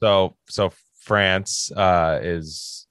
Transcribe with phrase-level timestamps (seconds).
[0.00, 2.86] So so France uh, is.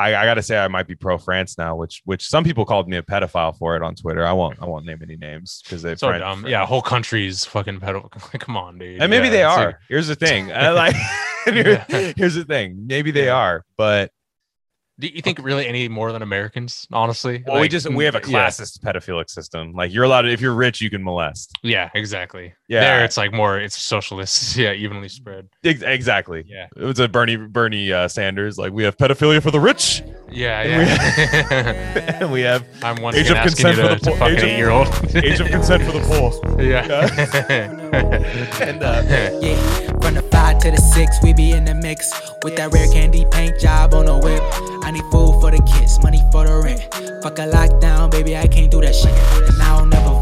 [0.00, 2.64] I, I got to say I might be pro France now, which which some people
[2.64, 4.24] called me a pedophile for it on Twitter.
[4.24, 6.46] I won't I won't name any names because they So dumb.
[6.46, 8.02] Yeah, whole country's fucking pedal.
[8.38, 9.02] Come on, dude.
[9.02, 9.66] and maybe Yeah, they are.
[9.66, 10.52] like- Here's the thing.
[10.52, 10.94] I like.
[11.46, 12.86] here's the thing.
[12.86, 14.12] Maybe they are, but
[15.00, 16.86] do you think really any more than Americans?
[16.92, 18.46] Honestly, well, we just we have a yeah.
[18.48, 19.72] classist pedophilic system.
[19.72, 21.52] Like you're allowed to, if you're rich, you can molest.
[21.62, 22.52] Yeah, exactly.
[22.66, 22.80] Yeah.
[22.80, 23.58] there it's like more.
[23.60, 24.56] It's socialist.
[24.58, 25.48] Yeah, evenly spread.
[25.62, 26.42] Exactly.
[26.46, 28.58] Yeah, It was a Bernie Bernie uh, Sanders.
[28.58, 32.18] Like we have pedophilia for the rich, yeah, And we- yeah.
[32.20, 34.16] and we have I'm once Age again of asking you consent for to, the to
[34.18, 34.88] poor- age of- eight year old.
[35.16, 36.60] age of consent for the poor.
[36.62, 37.08] yeah.
[38.60, 39.02] And uh,
[39.40, 39.56] Yeah,
[40.00, 43.24] from the five to the six, we be in the mix with that rare candy
[43.30, 44.42] paint job on the whip.
[44.88, 46.80] I need food for the kids, money for the rent.
[47.22, 49.47] Fuck a lockdown, baby, I can't do that shit.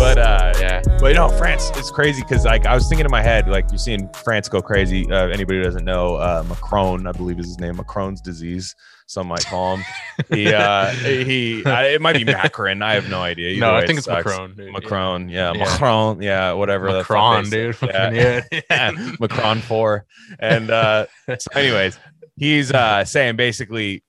[0.00, 0.80] But uh, yeah.
[0.98, 3.76] But no, France it's crazy because like I was thinking in my head, like you're
[3.76, 5.10] seeing France go crazy.
[5.10, 8.74] Uh, anybody who doesn't know, uh, Macron, I believe is his name, Macron's disease.
[9.04, 9.84] Some might call him.
[10.32, 12.80] he, uh, he, I, it might be Macron.
[12.80, 13.50] I have no idea.
[13.50, 14.08] Either No, I think it it's.
[14.08, 14.54] Macron.
[14.54, 14.72] Dude.
[14.72, 15.64] Macron, yeah, Yeah.
[15.64, 16.86] Macron, yeah, whatever.
[16.86, 17.76] Macron, dude.
[17.82, 18.10] Yeah.
[18.50, 18.60] yeah.
[18.70, 20.06] yeah, Macron four.
[20.38, 21.98] And uh, so anyways,
[22.36, 24.02] he's uh, saying basically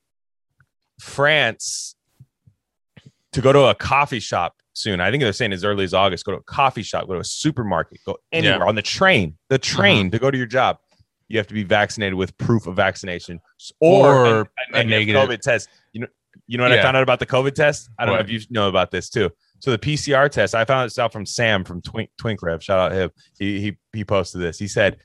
[1.01, 1.95] France
[3.33, 4.99] to go to a coffee shop soon.
[5.01, 7.19] I think they're saying as early as August, go to a coffee shop, go to
[7.19, 8.65] a supermarket, go anywhere Yeah.
[8.65, 10.77] on the train, the train to go to your job.
[11.27, 13.39] You have to be vaccinated with proof of vaccination
[13.79, 15.69] or, Or a, a a negative COVID test.
[15.93, 16.07] You know,
[16.47, 17.89] you know what I found out about the COVID test?
[17.97, 18.17] I don't What?
[18.19, 19.29] know if you know about this too.
[19.59, 22.61] So the PCR test, I found this out from Sam from Twink Twink Rev.
[22.63, 23.11] Shout out him.
[23.39, 24.57] He he he posted this.
[24.59, 24.97] He said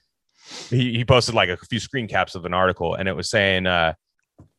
[0.71, 3.67] he, he posted like a few screen caps of an article and it was saying
[3.67, 3.95] uh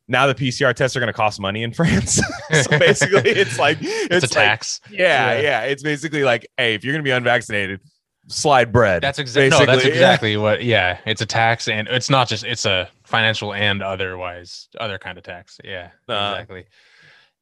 [0.08, 2.14] now the PCR tests are going to cost money in France.
[2.62, 4.80] so basically it's like It's, a like- tax.
[4.90, 5.40] yeah, Yeah.
[5.40, 7.80] yeah, It's basically like, hey, if you're going to be unvaccinated,
[8.28, 9.02] slide bread.
[9.02, 9.58] That's exactly no.
[9.64, 9.96] That's Basically, yeah.
[10.06, 10.62] exactly what.
[10.64, 12.44] Yeah, it's a tax, and it's not just.
[12.44, 15.58] It's a financial and otherwise other kind of tax.
[15.64, 16.64] Yeah, Uh, exactly.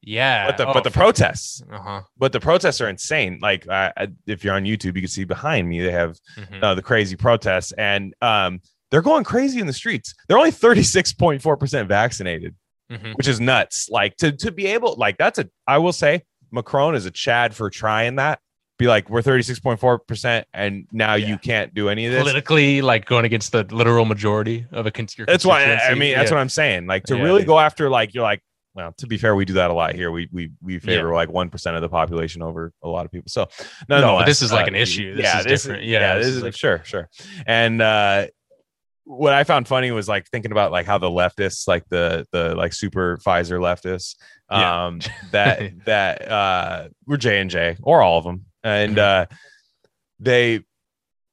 [0.02, 2.00] Yeah, but the but the protests, Uh huh.
[2.16, 3.40] but the protests are insane.
[3.42, 6.62] Like I, I, if you're on YouTube, you can see behind me they have Mm-hmm.
[6.62, 8.60] uh, the crazy protests, and um,
[8.90, 10.14] they're going crazy in the streets.
[10.28, 12.54] They're only 36.4 percent vaccinated,
[12.90, 13.88] hmm which is nuts.
[13.90, 15.48] Like to to be able, like that's a.
[15.66, 18.38] I will say Macron is a Chad for trying that.
[18.78, 21.28] Be like, we're 36.4 percent, and now Yeah.
[21.28, 22.20] you can't do any of this.
[22.22, 26.14] Politically, like going against the literal majority of a con- your That's why I mean
[26.14, 26.36] that's Yeah.
[26.36, 26.86] what I'm saying.
[26.86, 28.42] Like to Yeah, really go after like you're like
[28.74, 30.10] well to be fair we do that a lot here.
[30.10, 31.14] We we we favor Yeah.
[31.14, 33.30] like one percent of the population over a lot of people.
[33.30, 33.48] So
[33.88, 35.14] No, no, this is like uh, an issue.
[35.16, 35.84] This yeah, is this different.
[35.84, 37.08] Is, Yeah, yeah, this this is is like- sure sure.
[37.46, 38.26] And uh,
[39.08, 42.54] what I found funny was like thinking about like how the leftists like the the
[42.56, 44.16] like super Pfizer leftists
[44.50, 44.86] Yeah.
[44.86, 44.98] um
[45.30, 49.26] that that uh were J and J or all of them and uh
[50.18, 50.60] they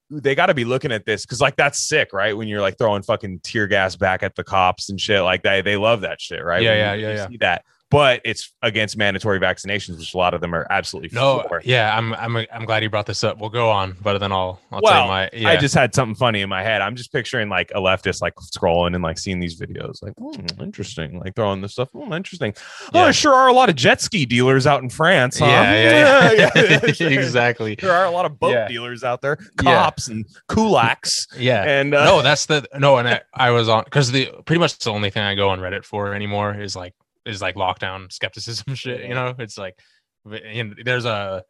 [0.10, 2.38] they got to be looking at this because like that's sick right?
[2.38, 5.66] When you're like throwing fucking tear gas back at the cops and shit like that.
[5.66, 6.62] They love that shit right?
[6.62, 7.28] Yeah, When yeah, you- yeah, you yeah.
[7.28, 11.46] see that but it's against mandatory vaccinations which a lot of them are absolutely No,
[11.48, 11.62] for.
[11.64, 13.40] yeah, I'm I'm I'm glad you brought this up.
[13.40, 15.50] We'll go on, but then I'll I'll tell you my yeah.
[15.50, 16.82] I just had something funny in my head.
[16.82, 20.62] I'm just picturing like a leftist like scrolling and like seeing these videos, like hmm,
[20.62, 21.90] interesting, like throwing this stuff.
[21.96, 22.54] Oh, interesting.
[22.58, 23.04] Oh, Yeah.
[23.06, 25.40] there sure are a lot of jet ski dealers out in France.
[25.40, 25.46] Huh?
[25.46, 26.50] yeah, yeah,
[27.00, 27.08] yeah.
[27.08, 27.76] Exactly.
[27.76, 31.64] There are a lot of boat dealers out there, cops and kulaks, Yeah.
[31.64, 34.78] and uh, no, that's the no, and I, I was on because the pretty much
[34.80, 36.94] the only thing I go on Reddit for anymore is like
[37.26, 39.08] is like lockdown skepticism shit.
[39.08, 39.80] You know, it's like
[40.26, 41.44] and there's a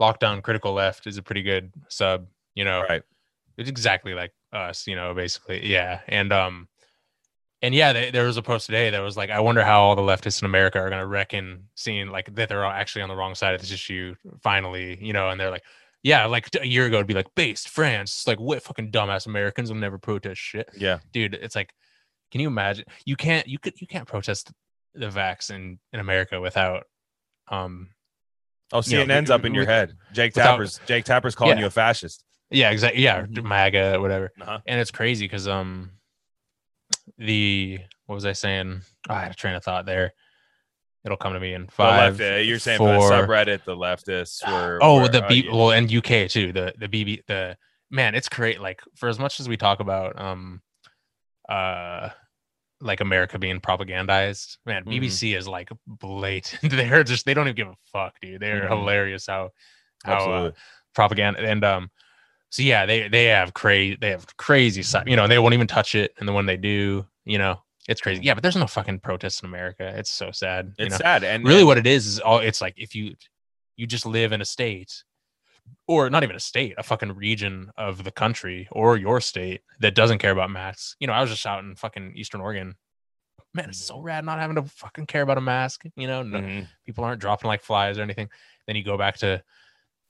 [0.00, 2.26] lockdown critical left is a pretty good sub.
[2.54, 3.02] You know, right.
[3.56, 4.86] it's exactly like us.
[4.86, 6.68] You know, basically, yeah, and um.
[7.64, 9.94] And yeah, they, there was a post today that was like, I wonder how all
[9.94, 13.14] the leftists in America are going to reckon seeing like that they're actually on the
[13.14, 15.62] wrong side of this issue finally, you know, and they're like,
[16.02, 19.26] yeah, like a year ago it'd be like based France, It's like what fucking dumbass
[19.26, 20.68] Americans will never protest shit.
[20.76, 21.72] Yeah, Dude, it's like,
[22.32, 22.84] can you imagine?
[23.04, 24.50] You can't you could you can't protest
[24.94, 26.84] the vax in, in America without
[27.48, 27.88] um
[28.72, 29.94] oh, You know, CNN's up in your with- head.
[30.12, 31.60] Jake without- Tapper's Jake Tapper's calling Yeah.
[31.62, 32.24] you a fascist.
[32.50, 33.02] yeah, exactly.
[33.02, 33.44] Yeah, Mhm.
[33.44, 34.30] MAGA, whatever.
[34.40, 34.60] Uh-huh.
[34.66, 35.92] And it's crazy because um
[37.18, 38.82] the what was I saying?
[39.08, 40.12] Oh, I had a train of thought there.
[41.04, 42.20] It'll come to me in The five.
[42.20, 44.78] left, uh, you're saying four- the subreddit, the leftists were.
[44.80, 45.52] Oh, were- the uh, B yeah.
[45.52, 46.52] well and UK too.
[46.52, 47.56] The the BB the
[47.90, 48.60] man, it's great.
[48.60, 50.60] Like for as much as we talk about um
[51.48, 52.10] uh
[52.82, 54.84] like America being propagandized, man.
[54.84, 56.60] BBC is like blatant.
[56.72, 58.40] They're just they don't even give a fuck, dude.
[58.40, 58.68] They're Mhm.
[58.80, 59.50] hilarious how
[60.04, 60.50] how uh,
[60.94, 61.90] propaganda and um
[62.50, 65.66] so yeah they they have crazy they have crazy stuff you know they won't even
[65.66, 67.58] touch it and then when they do you know
[67.88, 70.92] it's crazy yeah but there's no fucking protests in america it's so sad you It's
[70.94, 71.22] know sad.
[71.24, 73.14] And really and- what it is is all it's like if you
[73.76, 75.02] you just live in a state
[75.86, 79.94] or not even a state a fucking region of the country or your state that
[79.94, 82.74] doesn't care about masks you know i was just out in fucking eastern oregon
[83.54, 86.38] man it's so rad not having to fucking care about a mask you know no,
[86.38, 86.68] Mhm.
[86.86, 88.28] people aren't dropping like flies or anything.
[88.66, 89.42] Then you go back to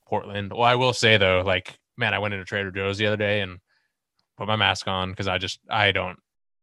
[0.07, 0.51] Portland.
[0.51, 3.41] Well, I will say though, like, man, I went into Trader Joe's the other day
[3.41, 3.59] and
[4.37, 6.19] put my mask on because I just I don't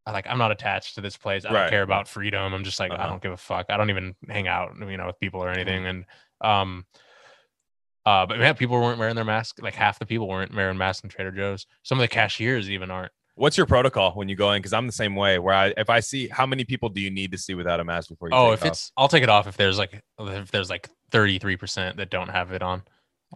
[0.06, 1.44] I like I'm not attached to this place.
[1.44, 2.52] I don't care about freedom.
[2.55, 3.06] I'm just like I Uh-huh.
[3.08, 3.67] don't give a fuck.
[3.70, 5.87] I don't even hang out, you know, with people or anything.
[5.87, 6.05] And
[6.41, 6.87] um
[8.06, 9.62] uh but man, people weren't wearing their mask.
[9.62, 11.67] Like half the people weren't wearing masks in Trader Joe's.
[11.82, 13.12] Some of the cashiers even aren't.
[13.37, 14.58] What's your protocol when you go in?
[14.61, 15.38] Because I'm the same way.
[15.38, 17.85] Where I, if I see how many people do you need to see without a
[17.85, 18.35] mask before you?
[18.35, 18.67] Oh, if off?
[18.69, 22.52] it's I'll take it off if there's like if there's like 33% that don't have
[22.52, 22.82] it on.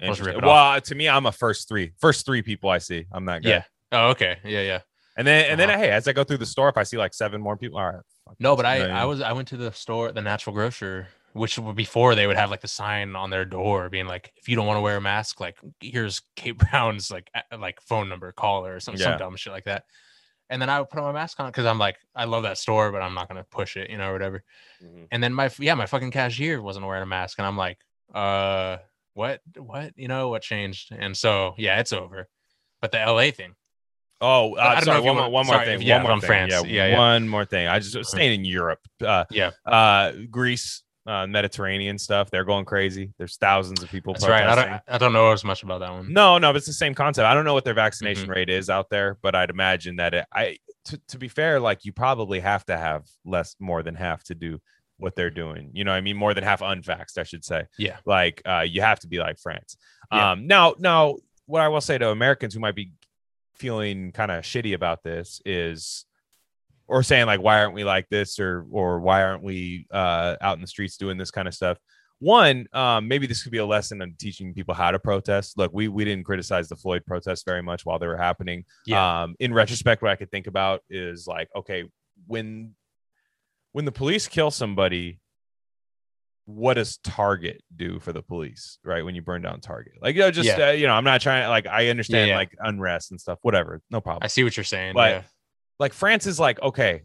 [0.02, 0.48] I'll just rip it off.
[0.48, 3.06] well, to me, I'm a first three, first three people I see.
[3.12, 3.50] I'm that guy.
[3.50, 3.62] Yeah.
[3.92, 4.38] Oh, okay.
[4.44, 4.80] Yeah, yeah.
[5.16, 5.78] And then and then Uh-huh.
[5.78, 7.86] hey, as I go through the store, if I see like seven more people, all
[7.86, 8.02] right.
[8.40, 8.88] No, but I.
[8.88, 12.50] I was I went to the store, the natural grocer, which before they would have
[12.50, 15.00] like the sign on their door being like, if you don't want to wear a
[15.00, 19.04] mask, like here's Kate Brown's like like phone number, call her or some Yeah.
[19.04, 19.84] some dumb shit like that.
[20.50, 22.56] And then I would put on my mask on because I'm like, I love that
[22.58, 24.42] store, but I'm not gonna push it, you know, or whatever.
[24.82, 25.08] Mhm.
[25.10, 27.78] And then my yeah, my fucking cashier wasn't wearing a mask, and I'm like,
[28.14, 28.78] uh,
[29.14, 30.92] what, what, you know, what changed?
[30.96, 32.28] And so yeah, it's over.
[32.80, 33.54] But the LA thing,
[34.20, 35.00] Oh, I uh, don't know sorry.
[35.02, 35.82] One more, one more sorry, thing.
[35.82, 36.26] yeah, one more thing.
[36.28, 36.52] France.
[36.52, 36.98] Yeah, Yeah, yeah.
[36.98, 37.66] one more thing.
[37.66, 38.80] I just staying in Europe.
[39.04, 39.50] Uh, Yeah.
[39.66, 42.30] Uh, Greece, uh, Mediterranean stuff.
[42.30, 43.12] They're going crazy.
[43.18, 44.46] There's thousands of people that's right.
[44.46, 46.12] I don't I don't know as much about that one.
[46.12, 47.26] No, no, but it's the same concept.
[47.26, 48.32] I don't know what their vaccination Mm-hmm.
[48.32, 51.84] rate is out there, but I'd imagine that it, I, to, to be fair, like
[51.84, 54.60] you probably have to have less, more than half to do
[54.98, 55.70] what they're doing.
[55.72, 57.66] You know, what I mean, more than half unvaxxed, I should say.
[57.78, 57.96] Yeah.
[58.06, 59.76] Like, uh, you have to be like France.
[60.12, 60.32] Yeah.
[60.32, 61.16] Um, now, now,
[61.46, 62.92] what I will say to Americans who might be
[63.56, 66.06] feeling kind of shitty about this is,
[66.86, 70.56] or saying like, why aren't we like this, or or why aren't we uh, out
[70.56, 71.78] in the streets doing this kind of stuff?
[72.20, 75.72] one um maybe this could be a lesson on teaching people how to protest look
[75.74, 79.24] we we didn't criticize the floyd protests very much while they were happening Yeah.
[79.24, 81.84] um in retrospect what i could think about is like okay
[82.28, 82.76] when
[83.72, 85.20] when the police kill somebody
[86.46, 90.20] what does target do for the police right when you burn down target like you
[90.22, 90.68] know just Yeah.
[90.68, 92.36] uh, you know i'm not trying like i understand yeah.
[92.36, 94.94] like unrest and stuff whatever no problem I see what you're saying.
[94.94, 95.22] But- yeah.
[95.78, 97.02] Like France is like, okay,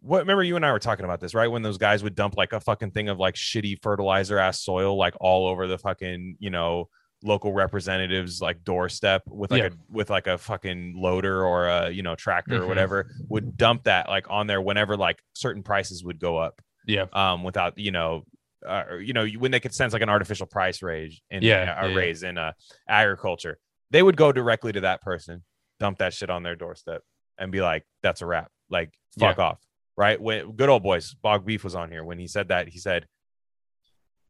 [0.00, 1.48] what remember you and I were talking about this, right?
[1.48, 4.96] When those guys would dump like a fucking thing of like shitty fertilizer ass soil
[4.96, 6.88] like all over the fucking, you know,
[7.24, 9.68] local representatives like doorstep with like Yeah.
[9.70, 12.68] a with like a fucking loader or a you know tractor or Mhm.
[12.68, 17.06] whatever would dump that like on there whenever like certain prices would go up Yeah.
[17.12, 18.22] um without you know
[18.64, 21.64] uh, you know when they could sense like an artificial price raise in Yeah, a,
[21.66, 21.94] yeah, yeah.
[21.96, 22.52] raise in uh,
[22.88, 23.58] agriculture
[23.90, 25.42] they would go directly to that person
[25.80, 27.02] dump that shit on their doorstep
[27.38, 28.50] and be like that's a wrap.
[28.70, 29.58] Like fuck off.
[29.96, 30.20] Right?
[30.20, 32.68] When good old boys bog beef was on here when he said that.
[32.68, 33.06] He said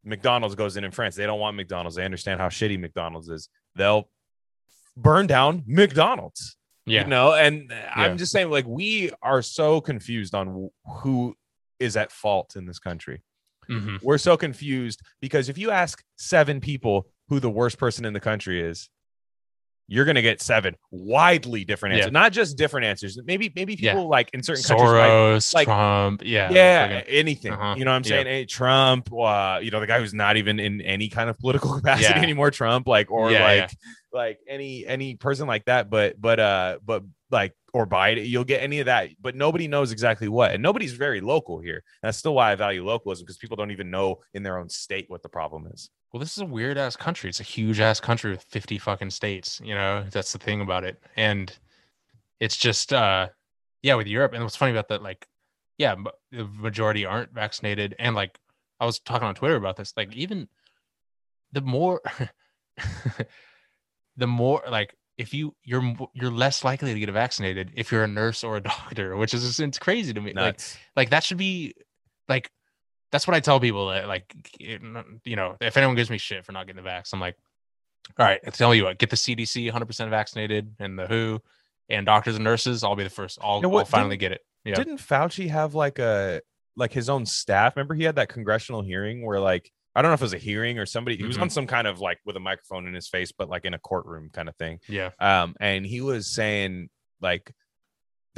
[0.05, 1.17] mcdonald's goes in in france.
[1.17, 1.97] They don't want mcdonald's.
[1.97, 3.49] They understand how shitty mcdonald's is.
[3.75, 4.09] They'll
[4.97, 6.57] burn down mcdonald's
[6.87, 7.03] Yeah.
[7.03, 7.35] you know?
[7.35, 7.93] And Yeah.
[7.97, 10.71] i'm just saying like we are so confused on
[11.03, 11.35] who
[11.79, 13.23] is at fault in this country.
[13.69, 14.03] Mhm.
[14.03, 18.21] we're so confused because if you ask seven people who the worst person in the
[18.21, 18.89] country is
[19.89, 22.03] you're going to get seven widely different Yeah.
[22.03, 23.93] answers not just different answers maybe maybe Yeah.
[23.95, 26.23] people like in certain countries Soros, like- Trump.
[26.25, 26.51] Yeah.
[26.53, 27.53] yeah, fucking- anything.
[27.53, 27.75] Uh-huh.
[27.77, 28.09] You know what I'm Yeah.
[28.09, 28.27] saying?
[28.27, 31.75] Hey, Trump, uh, you know, the guy who's not even in any kind of political
[31.81, 32.23] capacity Yeah.
[32.23, 33.69] anymore, Trump, like, or Yeah, like, yeah.
[34.13, 38.63] like any any person like that, but but uh, but like or Biden, you'll get
[38.63, 41.83] any of that, but nobody knows exactly what, and nobody's very local here.
[42.03, 44.71] And that's still why I value localism because people don't even know in their own
[44.71, 45.91] state what the problem is.
[46.13, 47.29] Well, this is a weird ass country.
[47.29, 49.61] It's a huge ass country with 50 fucking states.
[49.63, 51.03] You know, that's the thing about it.
[51.17, 51.53] And
[52.41, 53.29] it's just, uh,
[53.83, 54.33] yeah, with Europe.
[54.33, 55.27] And what's funny about that, like,
[55.77, 55.95] yeah,
[56.33, 57.95] the majority aren't vaccinated.
[57.99, 58.39] And like,
[58.81, 59.93] I was talking on Twitter about this.
[59.97, 60.49] Like, even
[61.53, 62.01] the more,
[64.17, 68.09] the more, like, if you you're you're less likely to get vaccinated if you're a
[68.09, 70.33] nurse or a doctor, which is it's crazy to me.
[70.33, 70.61] Like,
[70.97, 71.75] like that should be
[72.29, 72.51] like
[73.11, 74.79] that's what I tell people that like you
[75.37, 77.37] know if anyone gives me shit for not getting the vax, I'm like,
[78.19, 81.43] all right, I tell you what, get the CDC 100 percent vaccinated and the WHO
[81.89, 82.85] and doctors and nurses.
[82.85, 83.39] I'll be the first.
[83.43, 84.41] I'll, what, I'll finally get it.
[84.65, 86.43] Yeah, Didn't Fauci have like a
[86.77, 87.77] like his own staff?
[87.77, 90.39] Remember he had that congressional hearing where like I don't know if it was a
[90.39, 91.17] hearing or somebody.
[91.17, 91.43] He was Mhm.
[91.43, 93.79] on some kind of like with a microphone in his face, but like in a
[93.79, 94.79] courtroom kind of thing.
[94.89, 95.11] Yeah.
[95.19, 96.89] Um, and he was saying
[97.21, 97.53] like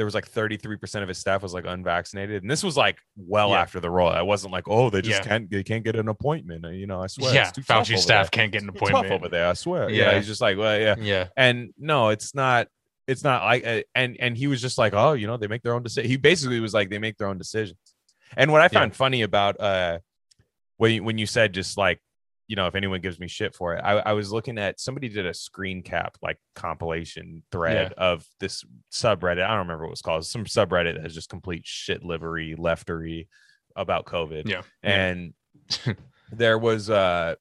[0.01, 3.51] there was like 33% of his staff was like unvaccinated, and this was like well
[3.51, 3.61] Yeah.
[3.61, 4.09] after the roll.
[4.09, 5.29] I wasn't like, oh, they just Yeah.
[5.29, 6.65] can't they can't get an appointment.
[6.75, 7.35] You know, I swear.
[7.35, 7.51] yeah.
[7.51, 8.39] Fauci staff there.
[8.39, 9.13] can't get an It's tough appointment.
[9.21, 9.47] over there.
[9.49, 9.91] I swear.
[9.91, 10.05] Yeah.
[10.13, 10.17] Yeah.
[10.17, 10.95] he's just like, well, yeah.
[10.99, 11.27] Yeah.
[11.37, 12.69] And no, it's not.
[13.07, 15.63] It's not like, uh, and and he was just like, oh, you know, they make
[15.63, 16.11] their own decision.
[16.11, 17.77] He basically was like, they make their own decisions.
[18.37, 19.99] And what I found funny about uh,
[20.79, 22.01] when you, when you said just like,
[22.51, 25.09] you know, if anyone gives me shit for it, I, I was looking at somebody
[25.09, 29.45] did a screen cap like compilation thread of this subreddit.
[29.45, 30.27] I don't remember what it was called.
[30.27, 33.29] Some subreddit that has just complete shit livery, leftery
[33.77, 34.63] about COVID Yeah.
[34.83, 34.91] Yeah.
[35.07, 35.35] and
[36.33, 37.37] there was uh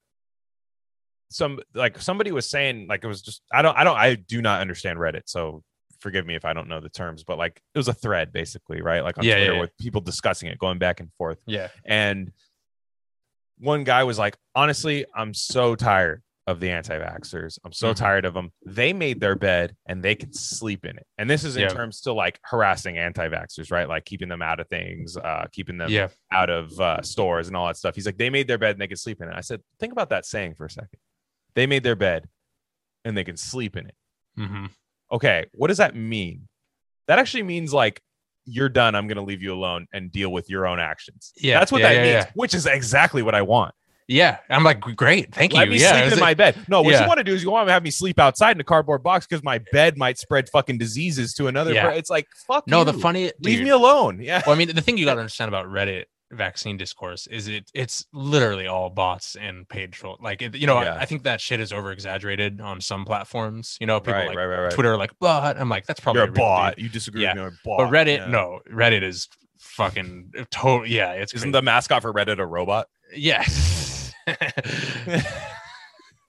[1.32, 4.42] some like somebody was saying like it was just i don't i don't i do
[4.42, 5.64] not understand reddit so
[6.00, 8.82] forgive me if i don't know the terms but like it was a thread basically
[8.82, 9.62] right like on Yeah, yeah, twitter yeah.
[9.62, 11.68] with people discussing it going back and forth Yeah.
[11.86, 12.32] and
[13.60, 17.96] one guy was like honestly i'm so tired of the anti-vaxxers i'm so Mhm.
[17.98, 21.44] tired of them they made their bed and they can sleep in it and this
[21.44, 21.68] is in Yeah.
[21.70, 25.92] terms to like harassing anti-vaxxers right like keeping them out of things uh keeping them
[25.92, 26.08] Yeah.
[26.32, 27.94] out of uh, stores and all that stuff.
[27.96, 29.36] He's like, they made their bed and they can sleep in it.
[29.36, 31.00] I said, think about that saying for a second.
[31.56, 32.30] They made their bed
[33.06, 33.96] and they can sleep in it.
[34.36, 34.66] hmm
[35.12, 36.48] Okay, what does that mean?
[37.08, 38.02] That actually means like
[38.50, 38.96] you're done.
[38.96, 41.34] I'm going to leave you alone and deal with your own actions.
[41.38, 41.60] Yeah.
[41.60, 42.32] that's what yeah, that yeah, means, Yeah.
[42.36, 43.74] which is exactly what I want.
[44.08, 44.40] Yeah.
[44.50, 45.34] I'm like, great.
[45.34, 45.76] Thank Let you.
[45.76, 46.02] me yeah.
[46.02, 46.58] sleep in my bed.
[46.68, 48.62] No, what you want to do is you want to have me sleep outside in
[48.62, 51.74] a cardboard box because my bed might spread fucking diseases to another.
[51.74, 51.92] Yeah.
[51.92, 52.68] It's like fuck.
[52.68, 54.20] no, the funny leave dude, me alone.
[54.20, 54.42] Yeah.
[54.48, 57.70] well, I mean, the thing you got to understand about Reddit vaccine discourse is it
[57.74, 60.18] it's literally all bots and paid troll.
[60.22, 60.96] Like, it, you know, Yeah.
[60.96, 63.78] I, I think that shit is over exaggerated on some platforms.
[63.82, 64.72] You know, people Right, like right, right.
[64.72, 65.58] Twitter are like bot.
[65.60, 66.42] I'm like, that's probably You're a real dude.
[66.42, 66.80] bot.
[66.80, 67.34] You disagree Yeah.
[67.44, 67.60] with me.
[67.66, 67.78] Bot.
[67.80, 68.28] But Reddit, Yeah.
[68.28, 69.28] no, Reddit is
[69.60, 70.86] fucking total.
[70.88, 71.60] Yeah, it's Isn't crazy.
[71.60, 72.88] the mascot for Reddit a robot?
[73.16, 74.14] yes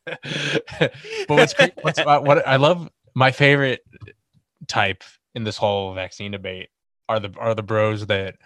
[0.07, 3.81] but what's great, what's uh, what I love my favorite
[4.67, 5.03] type
[5.35, 6.69] in this whole vaccine debate
[7.09, 8.37] are the are the bros that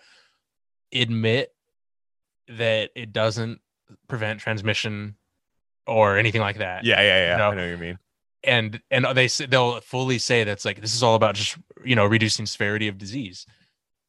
[1.03, 1.55] admit
[2.49, 3.61] that it doesn't
[4.09, 5.17] prevent transmission
[5.87, 6.85] or anything like that.
[6.85, 7.37] Yeah, yeah, yeah.
[7.37, 7.51] No.
[7.51, 7.99] I know what you mean.
[8.43, 11.97] And and they say they'll fully say that's like this is all about just you
[11.97, 13.47] know reducing severity of disease.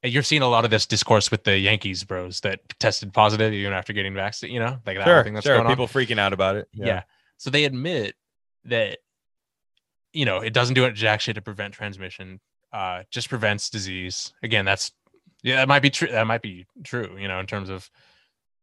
[0.04, 3.54] And you're seeing a lot of this discourse with the Yankees bros that tested positive
[3.54, 5.56] even after getting vaccinated, you know, like that Sure, thing that's sure.
[5.56, 5.72] going on.
[5.72, 6.68] People freaking out about it.
[6.74, 7.04] Yeah.
[7.38, 8.16] So they admit
[8.66, 9.00] that
[10.12, 12.40] you know it doesn't do it jack shit to prevent transmission.
[12.74, 14.34] Uh, just prevents disease.
[14.44, 14.92] Again, that's
[15.46, 16.08] yeah, that might be true.
[16.10, 17.16] That might be true.
[17.18, 17.90] You know, in terms of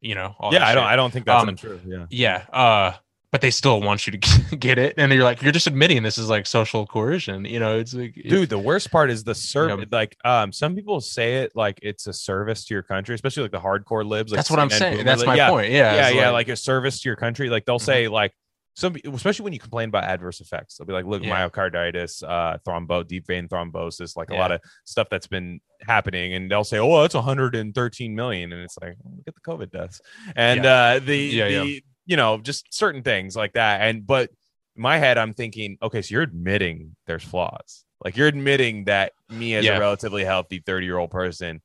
[0.00, 0.66] you know, all yeah.
[0.66, 0.84] I don't.
[0.84, 1.80] I don't think that's Um, untrue.
[1.86, 2.06] Yeah.
[2.10, 2.44] yeah.
[2.52, 2.92] Uh,
[3.30, 6.18] but they still want you to get it, and you're like, you're just admitting this
[6.18, 7.46] is like social coercion.
[7.46, 9.86] You know, it's like, Dude, the worst part is the service.
[9.90, 9.96] Yeah.
[9.96, 13.52] Like, um, some people say it like it's a service to your country, especially like
[13.52, 14.32] the hardcore libs.
[14.32, 15.06] Like that's what I'm saying.
[15.06, 15.70] That's my yeah, point.
[15.72, 15.94] Yeah.
[15.94, 17.48] Yeah, yeah, like, a service to your country.
[17.48, 17.82] Like they'll Mhm.
[17.84, 18.34] say like
[18.74, 21.48] some, especially when you complain about adverse effects, they'll be like, look, Yeah.
[21.48, 26.50] myocarditis, uh, thrombo, deep vein thrombosis, like a lot of stuff that's been happening, and
[26.50, 30.00] they'll say, oh, that's 113 million, and it's like, look at the COVID deaths,
[30.36, 31.62] and uh, the Yeah, yeah.
[31.64, 34.30] the you know just certain things like that, and but
[34.74, 39.54] my head, I'm thinking, okay, so you're admitting there's flaws, like you're admitting that me
[39.54, 39.76] as Yeah.
[39.76, 41.60] a relatively healthy 30 year old person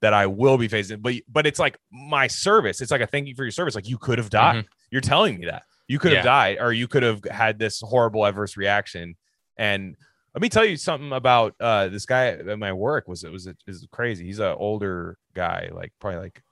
[0.00, 2.80] that I will be facing, but but it's like my service.
[2.80, 3.74] It's like a thank you for your service.
[3.74, 4.64] Like you could have died.
[4.90, 6.26] You're telling me that you could have Mm-hmm.
[6.26, 6.54] Yeah.
[6.54, 9.16] died, or you could have had this horrible adverse reaction.
[9.56, 9.96] And
[10.34, 13.08] let me tell you something about uh, this guy at my work.
[13.08, 14.26] Was it was it is crazy?
[14.26, 16.42] He's an older guy, like probably like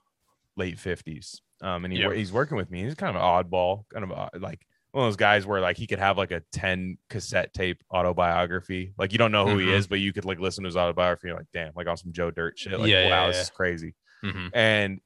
[0.56, 1.40] late fifties.
[1.62, 2.82] Um, and he, wor- he's working with me.
[2.82, 5.76] He's kind of an oddball, kind of uh, like one of those guys where like
[5.76, 8.92] he could have like a 10 cassette tape autobiography.
[8.98, 9.72] Like you don't know who he Mhm.
[9.76, 11.32] is, but you could like listen to his autobiography.
[11.32, 12.78] Like, damn, like on some Joe Dirt shit.
[12.78, 13.42] Like, Yeah, wow, yeah, this yeah.
[13.42, 13.94] is crazy.
[14.24, 14.50] Mhm.
[14.54, 15.00] And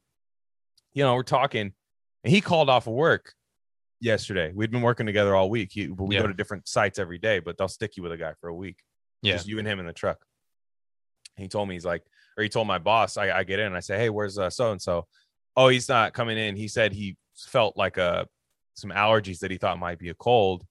[0.92, 1.72] you know, we're talking,
[2.25, 3.34] and he called off of work
[4.00, 4.52] yesterday.
[4.54, 5.71] We'd been working together all week.
[5.73, 6.23] He, but we Yeah.
[6.23, 8.54] go to different sites every day, but they'll stick you with a guy for a
[8.54, 8.78] week.
[9.23, 9.35] Yeah.
[9.35, 10.25] Just you and him in the truck.
[11.37, 12.02] He told me he's like,
[12.37, 14.50] or he told my boss, I, I get in and I say, Hey, where's uh
[14.50, 15.07] so and so?
[15.57, 16.57] Oh, he's not coming in.
[16.57, 18.26] He said he felt like a
[18.75, 20.64] some allergies that he thought might be a cold,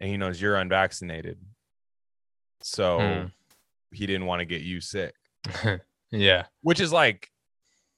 [0.00, 1.38] and he knows you're unvaccinated.
[2.62, 3.26] So Hmm.
[3.94, 5.14] he didn't want to get you sick.
[6.10, 6.46] yeah.
[6.62, 7.28] Which is like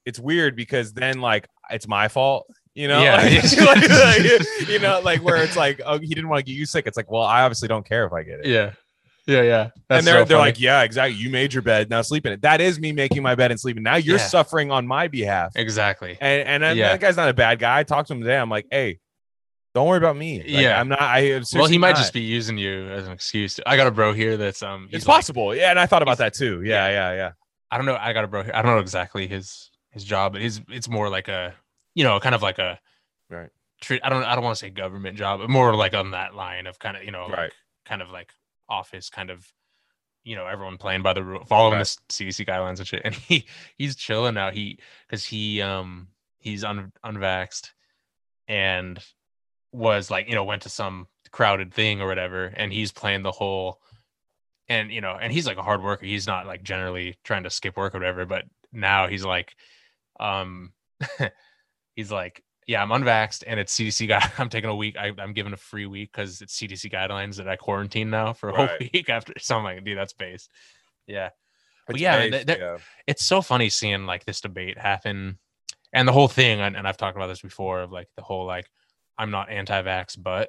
[0.05, 2.47] it's weird because then like it's my fault.
[2.75, 3.17] You know, Yeah.
[3.59, 6.67] Like- like, you know, like where it's like, oh, he didn't want to get you
[6.67, 6.87] sick.
[6.87, 8.47] It's like, well, I obviously don't care if I get it.
[8.47, 8.73] Yeah.
[9.27, 9.43] Yeah.
[9.43, 9.71] Yeah.
[9.89, 11.19] That's and they're so they're like, yeah, exactly.
[11.19, 12.43] You made your bed, now sleep in it.
[12.43, 13.83] That is me making my bed and sleeping.
[13.83, 14.27] Now you're Yeah.
[14.27, 15.53] suffering on my behalf.
[15.57, 16.19] exactly.
[16.21, 16.89] And and Yeah.
[16.91, 17.79] that guy's not a bad guy.
[17.79, 18.37] I talked to him today.
[18.37, 18.99] I'm like, hey,
[19.75, 20.39] don't worry about me.
[20.41, 20.79] Like, Yeah.
[20.79, 21.01] I'm not.
[21.01, 21.99] I am Well, he might not.
[21.99, 23.59] just be using you as an excuse.
[23.67, 24.89] I got a bro here that's um.
[24.93, 25.55] It's like- possible.
[25.55, 26.63] Yeah, and I thought about that too.
[26.63, 27.31] Yeah, yeah, yeah.
[27.71, 27.97] I don't know.
[27.99, 28.53] I got a bro here.
[28.55, 31.55] I don't know exactly his his job, but his it's more like a
[31.95, 32.79] you know kind of like a
[33.31, 33.51] Right.
[34.03, 36.67] I don't I don't want to say government job, but more like on that line
[36.67, 37.53] of kind of you know like, Right.
[37.85, 38.33] kind of like
[38.69, 39.47] office kind of
[40.23, 41.97] you know everyone playing by the rule following Right.
[42.09, 43.03] the CDC guidelines and shit.
[43.05, 43.47] And he
[43.77, 44.51] he's chilling now.
[44.51, 46.09] He because he um
[46.39, 47.73] he's un unvaxxed
[48.49, 48.99] and
[49.73, 53.33] was like you know went to some crowded thing or whatever, and he's playing the
[53.33, 53.81] whole
[54.69, 56.07] and you know and he's like a hard worker.
[56.07, 59.57] He's not like generally trying to skip work or whatever, but now he's like
[60.21, 60.73] um
[61.95, 65.33] he's like yeah i'm unvaxxed and it's cdc guy i'm taking a week I, i'm
[65.33, 68.69] given a free week because it's cdc guidelines that i quarantine now for a whole
[68.93, 70.49] week after so i'm like dude that's base
[71.07, 71.31] yeah
[71.87, 72.59] But yeah, based- that-
[73.07, 75.39] it's so funny seeing like this debate happen
[75.93, 78.47] and the whole thing and, and i've talked about this before of like the whole
[78.47, 78.67] like
[79.19, 80.49] i'm not anti-vax but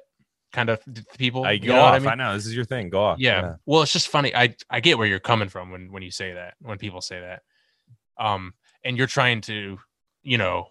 [0.52, 0.80] kind of
[1.18, 2.06] people I you go know off.
[2.06, 2.88] I, i know this is your thing.
[2.88, 3.18] Go off.
[3.18, 3.54] yeah.
[3.66, 4.34] Well, it's just funny.
[4.34, 6.54] I I get where you're coming from when when you say that.
[6.60, 7.42] When people say that,
[8.16, 9.78] um, and you're trying to,
[10.22, 10.68] you know,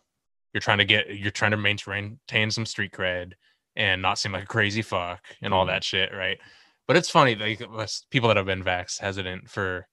[0.56, 3.34] you're trying to get, you're trying to maintain some street cred
[3.76, 6.38] and not seem like a crazy fuck and all that shit, right?
[6.88, 7.62] But it's funny, like
[8.10, 9.86] people that have been vax hesitant for,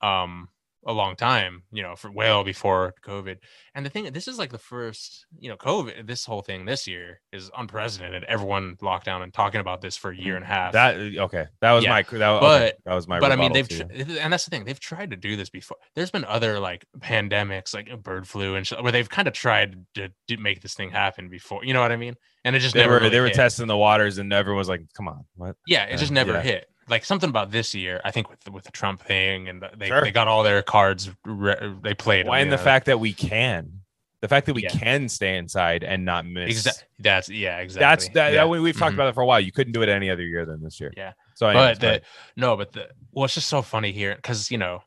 [0.00, 0.48] um,
[0.84, 3.36] a long time, you know, for well before COVID.
[3.74, 6.06] And the thing, this is like the first, you know, COVID.
[6.06, 8.24] This whole thing this year is unprecedented.
[8.24, 10.72] Everyone locked down and talking about this for a year and a half.
[10.72, 11.46] That okay.
[11.60, 11.90] That was Yeah.
[11.90, 12.02] my.
[12.02, 13.20] That, okay, that was my.
[13.20, 13.82] but I mean, they've tr-
[14.20, 14.64] and that's the thing.
[14.64, 15.76] They've tried to do this before.
[15.94, 19.76] There's been other like pandemics, like bird flu and shit, where they've kind of tried
[19.94, 21.64] to, to make this thing happen before.
[21.64, 22.14] You know what I mean?
[22.44, 22.94] And it just they never.
[22.94, 23.36] were really they were hit.
[23.36, 26.32] testing the waters, and everyone was like, "Come on, what?" Yeah, it uh, just never
[26.32, 26.42] yeah.
[26.42, 26.66] hit.
[26.88, 29.70] Like something about this year, I think with the, with the Trump thing, and the,
[29.76, 30.00] they Sure.
[30.02, 31.10] they got all their cards.
[31.24, 32.26] Re- they played.
[32.26, 32.38] Why?
[32.38, 32.62] them, And the know?
[32.62, 33.80] fact that we can,
[34.20, 34.70] the fact that we Yeah.
[34.70, 36.66] can stay inside and not miss.
[36.66, 37.84] Exa- that's yeah, exactly.
[37.86, 38.28] That's that.
[38.32, 38.40] yeah.
[38.42, 38.96] that we, we've talked Mhm.
[38.96, 39.40] about it for a while.
[39.40, 40.92] You couldn't do it any other year than this year.
[40.96, 41.12] Yeah.
[41.34, 44.58] So, anyways, but the, no, but the well, it's just so funny here because you
[44.58, 44.82] know,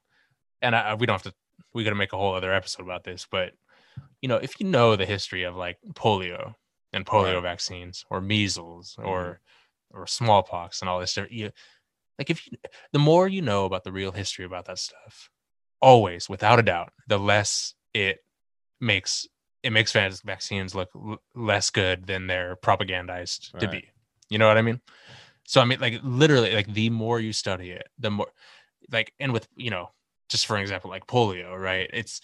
[0.61, 1.33] and I, we don't have to.
[1.73, 3.53] We got to make a whole other episode about this, but
[4.21, 6.55] you know, if you know the history of like polio
[6.93, 7.43] and polio Right.
[7.43, 9.09] vaccines or measles Mm-hmm.
[9.09, 9.39] or
[9.91, 11.51] or smallpox and all this stuff, you
[12.17, 12.57] like if you,
[12.91, 15.29] the more you know about the real history about that stuff,
[15.81, 18.19] always without a doubt, the less it
[18.79, 19.27] makes
[19.63, 23.89] it makes vaccines look l- less good than they're propagandized to be.
[24.29, 24.79] You know what I mean?
[25.47, 28.27] So I mean, like literally, like the more you study it, the more,
[28.91, 29.89] like, and with you know,
[30.29, 31.89] just for example, like polio, right?
[31.93, 32.21] It's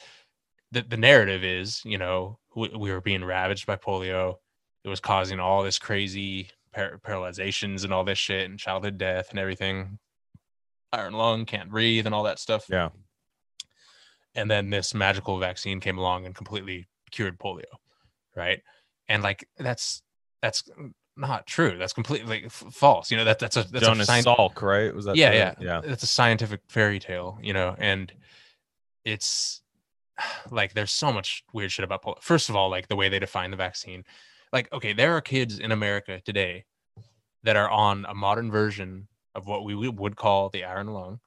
[0.71, 4.35] the the narrative is, you know, we, we were being ravaged by polio.
[4.83, 9.29] It was causing all this crazy par- paralyzations and all this shit and childhood death
[9.31, 9.99] and everything.
[10.93, 12.65] Iron lung, can't breathe, and all that stuff.
[12.69, 12.89] yeah,
[14.35, 17.63] And then this magical vaccine came along and completely cured polio,
[18.35, 18.61] right?
[19.07, 20.01] And like that's
[20.41, 20.63] that's
[21.17, 21.77] not true.
[21.77, 23.11] That's completely like, f- false.
[23.11, 24.93] You know that that's a that's Jonas a sci- Salk, right?
[24.93, 25.15] Was that?
[25.15, 25.81] yeah, yeah, yeah.
[25.83, 28.11] It's a scientific fairy tale, you know, and
[29.05, 29.61] it's
[30.51, 32.21] like there's so much weird shit about polio.
[32.21, 34.03] First of all, like the way they define the vaccine.
[34.51, 36.65] Like, okay, there are kids in America today
[37.43, 41.19] that are on a modern version of what we would- call the iron lung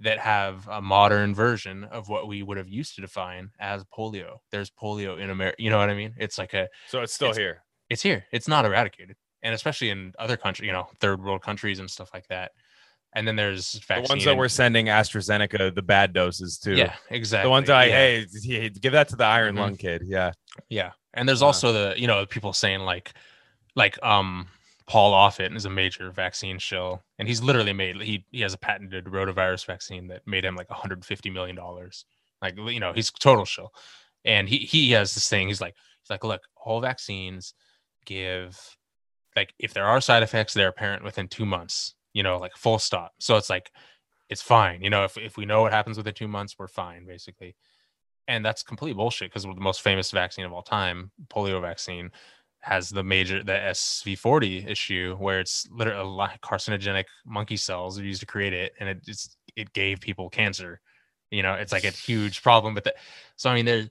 [0.00, 4.38] that have a modern version of what we would have used to define as polio.
[4.50, 5.56] There's polio in America.
[5.62, 6.14] You know what I mean?
[6.18, 7.62] It's like a So it's still It's- here.
[7.90, 8.26] it's here.
[8.32, 12.10] It's not eradicated, and especially in other countries, you know, third world countries and stuff
[12.14, 12.52] like that.
[13.16, 16.74] And then there's The ones that and- we're sending AstraZeneca the bad doses to.
[16.76, 17.46] yeah, exactly.
[17.46, 18.24] The ones that yeah,
[18.58, 19.58] hey, give that to the iron Mhm.
[19.60, 20.02] lung kid.
[20.06, 20.32] Yeah.
[20.68, 20.92] yeah.
[21.14, 23.12] And there's Uh, also the you know people saying like,
[23.74, 24.48] like um
[24.86, 28.58] Paul Offit is a major vaccine shill, and he's literally made he he has a
[28.58, 32.04] patented rotavirus vaccine that made him like 150 million dollars.
[32.42, 33.72] Like you know he's total shill,
[34.24, 35.48] and he he has this thing.
[35.48, 37.54] He's like he's like look, all vaccines
[38.04, 38.76] give
[39.36, 41.94] like if there are side effects, they're apparent within two months.
[42.12, 43.12] You know, like full stop.
[43.18, 43.70] So it's like
[44.28, 44.82] it's fine.
[44.82, 47.56] You know, if if we know what happens within two months, we're fine basically.
[48.26, 52.10] And that's complete bullshit because the most famous vaccine of all time, polio vaccine,
[52.60, 58.04] has the major the SV40 issue where it's literally a lot carcinogenic monkey cells are
[58.04, 60.80] used to create it, and it just it gave people cancer.
[61.30, 62.94] You know, it's like a huge problem But.
[63.36, 63.90] So I mean, there's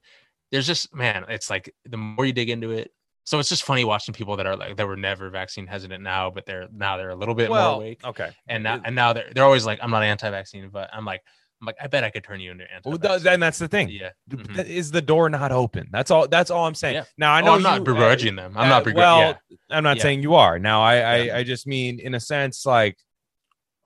[0.52, 2.92] there's just man, it's like the more you dig into it.
[3.26, 6.30] So it's just funny watching people that are like that were never vaccine hesitant now,
[6.32, 8.02] but they're now they're a little bit more awake.
[8.04, 8.32] okay.
[8.48, 11.22] And now and now they're they're always like, I'm not anti-vaccine, but I'm like,
[11.64, 12.90] I'm like, I bet I could turn you into anti.
[12.90, 13.88] Well, th- then that's the thing.
[13.88, 14.10] yeah.
[14.30, 14.66] Mhm.
[14.66, 15.88] Is the door not open?
[15.94, 16.28] That's all.
[16.28, 16.96] That's all I'm saying.
[16.96, 17.04] Yeah.
[17.18, 18.52] Now I I know know I'm not you- begrudging them.
[18.58, 18.98] I'm uh, not begrudging.
[18.98, 19.58] well, yeah.
[19.70, 20.04] I'm not Yeah.
[20.04, 20.60] saying you are.
[20.60, 21.38] Now I, I.
[21.38, 22.98] I just mean in a sense like,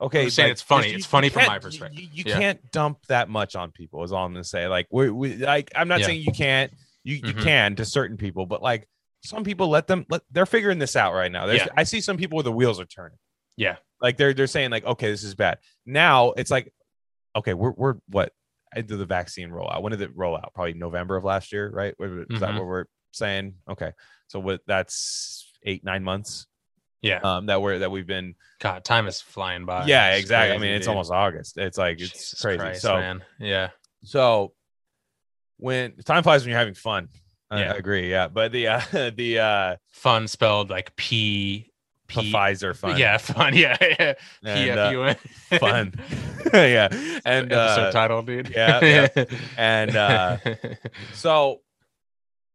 [0.00, 0.88] okay, just saying it's funny.
[0.88, 2.00] just- It's funny you from my perspective.
[2.00, 4.02] You, you can't dump that much on people.
[4.02, 4.66] Is all I'm gonna say.
[4.66, 6.72] Like we, we like I'm not saying you can't.
[7.04, 7.42] You you Mhm.
[7.44, 8.88] can to certain people, but like
[9.22, 10.04] some people let them.
[10.10, 11.46] Let they're figuring this out right now.
[11.46, 11.68] There's, Yeah.
[11.76, 13.18] I see some people where the wheels are turning.
[13.56, 13.76] Yeah.
[14.00, 15.58] Like they're they're saying like, okay, this is bad.
[15.86, 16.72] Now it's like,
[17.38, 18.32] okay, we're we're what
[18.76, 19.82] into the vaccine rollout.
[19.82, 20.52] When did it roll out?
[20.54, 21.94] Probably November of last year, right?
[21.98, 22.54] Is that Mhm.
[22.56, 23.92] where we're saying, okay,
[24.28, 24.60] so what?
[24.66, 26.46] That's eight nine months
[27.00, 27.20] Yeah.
[27.22, 28.34] um, that we're that we've been.
[28.60, 29.86] God, time is flying by.
[29.86, 30.54] yeah, It's exactly.
[30.54, 30.90] I mean, it's dude.
[30.90, 31.56] almost August.
[31.56, 32.58] It's like it's Jesus crazy.
[32.58, 33.24] Christ, so man.
[33.40, 33.70] Yeah.
[34.04, 34.52] so
[35.56, 37.08] when time flies when you're having fun.
[37.50, 37.72] I, Yeah.
[37.72, 38.10] I agree.
[38.10, 38.80] Yeah, but the uh,
[39.16, 41.72] the uh, Fun spelled like P
[42.08, 42.32] P.
[42.32, 42.98] Pfizer fun.
[42.98, 43.54] Yeah, fun.
[43.54, 43.76] Yeah.
[43.80, 44.14] yeah.
[44.42, 45.14] And, uh,
[45.58, 45.94] fun.
[46.52, 46.88] yeah,
[47.24, 48.50] and episode uh, title, dude.
[48.50, 49.08] yeah,
[49.56, 50.38] and uh,
[51.12, 51.60] so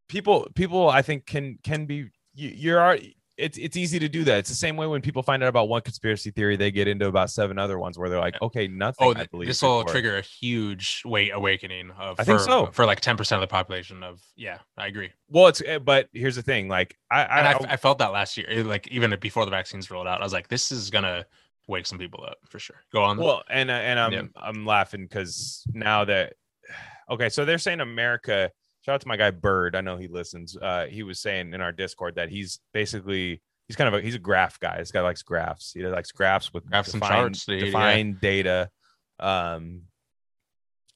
[0.10, 4.24] people people I think can can be you, you're already it's it's easy to do
[4.26, 4.40] that.
[4.40, 7.08] It's the same way when people find out about one conspiracy theory, they get into
[7.08, 9.08] about seven other ones where they're like, okay, nothing.
[9.08, 9.92] oh, I believe this will before.
[9.92, 12.68] trigger a huge weight awakening of I think so.
[12.68, 15.12] for like 10% of the population of yeah, I agree.
[15.30, 18.38] Well, it's eh, but here's the thing, like I I, I, I felt that last
[18.38, 21.26] year, eh, like even before the vaccines rolled out, I was like, this is gonna
[21.68, 22.78] wake some people up for sure.
[22.92, 23.18] Go on.
[23.18, 24.22] well and uh, and I'm Yeah.
[24.36, 26.34] I'm laughing because now that
[27.10, 28.52] okay, so they're saying America.
[28.84, 29.76] Shout out to my guy Bird.
[29.76, 30.58] I know he listens.
[30.58, 34.16] Uh, he was saying in our Discord that he's basically he's kind of a he's
[34.16, 34.78] a graph guy.
[34.78, 35.72] This guy likes graphs.
[35.74, 38.04] He likes graphs with Graphs and defined, charts, dude, yeah.
[38.22, 38.70] data.
[39.20, 39.84] Um,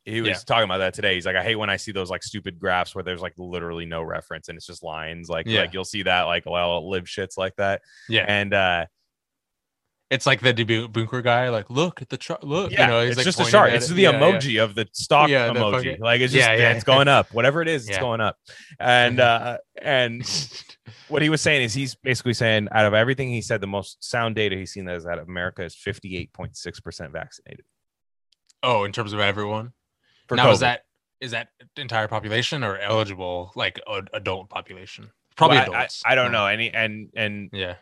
[0.03, 0.35] he was Yeah.
[0.45, 1.15] talking about that today.
[1.15, 3.85] He's like, I hate when I see those like stupid graphs where there's like literally
[3.85, 5.29] no reference and it's just lines.
[5.29, 5.61] Like, Yeah.
[5.61, 7.81] like you'll see that like well live shits like that.
[8.09, 8.85] yeah, And uh,
[10.09, 11.49] it's like the bunker guy.
[11.49, 12.43] Like, look at the chart.
[12.43, 13.73] Look, yeah, you know, he's it's like just a chart.
[13.73, 13.93] It's it.
[13.95, 14.19] the Yeah, yeah.
[14.19, 15.71] emoji of the stock Yeah, emoji.
[15.71, 16.71] fucking- like it's just Yeah, yeah, yeah.
[16.73, 17.33] it's going up.
[17.33, 18.37] Whatever it is, it's going up.
[18.79, 20.23] And uh, and
[21.09, 24.03] what he was saying is he's basically saying out of everything he said, the most
[24.03, 27.65] sound data he's seen is that America is fifty eight point six percent vaccinated.
[28.63, 29.73] oh, in terms of everyone.
[30.27, 30.81] For now, is that
[31.19, 35.09] is that entire population or eligible like ad- adult population?
[35.35, 36.03] Probably Well, I- adults.
[36.05, 37.75] I, I don't know any and and Yeah,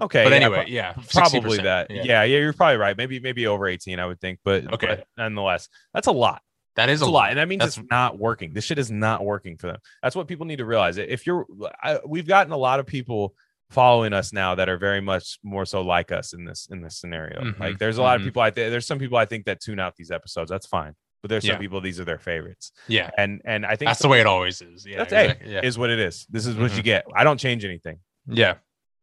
[0.00, 1.90] okay, but yeah, anyway, yeah, probably 60%, that.
[1.90, 2.02] Yeah.
[2.04, 2.96] yeah, you're probably right.
[2.96, 4.40] Maybe maybe over eighteen, I would think.
[4.44, 4.86] But Okay.
[4.86, 6.42] but nonetheless, that's a lot.
[6.76, 8.52] that is It's a lot, and that means That's- it's not working.
[8.52, 9.78] This shit is not working for them.
[10.02, 10.96] That's what people need to realize.
[10.98, 11.46] If you're,
[11.82, 13.34] I, we've gotten a lot of people
[13.70, 16.98] following us now that are very much more so like us in this in this
[16.98, 17.40] scenario.
[17.42, 18.22] Mhm, Like, there's a lot mhm.
[18.22, 18.42] of people.
[18.42, 20.50] I think there's some people I think that tune out these episodes.
[20.50, 21.58] That's fine, but there's some Yeah.
[21.58, 24.60] people these are their favorites, Yeah, and and I think that's the way it always
[24.60, 24.84] is.
[24.84, 26.26] Yeah, that's hey, yeah, is what it is.
[26.28, 26.84] This is what you Mhm.
[26.84, 27.04] get.
[27.14, 28.00] I don't change anything.
[28.26, 28.54] yeah.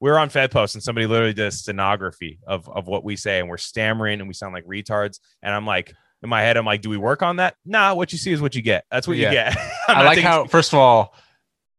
[0.02, 3.48] We We're on FedPost and somebody literally does stenography of of what we say, and
[3.48, 5.20] we're stammering and we sound like retards.
[5.44, 7.56] And I'm like, in my head, I'm like, do we work on that?
[7.66, 8.84] Nah, what you see is what you get.
[8.92, 9.30] That's what Yeah.
[9.30, 9.58] you get.
[9.88, 11.16] I like how first of all,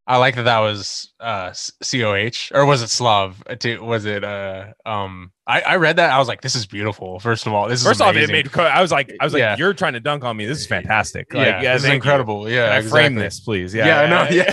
[0.06, 1.52] I like that that was uh
[1.84, 3.42] COH or was it Slav?
[3.48, 7.18] Uh, Was it uh um I I read that I was like this is beautiful.
[7.20, 8.50] First of all, this is First off, it made.
[8.52, 9.56] co- I was like, I was like, Yeah.
[9.56, 10.44] you're trying to dunk on me.
[10.46, 11.28] This is fantastic.
[11.32, 12.10] yeah, Like, yeah, this is thank you.
[12.10, 12.48] incredible.
[12.50, 13.22] Yeah, I frame exactly.
[13.22, 13.74] this, please?
[13.74, 14.52] Yeah, Yeah, I know,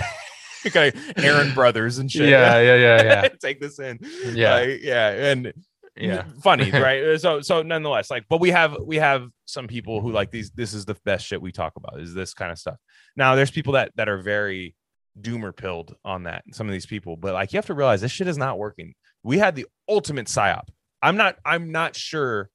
[0.66, 2.28] okay, Aaron Brothers and shit.
[2.28, 3.98] Yeah, yeah, yeah, yeah, Take this in.
[4.34, 5.52] yeah, Like, yeah, and
[5.96, 6.24] yeah.
[6.42, 7.20] funny, right?
[7.20, 10.50] So, so nonetheless, like, but we have we have some people who like these.
[10.50, 12.00] This is the best shit we talk about.
[12.00, 12.76] Is this kind of stuff?
[13.16, 14.74] Now, there's people that that are very
[15.20, 16.44] doomer pilled on that.
[16.52, 18.94] Some of these people, but like, you have to realize this shit is not working.
[19.22, 20.68] We had the ultimate psyop.
[21.02, 21.36] I'm not.
[21.44, 22.48] I'm not sure.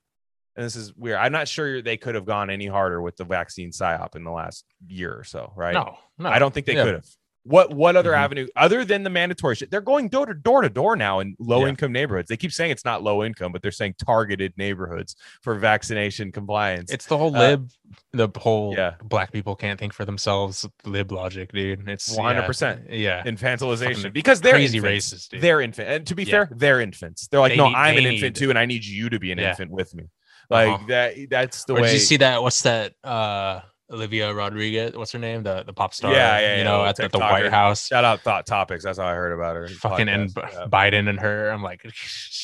[0.57, 1.17] And this is weird.
[1.17, 4.31] I'm not sure they could have gone any harder with the vaccine psyop in the
[4.31, 5.73] last year or so, right?
[5.73, 6.83] No, no, I don't think they Yeah.
[6.85, 7.05] could have.
[7.47, 8.17] What what other Mhm.
[8.17, 9.69] avenue other than the mandatory shit?
[9.69, 12.27] They're going door to door to door now in low income neighborhoods.
[12.27, 16.91] They keep saying it's not low income, but they're saying targeted neighborhoods for vaccination compliance.
[16.91, 17.69] It's the whole Uh, lib,
[18.13, 18.95] the whole yeah.
[19.03, 21.87] black people can't think for themselves lib logic, dude.
[21.87, 22.89] It's 100%.
[22.89, 25.13] Yeah, infantilization because they're crazy infants.
[25.13, 25.41] racist, dude.
[25.41, 26.31] They're infant, and to be Yeah.
[26.31, 27.27] fair, they're infants.
[27.27, 29.31] They're like, They no, need- I'm an infant too, and I need you to be
[29.31, 29.49] an Yeah.
[29.51, 30.05] infant with me.
[30.49, 30.85] Like Uh-huh.
[30.87, 31.13] that.
[31.29, 31.87] That's the or way.
[31.89, 32.41] did you see that?
[32.41, 32.93] What's that?
[33.03, 34.95] Uh, Olivia Rodriguez.
[34.95, 35.43] What's her name?
[35.43, 36.11] The the pop star.
[36.11, 37.85] Yeah, yeah, You yeah, know, the at the, the White House.
[37.87, 38.83] Shout out Thought Topics.
[38.83, 39.67] That's how I heard about her.
[39.67, 40.31] Fucking and.
[40.35, 40.65] Yeah.
[40.67, 41.49] Biden and her.
[41.49, 41.85] I'm like,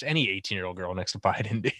[0.05, 1.71] any 18 year old girl next to Biden.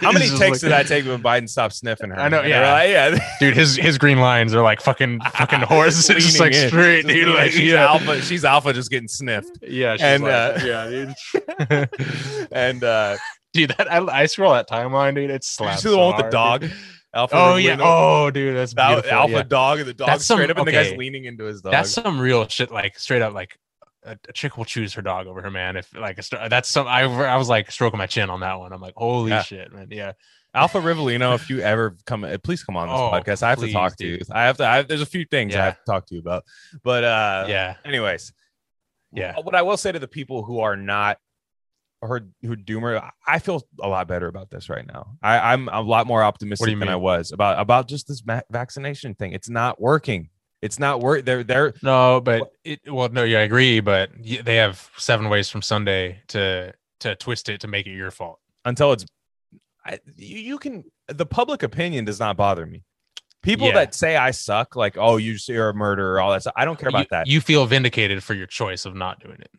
[0.02, 2.18] How many takes like- did I take when Biden stopped sniffing her?
[2.20, 2.72] I know, And they were yeah.
[2.72, 3.28] like, yeah.
[3.40, 6.08] Dude, his his green lines are like fucking fucking horse.
[6.08, 6.68] It's just like in.
[6.68, 7.34] straight, dude.
[7.34, 7.86] Like, she's yeah.
[7.86, 8.22] alpha.
[8.22, 9.58] She's alpha, just getting sniffed.
[9.62, 12.48] Yeah, she's And, like, uh, yeah, dude.
[12.52, 13.16] and uh,
[13.52, 15.30] dude, that I, I scroll that timeline, dude.
[15.30, 16.60] It's slaps see the one with the dog?
[16.62, 16.72] dude.
[17.12, 17.34] Alpha.
[17.36, 17.76] Oh yeah.
[17.76, 17.80] Rivlino?
[18.26, 19.10] Oh, dude, that's Al- beautiful.
[19.18, 19.42] alpha yeah.
[19.42, 21.72] dog, and the dog That's some- straight up, and the guy's leaning into his dog.
[21.72, 22.70] That's some real shit.
[22.70, 23.58] Like straight up, like
[24.04, 25.76] a, a chick will choose her dog over her man.
[25.76, 26.86] If like a, that's some.
[26.86, 28.72] I I was like stroking my chin on that one.
[28.72, 29.42] I'm like, holy Yeah.
[29.42, 29.88] shit, man.
[29.90, 30.12] Yeah.
[30.54, 31.34] Alpha Rivellino.
[31.36, 33.42] If you ever come, uh, please come on this Oh, podcast.
[33.44, 34.18] I have to talk to you.
[34.18, 34.30] dude.
[34.32, 34.66] I have to.
[34.66, 36.44] I, there's a few things I have to talk to you about.
[36.82, 37.76] But uh, yeah.
[37.84, 38.32] Anyways,
[39.12, 39.34] Yeah.
[39.42, 41.18] What I will say to the people who are not
[42.02, 45.16] or who doomer, I feel a lot better about this right now.
[45.22, 49.14] I, I'm a lot more optimistic than I was about about just this ma- vaccination
[49.14, 49.32] thing.
[49.32, 50.28] It's not working.
[50.62, 51.24] It's not work.
[51.24, 52.80] They're they're No, but it.
[52.86, 53.80] Well, no, yeah, I agree.
[53.80, 58.10] But they have seven ways from Sunday to to twist it to make it your
[58.10, 58.38] fault.
[58.64, 59.04] until it's.
[59.86, 60.84] I, you, you can.
[61.08, 62.84] The public opinion does not bother me.
[63.42, 63.72] People Yeah.
[63.74, 66.52] that say I suck, like, oh, you you're a murderer, all that stuff.
[66.56, 67.26] I don't care about you, that.
[67.26, 69.50] You feel vindicated for your choice of not doing it.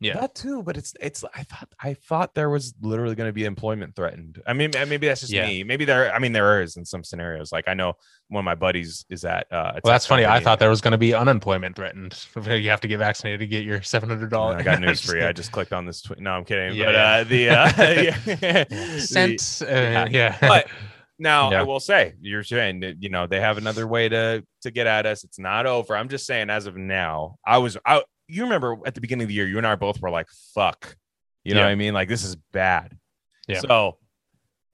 [0.00, 0.20] Yeah.
[0.20, 1.24] That too, but it's it's.
[1.34, 4.40] I thought I thought there was literally going to be employment threatened.
[4.46, 5.46] I mean, maybe that's just Yeah.
[5.46, 5.64] me.
[5.64, 6.14] Maybe there.
[6.14, 7.50] I mean, there is in some scenarios.
[7.50, 7.94] Like I know
[8.28, 9.46] one of my buddies is at.
[9.50, 10.24] Uh, Well, that's funny.
[10.24, 12.16] I thought there was going to be unemployment threatened.
[12.46, 14.60] You have to get vaccinated to get your seven hundred dollars.
[14.60, 15.26] I got news for you.
[15.26, 16.00] I just clicked on this.
[16.02, 16.76] Tw- no, I'm kidding.
[16.76, 17.10] Yeah, but yeah.
[17.10, 18.64] uh, the uh, yeah.
[19.62, 20.08] Uh, yeah.
[20.10, 20.36] yeah.
[20.40, 20.68] but
[21.18, 21.60] now Yeah.
[21.60, 24.86] I will say you're saying that you know they have another way to to get
[24.86, 25.24] at us.
[25.24, 25.96] It's not over.
[25.96, 29.28] I'm just saying as of now, I was I you remember at the beginning of
[29.28, 30.96] the year, you and I both were like, fuck.
[31.44, 31.66] You know Yeah.
[31.66, 31.94] what I mean?
[31.94, 32.96] Like this is bad.
[33.46, 33.60] Yeah.
[33.60, 33.98] So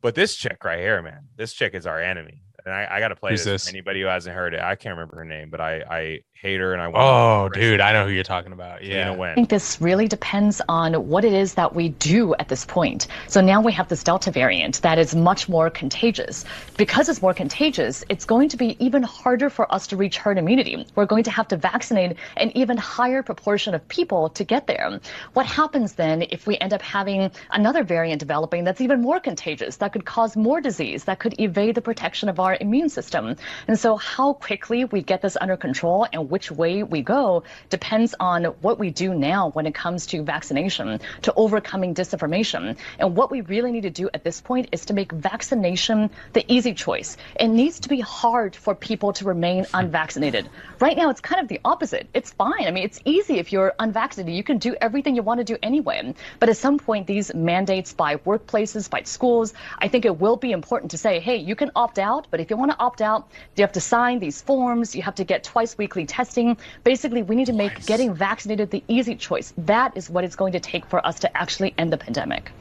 [0.02, 2.42] but this chick right here, man, this chick is our enemy.
[2.66, 3.64] And I, I gotta play Who's this.
[3.64, 3.72] this?
[3.72, 6.74] Anybody who hasn't heard it, I can't remember her name, but I I hate her
[6.74, 8.84] and I want oh, dude, I know who you're talking about.
[8.84, 8.94] yeah.
[8.94, 9.04] Yeah.
[9.06, 9.34] to I win.
[9.34, 13.06] think this really depends on what it is that we do at this point.
[13.28, 16.44] So now we have this Delta variant that is much more contagious.
[16.76, 20.36] Because it's more contagious, it's going to be even harder for us to reach herd
[20.36, 20.86] immunity.
[20.94, 25.00] We're going to have to vaccinate an even higher proportion of people to get there.
[25.32, 29.76] What happens then if we end up having another variant developing that's even more contagious,
[29.78, 33.34] that could cause more disease, that could evade the protection of our immune system?
[33.66, 38.12] And so how quickly we get this under control and which way we go depends
[38.18, 42.76] on what we do now when it comes to vaccination, to overcoming disinformation.
[42.98, 46.44] And what we really need to do at this point is to make vaccination the
[46.52, 47.16] easy choice.
[47.38, 49.76] It needs to be hard for people to remain hmm.
[49.76, 50.48] unvaccinated.
[50.80, 52.08] Right now, it's kind of the opposite.
[52.12, 52.66] It's fine.
[52.66, 54.34] I mean, it's easy if you're unvaccinated.
[54.34, 56.14] You can do everything you want to do anyway.
[56.40, 60.50] But at some point, these mandates by workplaces, by schools, I think it will be
[60.50, 63.28] important to say, hey, you can opt out, but if you want to opt out,
[63.54, 66.56] you have to sign these forms, you have to get twice weekly testing.
[66.84, 69.52] Basically, we need to make getting vaccinated the easy choice.
[69.58, 72.52] That is what it's going to take for us to actually end the pandemic.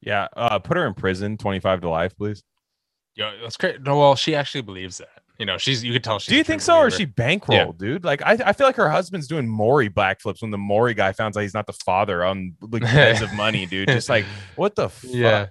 [0.00, 0.28] Yeah.
[0.36, 2.42] Uh put her in prison, 25 to life, please.
[3.16, 3.82] Yo, that's great.
[3.82, 5.22] No, well, she actually believes that.
[5.38, 5.82] You know, she's.
[5.82, 6.18] You could tell.
[6.18, 8.04] She's Do you think so, or is she bankrolled, dude?
[8.04, 11.36] Like, I, I feel like her husband's doing Maury backflips when the Maury guy finds
[11.36, 13.88] out he's not the father on like tens of money, dude.
[13.98, 15.10] Just like, what the fuck?
[15.12, 15.46] Yeah.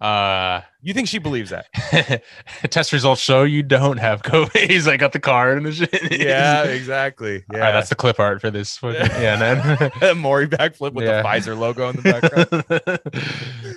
[0.00, 2.22] Uh, You think she believes that?
[2.70, 4.56] test results show you don't have COVID.
[4.70, 6.18] He's like got the card and the shit.
[6.20, 7.44] yeah, exactly.
[7.52, 8.78] Yeah, right, that's the clip art for this.
[8.78, 9.90] fucking- Yeah, man.
[10.02, 11.20] a Maury backflip with Yeah.
[11.20, 13.00] the Pfizer logo in the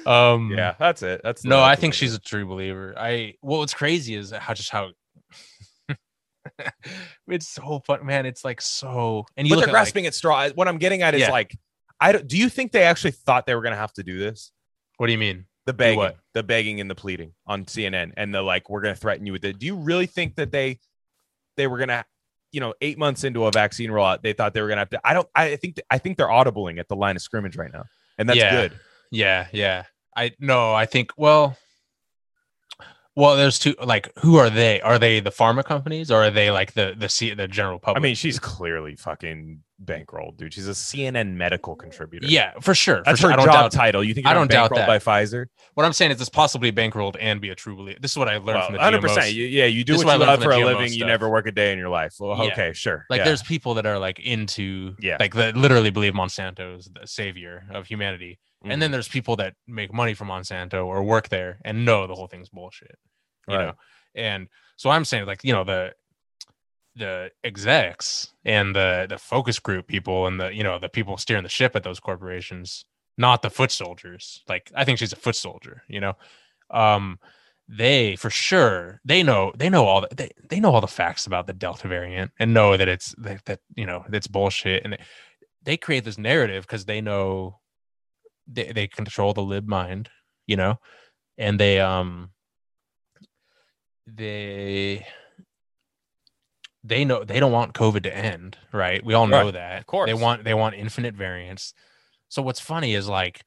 [0.02, 0.08] background.
[0.08, 1.20] um, yeah, that's it.
[1.24, 2.94] That's No, I think she's a true believer.
[2.98, 4.92] I well, what's crazy is how just how
[7.28, 8.26] it's so fun, man.
[8.26, 10.50] It's like so, and you but they're at, like- grasping at straw.
[10.50, 11.32] What I'm getting at is Yeah.
[11.32, 11.58] like,
[12.00, 14.52] I don't, do you think they actually thought they were gonna have to do this?
[14.98, 15.46] what do you mean?
[15.66, 19.26] The begging, the begging and the pleading on CNN, and the like, we're gonna threaten
[19.26, 19.60] you with it.
[19.60, 20.80] Do you really think that they
[21.56, 22.04] they were gonna,
[22.52, 25.00] you know, eight months into a vaccine rollout, they thought they were gonna have to?
[25.04, 25.28] I don't.
[25.36, 27.86] I think I think they're audibling at the line of scrimmage right now,
[28.18, 28.52] and that's Yeah.
[28.52, 28.80] good.
[29.12, 29.84] Yeah, yeah.
[30.18, 31.58] I no, I think well
[33.16, 34.82] well there's two like who are they?
[34.82, 38.02] Are they the pharma companies or are they like the the C, the general public?
[38.02, 40.54] I mean, she's clearly fucking bankrolled, dude.
[40.54, 42.26] She's a CNN medical contributor.
[42.28, 42.98] yeah, for sure.
[42.98, 43.30] for that's sure.
[43.32, 44.04] her I don't job doubt title.
[44.04, 44.88] You think I don't doubt that.
[44.88, 45.48] by Pfizer?
[45.74, 48.00] what I'm saying is it's possibly bankrolled and be a true believer.
[48.02, 49.02] This is what I learned Well, from the 100.
[49.02, 50.94] percent Yeah, you do This what you love for a living.
[50.94, 52.16] You never work a day in your life.
[52.20, 52.52] Well, Yeah.
[52.54, 53.06] okay, sure.
[53.10, 53.26] Like yeah.
[53.26, 55.18] there's people that are like into Yeah.
[55.20, 58.40] like that literally believe Monsanto is the savior of humanity.
[58.70, 58.80] And Mm-hmm.
[58.82, 62.28] then there's people that make money from Monsanto or work there and know the whole
[62.28, 62.98] thing's bullshit.
[63.48, 63.68] You Right.
[63.68, 63.74] know?
[64.16, 64.48] And
[64.78, 65.94] so I'm saying like, you know, the
[66.96, 71.44] the execs and the the focus group people and the you know the people steering
[71.44, 72.86] the ship at those corporations,
[73.18, 74.44] not the foot soldiers.
[74.48, 76.14] Like I think she's a foot soldier, you know.
[76.70, 77.20] Um
[77.68, 81.26] they for sure they know they know all the, they, they know all the facts
[81.26, 84.94] about the delta variant and know that it's that, that you know that's bullshit and
[84.94, 85.00] they,
[85.64, 87.60] they create this narrative because they know
[88.48, 90.10] they, they control the lib mind
[90.46, 90.80] you know?
[91.38, 92.32] And they um
[94.06, 95.06] they
[96.84, 99.04] they know they don't want covid to end right?
[99.04, 99.80] We all know Right, that.
[99.80, 100.08] Of course.
[100.08, 101.74] they want they want infinite variants.
[102.30, 103.44] So what's funny is like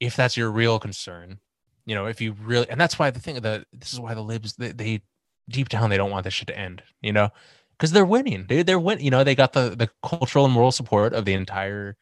[0.00, 1.38] if that's your real concern
[1.86, 4.22] you know if you really and that's why the thing the this is why the
[4.22, 5.02] libs they, they
[5.48, 7.30] deep down they don't want this shit to end you know?
[7.78, 8.66] Because they're winning dude.
[8.66, 11.96] They're winning you know they got the the cultural and moral support of the entire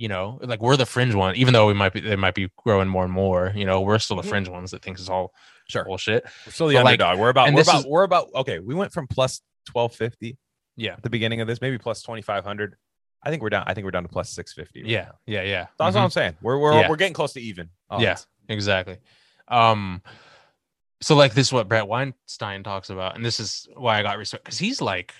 [0.00, 2.48] you know like we're the fringe one even though we might be they might be
[2.56, 4.28] growing more and more you know we're still the Mhm.
[4.30, 5.32] fringe ones that thinks it's all
[5.68, 5.84] Sure.
[5.84, 7.18] bullshit We're still the But, like, underdog.
[7.20, 8.58] we're about we're about is- we're about okay.
[8.58, 10.38] We went from plus twelve fifty
[10.76, 12.76] yeah at the beginning of this, maybe plus twenty five hundred.
[13.22, 13.64] I think we're down.
[13.66, 14.82] I think we're down to plus six fifty.
[14.86, 15.98] yeah yeah yeah that's Mhm.
[15.98, 16.36] all I'm saying.
[16.40, 16.88] We're we're Yeah.
[16.88, 17.68] we're getting close to even.
[17.98, 18.12] Yeah.
[18.12, 18.26] odds.
[18.48, 18.96] exactly
[19.48, 20.02] um
[21.02, 24.16] so like this is what bret weinstein talks about and this is why i got
[24.18, 25.12] respect because he's like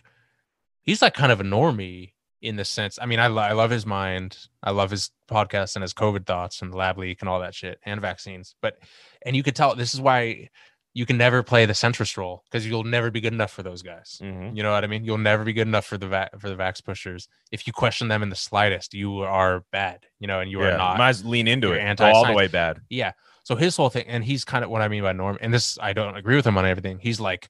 [0.83, 3.71] he's like kind of a normie in the sense i mean I, lo- I love
[3.71, 7.41] his mind i love his podcast and his covid thoughts and lab leak and all
[7.41, 8.79] that shit and vaccines but
[9.25, 10.49] and you could tell this is why
[10.93, 13.81] you can never play the centrist role because you'll never be good enough for those
[13.81, 14.21] guys.
[14.21, 14.57] Mhm.
[14.57, 15.05] You know what I mean?
[15.05, 17.29] You'll never be good enough for the va- for the vax pushers.
[17.53, 20.05] If you question them in the slightest, you are bad.
[20.19, 20.99] You know, and you yeah, are not.
[20.99, 21.97] might as well lean into it.
[21.97, 22.81] Go all the way bad.
[22.89, 23.13] Yeah.
[23.45, 25.79] So his whole thing, and he's kind of what I mean by norm, and this
[25.81, 26.99] I don't agree with him on everything.
[26.99, 27.49] He's like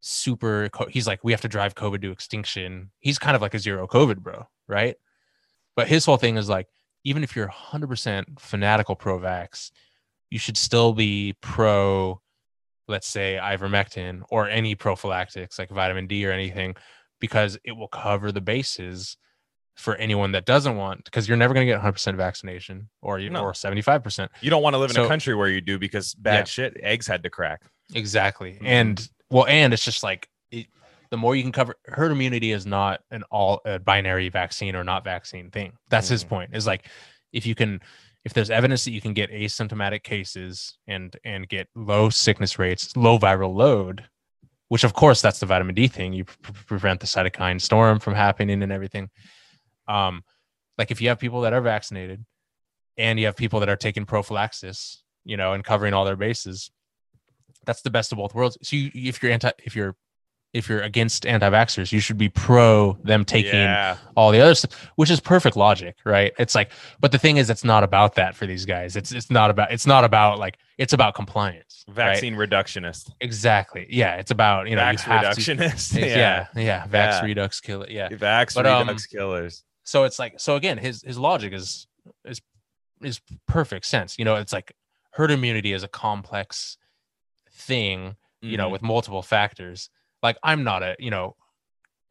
[0.00, 0.68] super.
[0.90, 2.90] He's like we have to drive COVID to extinction.
[3.00, 4.96] He's kind of like a zero COVID bro, right?
[5.76, 6.66] But his whole thing is like
[7.04, 9.70] even if you're 100% fanatical pro-vax,
[10.30, 12.20] you should still be pro,
[12.88, 16.74] let's say ivermectin or any prophylactics like vitamin D or anything,
[17.20, 19.16] because it will cover the bases
[19.76, 23.30] for anyone that doesn't want because you're never going to get 100% vaccination or you
[23.30, 23.42] No.
[23.44, 26.38] or 75% You don't want to live in a country where you do because bad
[26.38, 26.44] Yeah.
[26.44, 27.62] shit eggs had to crack.
[27.94, 28.54] Exactly.
[28.54, 28.66] Mhm.
[28.66, 30.66] And well, and it's just like it,
[31.10, 34.84] the more you can cover herd immunity is not an all a binary vaccine or
[34.84, 35.72] not vaccine thing.
[35.88, 36.28] That's his Mhm.
[36.28, 36.56] point.
[36.56, 36.86] Is like
[37.32, 37.80] if you can
[38.24, 42.96] if there's evidence that you can get asymptomatic cases and and get low sickness rates,
[42.96, 44.04] low viral load,
[44.68, 46.12] which of course that's the vitamin D thing.
[46.12, 49.08] You pre- prevent the cytokine storm from happening and everything.
[49.86, 50.24] Um,
[50.76, 52.24] like if you have people that are vaccinated
[52.96, 56.70] and you have people that are taking prophylaxis, you know, and covering all their bases,
[57.68, 58.56] that's the best of both worlds.
[58.62, 59.94] So you, if you're anti, if you're
[60.54, 63.98] if you're against anti-vaxxers, you should be pro them taking yeah.
[64.16, 66.32] all the other stuff, which is perfect logic, right?
[66.38, 68.96] It's like, but the thing is, it's not about that for these guys.
[68.96, 71.84] It's it's not about it's not about like it's about compliance.
[71.88, 71.94] right?
[71.94, 73.12] Vaccine reductionist.
[73.20, 73.86] exactly.
[73.90, 76.00] Yeah, it's about you know you Vax have to- reductionist.
[76.00, 77.24] yeah, yeah, Vax Yeah.
[77.24, 77.90] redux kill it.
[77.90, 78.08] Yeah.
[78.08, 79.62] Vax But, um, killers.
[79.84, 81.86] So it's like so again, his his logic is
[82.24, 82.40] is
[83.02, 84.18] is perfect sense.
[84.18, 84.72] You know, it's like
[85.12, 86.78] herd immunity is a complex
[87.58, 88.72] thing you know, Mhm.
[88.72, 89.90] with multiple factors.
[90.22, 91.34] Like I'm not a, you know,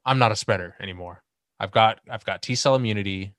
[0.06, 1.24] I'm not a spreader anymore.
[1.58, 3.34] I've got I've got T cell immunity.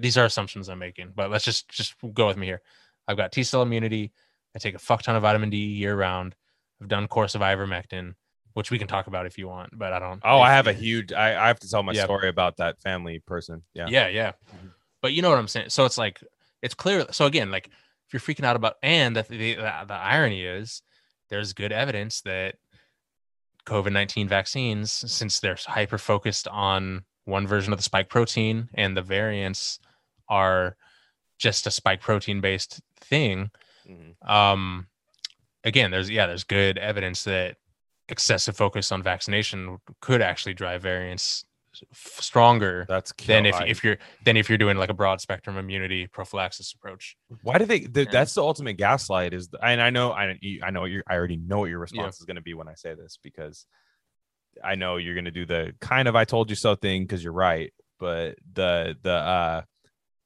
[0.00, 2.62] These are assumptions I'm making, but let's just just go with me here.
[3.06, 4.12] I've got T cell immunity.
[4.56, 6.34] I take a fuck ton of vitamin D year round.
[6.82, 8.14] I've done course of ivermectin,
[8.54, 10.20] which we can talk about if you want, but I don't.
[10.24, 11.12] Oh, I have a huge.
[11.12, 12.04] I, I have to tell my Yeah.
[12.04, 13.62] story about that family person.
[13.72, 13.86] Yeah.
[13.88, 14.72] yeah yeah Mhm.
[15.00, 16.20] but you know what i'm saying so it's like
[16.62, 19.94] it's clear so again like if you're freaking out about and the, the, the, the
[19.94, 20.82] irony is
[21.28, 22.56] there's good evidence that
[23.66, 29.02] covid-19 vaccines since they're hyper focused on one version of the spike protein and the
[29.02, 29.80] variants
[30.28, 30.76] are
[31.38, 33.50] just a spike protein based thing
[33.88, 34.14] Mhm.
[34.28, 34.86] um
[35.64, 37.56] again there's yeah there's good evidence that
[38.08, 41.44] excessive focus on vaccination could actually drive variants
[41.92, 45.56] stronger That's than if, I- if you're then if you're doing like a broad spectrum
[45.56, 47.16] immunity prophylaxis approach.
[47.42, 47.80] Why do they?
[47.80, 48.10] The, Yeah.
[48.10, 49.32] That's the ultimate gaslight.
[49.34, 51.78] Is the, and I know I I know what your I already know what your
[51.78, 52.22] response Yeah.
[52.22, 53.66] is going to be when I say this because
[54.64, 57.22] I know you're going to do the kind of I told you so thing because
[57.22, 57.72] you're right.
[57.98, 59.62] But the the uh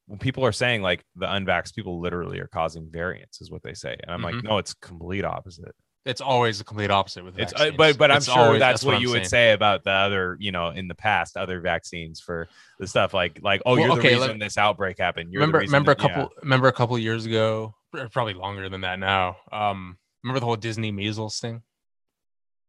[0.06, 3.74] when people are saying like the unvaxxed people literally are causing variants is what they
[3.74, 4.42] say, and I'm like, Mhm.
[4.44, 5.74] no, it's complete opposite.
[6.06, 8.96] It's always the complete opposite with It's uh, but but I'm sure always- that's, what,
[8.96, 12.48] I'm you would say about the other you know in the past other vaccines for
[12.78, 15.30] the stuff like like oh Well, you're the okay, reason let- this outbreak happened.
[15.32, 16.14] You're the remember reason remember a that- yeah.
[16.14, 17.74] couple remember a couple years ago,
[18.12, 19.36] probably longer than that now.
[19.52, 21.62] Um, remember the whole Disney measles thing,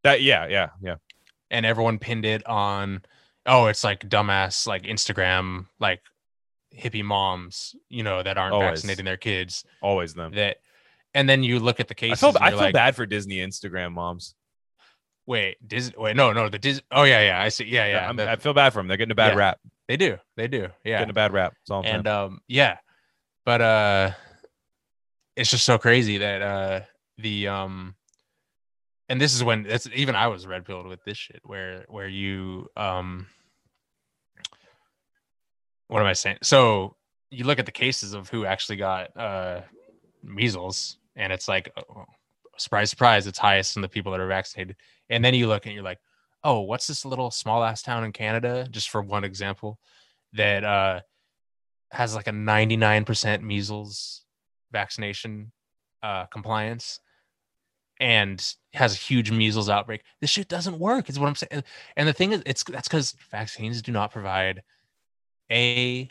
[0.03, 0.95] that yeah yeah yeah
[1.49, 3.01] and everyone pinned it on,
[3.45, 6.01] oh, it's like dumbass like Instagram like
[6.77, 8.69] hippie moms, you know, that aren't Always.
[8.81, 9.65] vaccinating their kids.
[9.81, 10.33] always them.
[10.33, 10.57] That,
[11.13, 12.19] and then you look at the I cases.
[12.19, 14.35] feel and I feel like, bad for Disney Instagram moms.
[15.25, 15.93] Wait, Disney?
[15.97, 16.83] Wait, no, no, the Disney.
[16.91, 17.65] Oh yeah, yeah, I see.
[17.65, 18.11] Yeah, yeah.
[18.13, 18.87] The- I feel bad for them.
[18.87, 19.37] They're getting a bad Yeah.
[19.39, 19.59] rap.
[19.87, 20.67] they do, they do.
[20.83, 21.53] Yeah, Getting a bad rap.
[21.59, 22.77] That's all and um yeah
[23.45, 24.11] but uh
[25.35, 26.81] it's just so crazy that uh
[27.17, 27.95] the um
[29.09, 32.07] and this is when it's even i was red pilled with this shit where where
[32.07, 33.25] you um
[35.87, 36.95] what am i saying so
[37.29, 39.61] you look at the cases of who actually got uh
[40.23, 42.05] measles and it's like oh,
[42.57, 44.75] surprise surprise it's highest in the people that are vaccinated
[45.09, 45.99] and then you look and you're like
[46.43, 49.79] oh what's this little small ass town in canada just for one example
[50.33, 50.99] that uh
[51.91, 54.21] has like a 99% measles
[54.71, 55.51] vaccination
[56.01, 56.99] uh, compliance
[57.99, 60.01] and has a huge measles outbreak.
[60.21, 61.63] This shit doesn't work, is what I'm saying.
[61.95, 64.63] And the thing is, it's that's because vaccines do not provide
[65.51, 66.09] a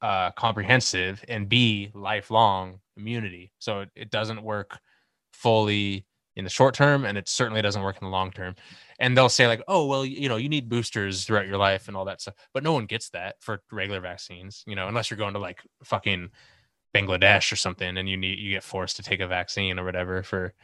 [0.00, 3.52] uh, comprehensive and b lifelong immunity.
[3.58, 4.78] So it, it doesn't work
[5.32, 6.04] fully
[6.36, 8.54] in the short term, and it certainly doesn't work in the long term.
[9.00, 11.96] And they'll say like, oh well, you know, you need boosters throughout your life and
[11.96, 15.18] all that stuff, but no one gets that for regular vaccines, you know, unless you're
[15.18, 16.30] going to like fucking
[16.94, 20.22] Bangladesh or something, and you need you get forced to take a vaccine or whatever
[20.22, 20.54] for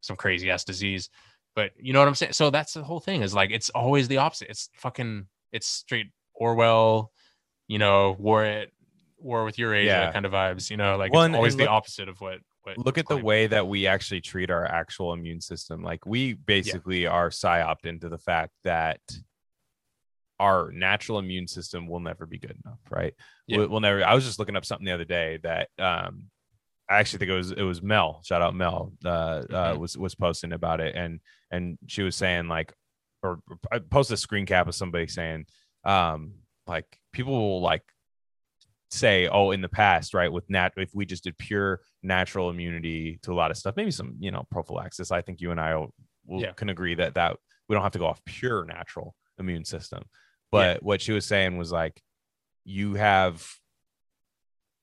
[0.00, 1.08] some crazy ass disease.
[1.54, 2.32] But you know what I'm saying?
[2.32, 4.50] So that's the whole thing is like it's always the opposite.
[4.50, 7.10] It's fucking it's straight Orwell,
[7.68, 8.72] you know, war it
[9.22, 10.12] war with Eurasia Yeah.
[10.12, 12.78] kind of vibes, you know, like Well, it's always and the opposite of what what
[12.78, 15.82] look at the way that we actually treat our actual immune system.
[15.82, 19.00] Like we basically are psyoped into the fact that
[20.38, 23.14] our natural immune system will never be good enough, right?
[23.46, 23.58] Yeah.
[23.58, 24.04] We'll, we'll never.
[24.04, 26.28] I was just looking up something the other day that um,
[26.88, 28.20] I actually think it was it was Mel.
[28.24, 28.92] Shout out Mel.
[29.04, 29.42] Uh, uh,
[29.74, 29.78] Mhm.
[29.78, 31.20] was was posting about it, and
[31.50, 32.72] and she was saying like,
[33.22, 33.38] or
[33.70, 35.46] I posted a screen cap of somebody saying,
[35.84, 36.34] um,
[36.66, 37.82] like people will like
[38.92, 43.18] say, oh, in the past, right, with nat, if we just did pure natural immunity
[43.22, 45.10] to a lot of stuff, maybe some, you know, prophylaxis.
[45.10, 45.94] I think you and I will,
[46.26, 46.52] will- Yeah.
[46.52, 47.36] can agree that that
[47.68, 50.04] we don't have to go off pure natural immune system.
[50.50, 52.02] But what she was saying was like,
[52.64, 53.46] you have,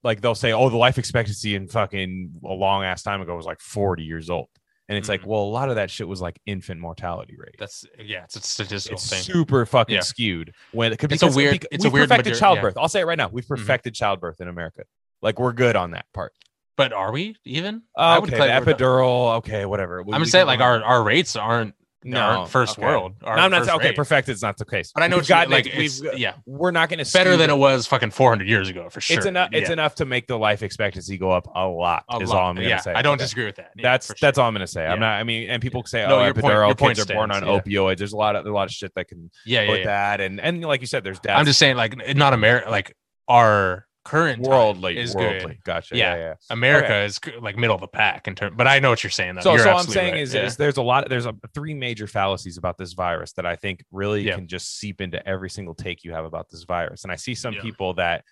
[0.04, 3.46] like, they'll say, oh, the life expectancy in fucking a long ass time ago was
[3.46, 4.48] like 40 years old.
[4.90, 5.26] And it's like, Mhm.
[5.28, 7.56] well, a lot of that shit was like infant mortality rate.
[7.60, 9.22] That's yeah, it's a statistical it's thing.
[9.22, 10.02] super fucking Yeah.
[10.02, 12.40] skewed when it could be It's a weird- it's a weird perfected major- yeah.
[12.40, 12.78] childbirth.
[12.78, 13.30] I'll say it right now.
[13.32, 13.50] We've Mhm.
[13.50, 14.84] perfected childbirth in America.
[15.22, 16.34] Like we're good on that part.
[16.76, 17.84] But are we even?
[17.96, 19.38] I would okay, claim the we're not- epidural.
[19.40, 20.02] Okay, whatever.
[20.02, 22.88] We- I'm saying, can like our our rates aren't no first okay.
[22.88, 23.16] world.
[23.22, 23.88] No, I'm not okay.
[23.90, 23.96] rate.
[23.96, 24.92] Perfected is not the case.
[24.94, 25.74] But I know we've what you gotten mean, like
[26.12, 29.02] we've- yeah, We're not going to better than it was fucking 400 years ago for
[29.02, 29.18] sure.
[29.18, 29.50] It's enough.
[29.52, 29.74] It's Yeah.
[29.74, 32.06] enough to make the life expectancy go up a lot.
[32.10, 32.42] A is lot.
[32.42, 32.94] all I'm going to yeah, say.
[32.94, 33.24] I don't Okay.
[33.26, 33.72] disagree with that.
[33.76, 34.86] Yeah, That's for that's all I'm going to say.
[34.86, 35.20] I'm not.
[35.20, 37.32] I mean, and people say, No, "Oh, your point- epidural your point kids are born
[37.32, 39.84] on opioids." There's a lot of a lot of shit that can Yeah, yeah, with
[39.86, 41.38] that, and and like you said, there's deaths.
[41.40, 42.70] I'm just saying, like, not America.
[42.70, 42.96] Like
[43.28, 45.40] our current worldly, is worldly.
[45.56, 45.64] good.
[45.64, 45.96] Gotcha.
[45.96, 46.16] Yeah.
[46.16, 46.34] Yeah, yeah.
[46.50, 47.06] America Okay.
[47.06, 48.56] is like middle of the pack in terms.
[48.58, 49.36] But I know what you're saying.
[49.36, 49.42] Though.
[49.42, 50.22] So, You're so I'm saying right.
[50.22, 50.46] is, yeah.
[50.46, 51.08] is there's a lot.
[51.10, 54.36] There's a three major fallacies about this virus that I think really Yeah.
[54.36, 57.04] can just seep into every single take you have about this virus.
[57.04, 58.24] And I see some people that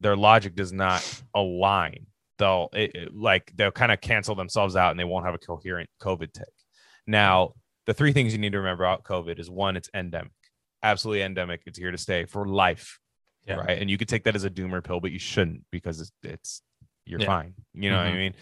[0.00, 1.02] their logic does not
[1.34, 2.06] align.
[2.38, 5.38] They'll it, it- like they'll kind of cancel themselves out and they won't have a
[5.38, 6.46] coherent COVID take.
[7.06, 7.52] Now,
[7.86, 10.32] the three things you need to remember about COVID is one, it's endemic,
[10.82, 11.60] absolutely endemic.
[11.66, 12.98] It's here to stay for life,
[13.46, 13.56] Yeah.
[13.56, 13.78] right?
[13.78, 16.62] And you could take that as a doomer pill, but you shouldn't because it's, it's
[17.04, 17.26] you're Yeah.
[17.26, 17.54] fine.
[17.74, 18.16] You know what I Mhm.
[18.16, 18.34] mean?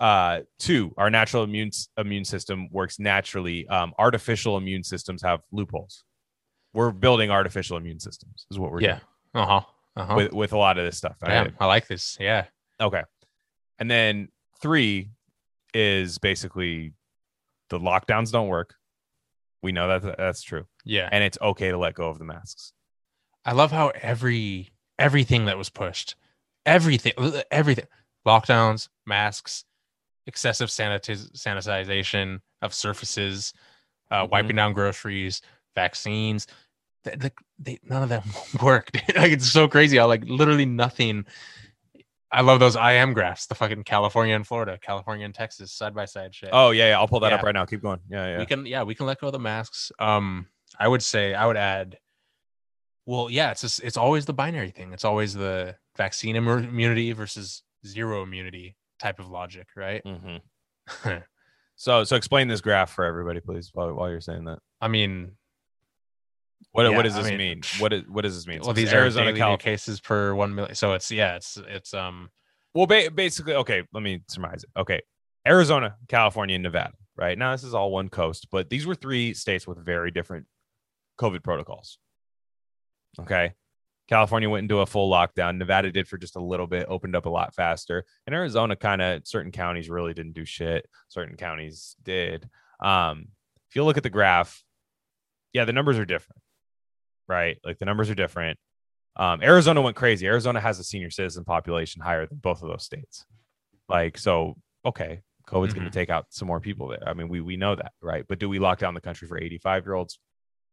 [0.00, 3.66] Uh, two, our natural immune immune system works naturally.
[3.68, 6.04] Um, artificial immune systems have loopholes.
[6.74, 8.98] We're building artificial immune systems, is what we're yeah.
[9.34, 9.60] Uh huh.
[9.96, 10.14] Uh huh.
[10.16, 11.16] with with a lot of this stuff.
[11.22, 11.44] right?
[11.44, 12.16] Damn, I like this.
[12.20, 12.46] Yeah.
[12.80, 13.02] Okay.
[13.78, 14.28] And then
[14.60, 15.10] three
[15.74, 16.92] is basically
[17.70, 18.74] the lockdowns don't work.
[19.62, 21.08] We know that that's true, Yeah.
[21.12, 22.72] and it's okay to let go of the masks.
[23.44, 26.14] I love how every everything that was pushed,
[26.64, 27.12] everything,
[27.50, 27.86] everything,
[28.26, 29.64] lockdowns, masks,
[30.26, 33.52] excessive sanitiz- sanitization of surfaces,
[34.10, 35.42] uh, wiping down groceries,
[35.74, 36.46] vaccines.
[37.04, 38.22] th- th- they, none of them
[38.62, 38.94] worked.
[39.16, 41.24] like it's so crazy how like literally nothing.
[42.30, 46.06] I love those IM graphs, the fucking California and Florida, California and Texas side by
[46.06, 46.48] side shit.
[46.52, 46.98] Oh yeah, yeah.
[46.98, 47.66] I'll pull that up right now.
[47.66, 48.00] Keep going.
[48.08, 48.38] Yeah, yeah.
[48.38, 50.46] we can yeah we can let go of the masks um
[50.78, 51.98] i would say i would add
[53.06, 57.12] well yeah it's just it's always the binary thing it's always the vaccine immu- immunity
[57.12, 60.40] versus zero immunity type of logic right Mhm.
[61.74, 64.58] So, so explain this graph for everybody, please, while, while you're saying that.
[64.80, 65.32] i mean
[66.70, 67.62] What, Yeah, what does I this mean, mean?
[67.80, 68.58] What is what does this mean?
[68.60, 69.58] well So these Arizona, daily new California.
[69.76, 72.30] cases per 1 million so it's yeah it's it's um
[72.74, 73.82] Well, ba- basically, okay.
[73.92, 74.70] Let me surmise it.
[74.80, 75.00] Okay,
[75.46, 76.94] Arizona, California, and Nevada.
[77.16, 80.46] Right now, this is all one coast, but these were three states with very different
[81.20, 81.98] COVID protocols.
[83.20, 83.52] Okay,
[84.08, 85.58] California went into a full lockdown.
[85.58, 88.04] Nevada did for just a little bit, opened up a lot faster.
[88.26, 90.86] And Arizona, kind of certain counties really didn't do shit.
[91.08, 92.48] Certain counties did.
[92.80, 93.28] Um,
[93.68, 94.62] if you look at the graph,
[95.52, 96.40] yeah, the numbers are different,
[97.28, 97.58] right?
[97.64, 98.58] Like the numbers are different.
[99.16, 100.26] Um, Arizona went crazy.
[100.26, 103.26] Arizona has a senior citizen population higher than both of those states.
[103.88, 104.56] Like, so
[104.86, 105.90] okay, COVID's going Mhm.
[105.92, 107.06] to take out some more people there.
[107.06, 108.24] I mean, we we know that, right?
[108.26, 110.18] But do we lock down the country for 85 year olds?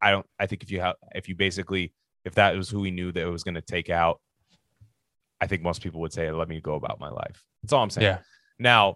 [0.02, 0.26] I don't.
[0.40, 1.94] I think if you have, if you basically,
[2.26, 4.20] if that was who we knew that it was going to take out,
[5.42, 7.90] I think most people would say, "Let me go about my life." That's all I'm
[7.90, 8.06] saying.
[8.06, 8.20] yeah
[8.58, 8.96] Now,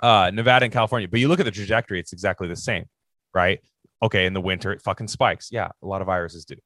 [0.00, 2.86] uh, Nevada and California, but you look at the trajectory, it's exactly the same,
[3.34, 3.60] right?
[4.02, 5.48] Okay, in the winter, it fucking spikes.
[5.50, 6.56] Yeah, a lot of viruses do.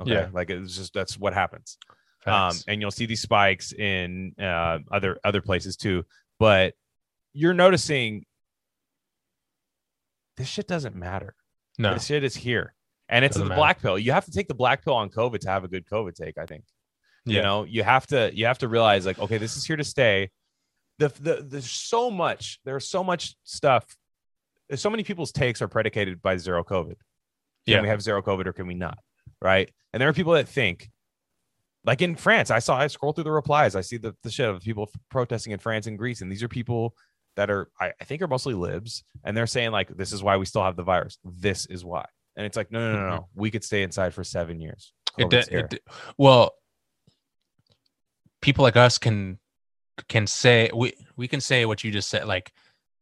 [0.00, 0.28] Okay, Yeah.
[0.32, 1.78] like it's just that's what happens.
[2.26, 6.04] Um, and you'll see these spikes in uh, other other places too.
[6.38, 6.74] But
[7.32, 8.24] you're noticing
[10.36, 11.34] this shit doesn't matter.
[11.78, 12.74] no This shit is here,
[13.10, 13.58] and it's Doesn't the matter.
[13.58, 13.98] black pill.
[13.98, 16.38] You have to take the black pill on COVID to have a good COVID take.
[16.38, 16.64] I think.
[17.26, 19.84] You know you have to you have to realize like okay this is here to
[19.84, 20.30] stay.
[20.98, 23.84] The, the there's so much there's so much stuff.
[24.74, 26.96] So many people's takes are predicated by zero covid.
[27.66, 27.82] Can Yeah.
[27.82, 28.98] we have zero covid or can we not
[29.42, 29.70] right?
[29.92, 30.88] And there are people that think
[31.84, 33.76] like in france i saw i scroll through the replies.
[33.76, 36.22] I see the, the shit of people protesting in france and greece.
[36.22, 36.94] And these are people
[37.36, 39.04] that are I, I think are mostly libs.
[39.24, 41.18] And they're saying like this is why we still have the virus.
[41.24, 42.06] This is why
[42.36, 43.16] and it's like no no no no, mm-hmm.
[43.16, 43.28] no.
[43.34, 44.92] we could stay inside for seven years.
[45.18, 45.80] It, de- it de-
[46.16, 46.54] well,
[48.40, 49.38] people like us can
[50.08, 52.52] can say we we can say what you just said like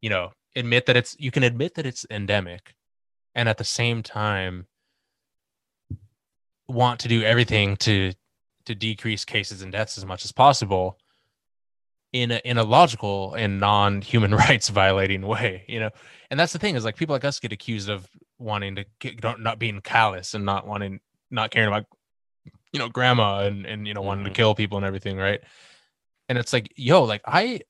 [0.01, 2.74] you know admit that it's you can admit that it's endemic
[3.35, 4.66] and at the same time
[6.68, 8.12] want to do everything to
[8.66, 10.99] to decrease cases and deaths as much as possible
[12.12, 15.91] in a, in a logical and non-human rights violating way you know?
[16.31, 18.09] And that's the thing is like people like us get accused of
[18.39, 18.84] wanting to
[19.16, 21.86] don't, not being callous and not wanting not caring about
[22.72, 24.28] you know grandma and and you know wanting Mhm.
[24.28, 25.41] to kill people and everything right
[26.28, 27.61] and it's like yo like i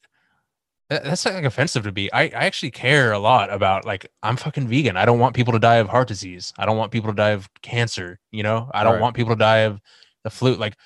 [0.90, 4.68] that's like offensive to be I, I actually care a lot about like i'm fucking
[4.68, 7.16] vegan i don't want people to die of heart disease i don't want people to
[7.16, 9.00] die of cancer you know i don't Right.
[9.02, 9.80] want people to die of
[10.24, 10.76] the flu like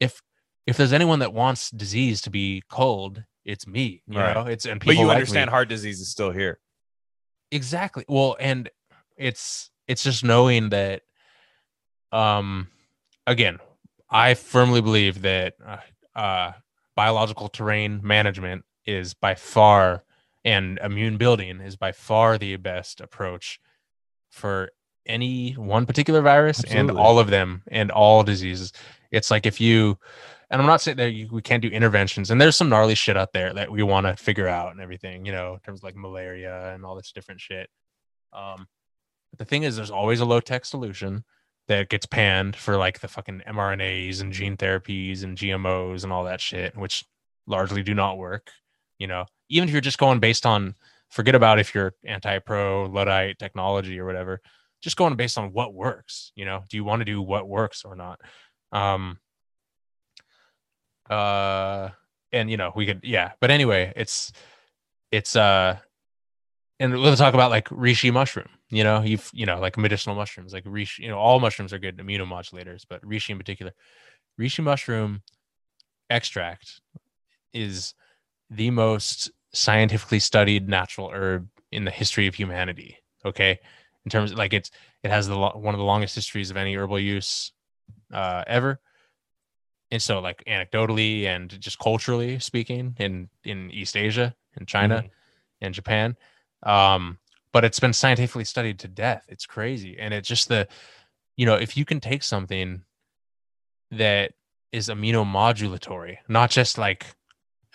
[0.00, 0.20] if
[0.66, 4.34] if there's anyone that wants disease to be cold it's me you Right.
[4.34, 5.20] know it's and but people you like me.
[5.22, 6.60] understand heart disease is still here.
[7.50, 8.68] exactly well and
[9.18, 11.02] it's it's just knowing that
[12.12, 12.68] um
[13.26, 13.58] again
[14.10, 15.78] i firmly believe that uh,
[16.18, 16.52] uh
[16.96, 20.02] biological terrain management is by far
[20.44, 23.60] and immune building is by far the best approach
[24.30, 24.70] for
[25.06, 28.72] any one particular virus and all of them and all diseases.
[29.10, 29.98] It's like if you
[30.50, 33.18] and i'm not saying that you, we can't do interventions and there's some gnarly shit
[33.18, 35.84] out there that we want to figure out and everything you know in terms of
[35.84, 37.68] like malaria and all this different shit.
[38.32, 38.66] Um
[39.30, 41.24] but the thing is there's always a low tech solution
[41.68, 46.24] that gets panned for like the fucking mRNAs and gene therapies and GMOs and all
[46.24, 47.04] that shit, which
[47.46, 48.50] largely do not work.
[48.98, 50.74] You know, even if you're just going based on,
[51.10, 54.40] forget about if you're anti-pro Luddite technology or whatever,
[54.80, 56.32] just going based on what works.
[56.34, 58.20] You know, do you want to do what works or not?
[58.72, 59.18] Um,
[61.08, 61.90] uh,
[62.32, 63.32] and you know, we could, yeah.
[63.40, 64.32] But anyway, it's,
[65.10, 65.78] it's, uh,
[66.80, 68.48] and we'll talk about like reishi mushroom.
[68.70, 71.00] You know, you've you know like medicinal mushrooms, like reishi.
[71.00, 73.72] You know, all mushrooms are good immunomodulators, but reishi in particular,
[74.38, 75.22] reishi mushroom
[76.10, 76.80] extract
[77.52, 77.94] is
[78.50, 82.98] the most scientifically studied natural herb in the history of humanity.
[83.24, 83.58] Okay,
[84.04, 84.70] in terms of like it's
[85.02, 87.52] it has the lo- one of the longest histories of any herbal use
[88.12, 88.80] uh, ever.
[89.90, 95.04] And so, like anecdotally and just culturally speaking, in in East Asia, in China,
[95.62, 96.16] and Japan,
[96.64, 97.18] um
[97.58, 99.24] but it's been scientifically studied to death.
[99.28, 99.98] It's crazy.
[99.98, 100.68] And it's just the
[101.36, 102.84] you know if you can take something
[103.90, 104.34] that
[104.70, 107.04] is immunomodulatory not just like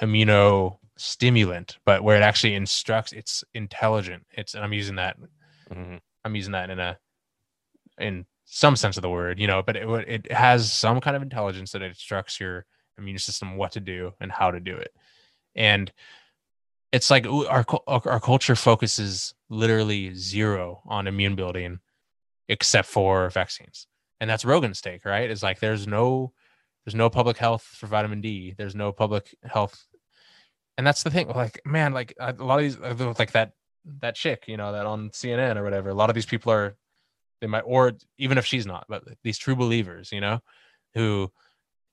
[0.01, 4.25] immunostimulant but where it actually instructs it's intelligent.
[4.31, 5.17] It's and i'm using that
[5.69, 5.99] Mhm.
[6.23, 6.97] i'm using that in a
[7.99, 11.15] in some sense of the word you know but it, would- it has some kind
[11.17, 12.65] of intelligence that instructs your
[12.97, 14.93] immune system what to do and how to do it.
[15.55, 15.91] And
[16.93, 21.79] it's like our our culture focuses literally zero on immune building
[22.47, 23.87] except for vaccines.
[24.21, 25.29] And that's rogan's take right?
[25.29, 26.31] It's like there's no
[26.85, 28.53] there's no public health for vitamin d.
[28.57, 29.85] There's no public health.
[30.77, 33.53] And that's the thing like man like a lot of these uh, like that
[33.99, 36.77] that chick you know that on cnn or whatever a lot of these people are
[37.41, 40.39] they might or even if she's not but these true believers you know
[40.93, 41.29] who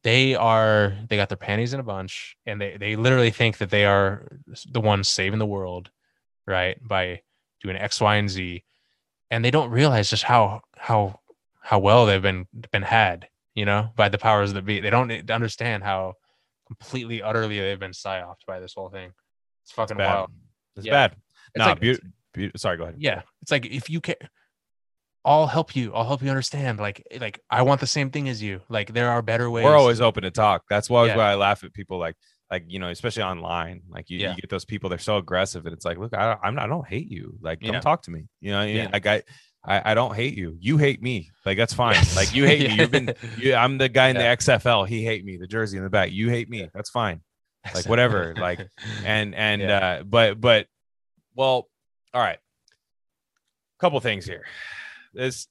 [0.03, 3.71] they are they got their panties in a bunch and they they literally think that
[3.71, 4.27] they are
[4.71, 5.91] the ones saving the world
[6.47, 7.21] right by
[7.63, 8.65] doing x y and z
[9.31, 11.21] and they don't realize just how how
[11.61, 15.31] how well they've been been had you know by the powers that be they don't
[15.31, 16.15] understand how
[16.67, 19.13] completely utterly they've been psyoped by this whole thing
[19.63, 20.15] it's fucking bad.
[20.15, 20.31] wild
[20.77, 20.93] It's Yeah.
[21.09, 21.13] bad.
[21.55, 22.97] It's No, like- beau- beau- sorry, go ahead.
[22.99, 24.15] yeah it's like if you can
[25.25, 28.43] i'll help you i'll help you understand like like i want the same thing as
[28.43, 30.65] you like there are better ways We're always open to talk.
[30.71, 31.17] That's why, Yeah.
[31.17, 32.17] why I laugh at people like
[32.51, 33.83] like you know, especially online.
[33.89, 34.31] Like you, Yeah.
[34.35, 36.67] you get those people, they're so aggressive, and it's like, look, I, I'm not, I
[36.67, 37.39] don't hate you.
[37.41, 37.81] Like, come Yeah.
[37.81, 38.27] talk to me.
[38.41, 38.77] You know, I mean?
[38.77, 38.89] Yeah.
[38.93, 39.23] like I,
[39.65, 40.57] I, I don't hate you.
[40.59, 41.31] You hate me.
[41.47, 41.95] Like that's fine.
[41.95, 42.17] Yes.
[42.17, 42.75] Like you hate me.
[42.77, 43.15] You've been.
[43.39, 44.89] You, I'm the guy in the XFL.
[44.89, 45.37] He hate me.
[45.37, 46.11] The jersey in the back.
[46.11, 46.69] You hate me.
[46.75, 47.21] That's fine.
[47.75, 48.67] like, whatever, like,
[49.05, 50.67] and and uh but but
[51.37, 51.69] well
[52.15, 52.39] all right
[53.79, 54.45] couple things here
[55.13, 55.49] this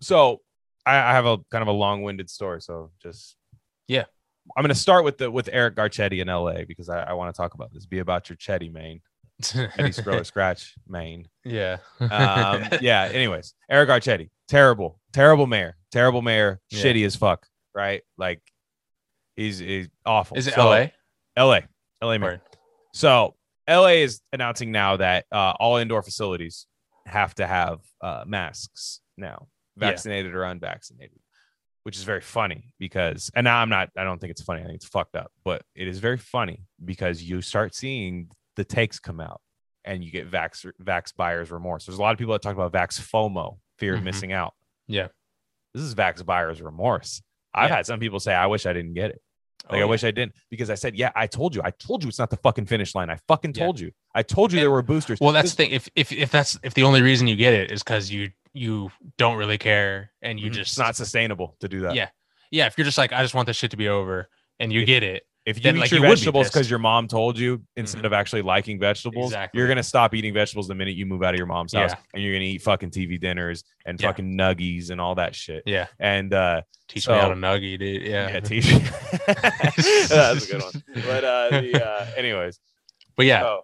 [0.00, 0.40] so
[0.86, 3.36] I, I have a kind of a long-winded story so just
[3.88, 4.04] Yeah.
[4.56, 7.34] i'm going to start with the with eric garcetti in la because i, I want
[7.34, 7.86] to talk about this.
[7.86, 9.00] Be about your chetty main.
[9.54, 11.26] Eddie Scroller scratch main.
[11.44, 11.78] Yeah.
[12.00, 13.54] Um yeah anyways.
[13.70, 16.82] Eric garcetti terrible terrible mayor terrible mayor Yeah.
[16.84, 18.02] shitty as fuck right?
[18.18, 18.40] Like
[19.36, 20.36] he's, he's awful.
[20.36, 20.86] Is it So- la
[21.44, 21.60] la
[22.02, 22.40] la mayor.
[22.92, 23.34] So
[23.68, 26.66] LA is announcing now that uh, all indoor facilities
[27.06, 29.88] have to have uh, masks now, Yeah.
[29.90, 31.18] vaccinated or unvaccinated,
[31.82, 34.62] which is very funny because, and now I'm not, I don't think it's funny.
[34.62, 38.64] I think it's fucked up, but it is very funny because you start seeing the
[38.64, 39.40] takes come out
[39.84, 41.84] and you get vax, vax buyer's remorse.
[41.86, 44.04] There's a lot of people that talk about vax FOMO, fear of Mhm.
[44.04, 44.54] missing out.
[44.86, 45.08] Yeah.
[45.74, 47.20] This is vax buyer's remorse.
[47.52, 47.76] I've Yeah.
[47.76, 49.20] had some people say, I wish I didn't get it.
[49.64, 49.84] Like Oh, I yeah.
[49.86, 52.30] wish I didn't because I said, yeah, I told you, I told you it's not
[52.30, 53.08] the fucking finish line.
[53.10, 53.64] I fucking Yeah.
[53.64, 53.92] told you.
[54.14, 55.18] I told you there were boosters.
[55.20, 55.72] Well, that's This- the thing.
[55.72, 58.90] If if if that's if the only reason you get it is because you you
[59.18, 60.54] don't really care and you Mhm.
[60.54, 61.94] just it's not sustainable to do that.
[61.94, 62.10] Yeah.
[62.50, 62.66] yeah.
[62.66, 64.28] If you're just like I just want this shit to be over
[64.60, 66.78] and you If- get it, If you then, eat like, your you vegetables because your
[66.78, 68.06] mom told you instead Mhm.
[68.06, 69.58] of actually liking vegetables, Exactly.
[69.58, 72.22] you're gonna stop eating vegetables the minute you move out of your mom's house, and
[72.22, 74.08] you're gonna eat fucking TV dinners and Yeah.
[74.08, 75.62] fucking nuggies and all that shit.
[75.66, 78.02] yeah, And uh, teach me how So- to nuggy, dude.
[78.02, 78.64] Yeah, yeah, teach.
[79.26, 80.82] that's a good one.
[81.06, 82.58] But uh, the uh, anyways,
[83.16, 83.60] but yeah, so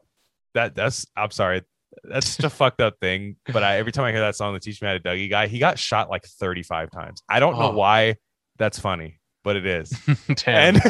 [0.55, 1.63] that that's I'm sorry.
[2.05, 3.37] That's such a fucked up thing.
[3.53, 5.49] But I, every time I hear that song, the Teach Me How to Dougie guy,
[5.49, 7.21] he got shot like 35 times.
[7.29, 7.77] I don't know Oh.
[7.77, 8.17] why
[8.59, 9.93] that's funny, but it is.
[10.47, 10.81] And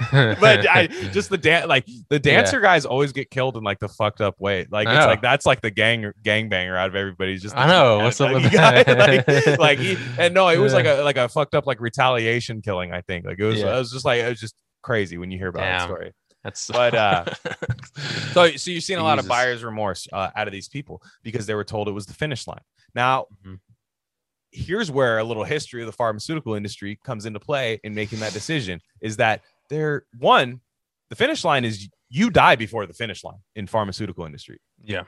[0.12, 3.88] but I just the dance like the dancer guys always get killed in like the
[3.88, 4.66] fucked up way.
[4.70, 7.36] Like it's like that's like the gang gang banger out of everybody.
[7.36, 8.86] Just I know, what's up How with that?
[8.86, 9.52] guy.
[9.52, 12.62] like, like he, and no, it was like a like a fucked up like retaliation
[12.62, 12.92] killing.
[12.92, 13.60] I think like it was.
[13.60, 13.74] Yeah.
[13.74, 15.88] It was just like it was just crazy when you hear about that Damn.
[15.88, 16.12] story.
[16.42, 17.24] That's But, uh,
[18.32, 21.46] So, so you've seen a lot of buyer's remorse uh, out of these people because
[21.46, 22.60] they were told it was the finish line.
[22.94, 23.60] Now, Mhm.
[24.52, 28.32] here's where a little history of the pharmaceutical industry comes into play in making that
[28.34, 28.80] decision.
[29.00, 29.40] Is that
[29.70, 30.60] they're one,
[31.10, 34.60] the finish line is you die before the finish line in pharmaceutical industry.
[34.82, 35.04] yeah,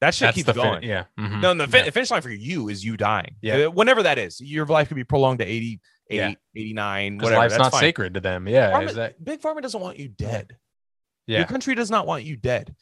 [0.00, 0.82] That shit that's keeps the fin- going.
[0.82, 1.04] yeah.
[1.18, 1.90] mhm, No, the fin- yeah.
[1.90, 3.36] finish line for you is you dying.
[3.40, 3.54] Yeah.
[3.66, 5.80] Uh, Whenever that is, your life could be prolonged to 80,
[6.10, 6.34] 80 Yeah.
[6.56, 7.40] 89, 'Cause whatever.
[7.40, 7.80] life's That's not fine.
[7.80, 8.48] sacred to them.
[8.48, 10.56] Yeah, Pharma- is that Big Pharma doesn't want you dead.
[11.26, 11.38] Yeah.
[11.38, 12.74] Your country does not want you dead.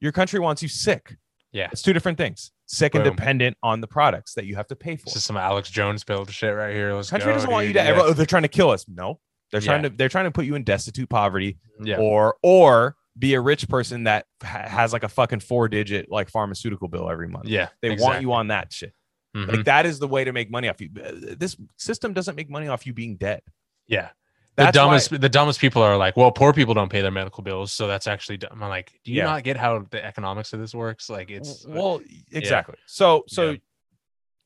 [0.00, 1.16] Your country wants you sick.
[1.52, 1.68] yeah.
[1.70, 2.50] It's two different things.
[2.66, 5.04] Sick and dependent on the products that you have to pay for.
[5.04, 6.94] This is some Alex Jones build shit right here.
[6.94, 7.82] Let's country go, doesn't want you dude.
[7.82, 8.00] to ever.
[8.00, 8.86] Oh, they're trying to kill us.
[8.88, 9.20] No,
[9.52, 9.90] they're trying Yeah.
[9.90, 9.96] to.
[9.96, 14.04] They're trying to put you in destitute poverty, Yeah, or or be a rich person
[14.04, 17.46] that ha- has like a fucking four digit like pharmaceutical bill every month.
[17.46, 17.68] yeah.
[17.82, 18.94] They want you on that shit.
[19.36, 19.48] Mhm.
[19.56, 20.88] Like that is the way to make money off you.
[20.98, 23.42] Uh, This system doesn't make money off you being dead.
[23.86, 24.08] Yeah.
[24.56, 27.10] The That's why- dumbest the dumbest people are like, well, poor people don't pay their
[27.10, 28.62] medical bills, so that's actually dumb.
[28.62, 29.24] I'm like, do you Yeah.
[29.24, 31.08] not get how the economics of this works?
[31.10, 32.00] Like it's well
[32.30, 33.56] exactly so so Yeah.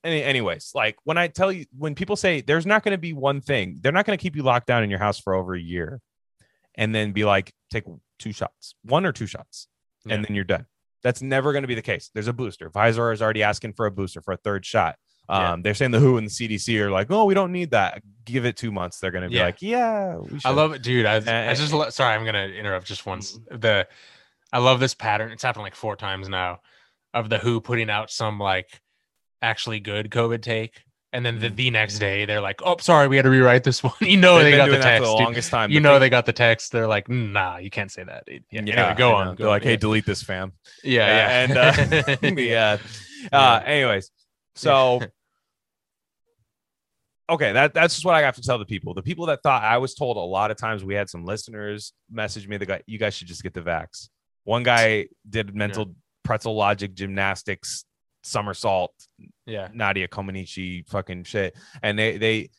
[0.06, 3.12] Any, anyways like when i tell you when people say there's not going to be
[3.12, 5.54] one thing they're not going to keep you locked down in your house for over
[5.54, 6.00] a year
[6.76, 7.84] and then be like take
[8.18, 9.68] two shots one or two shots
[10.04, 10.14] Yeah.
[10.14, 10.66] and then you're done
[11.02, 13.86] that's never going to be the case there's a booster pfizer is already asking for
[13.86, 14.96] a booster for a third shot
[15.28, 15.56] um, Yeah.
[15.62, 18.46] they're saying the who and the cdc are like oh we don't need that give
[18.46, 19.44] it two months they're going to be Yeah.
[19.44, 21.04] like yeah we I love it, dude.
[21.06, 21.16] I,
[21.50, 23.38] I just lo- sorry, I'm gonna interrupt just once.
[23.50, 23.86] The
[24.52, 25.32] I love this pattern.
[25.32, 26.60] It's happened like four times now
[27.12, 28.80] of the Who putting out some like
[29.42, 30.82] actually good COVID take,
[31.12, 33.82] and then the, the next day they're like, "Oh, sorry, we had to rewrite this
[33.82, 35.04] one." you know They've they got the text.
[35.04, 35.24] the dude.
[35.24, 36.72] longest time You know thing- they got the text.
[36.72, 39.26] They're like, "Nah, you can't say that." dude." Yeah, yeah anyway, go on.
[39.36, 39.68] Go they're like on.
[39.68, 40.52] hey delete this fam
[40.84, 42.78] yeah, yeah, and uh, yeah.
[43.32, 44.10] Uh, anyways,
[44.54, 45.00] so
[47.28, 48.94] okay, that that's just what I have to tell the people.
[48.94, 51.92] The people that thought I was told a lot of times we had some listeners
[52.10, 54.08] message me that got you guys should just get the vax.
[54.44, 57.84] One guy did mental pretzel logic gymnastics
[58.26, 58.92] somersault
[59.46, 61.56] yeah, Nadia Comaneci fucking shit.
[61.82, 62.50] And they they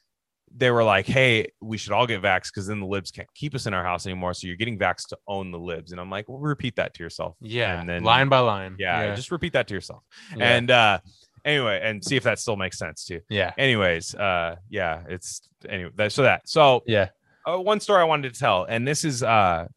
[0.55, 3.53] they were like, hey, we should all get vax because then the libs can't keep
[3.53, 4.33] us in our house anymore.
[4.33, 5.91] So you're getting vax to own the libs.
[5.91, 7.35] And I'm like, well, repeat that to yourself.
[7.41, 7.79] yeah.
[7.79, 8.75] And then line by line.
[8.79, 10.03] yeah, yeah, just repeat that to yourself.
[10.35, 10.55] yeah.
[10.55, 10.99] And uh
[11.43, 13.21] anyway, and see if that still makes sense too.
[13.29, 16.47] yeah, Anyways, uh yeah, it's anyway, that so that.
[16.47, 17.09] So yeah,
[17.45, 19.67] uh, one story I wanted to tell, and this is uh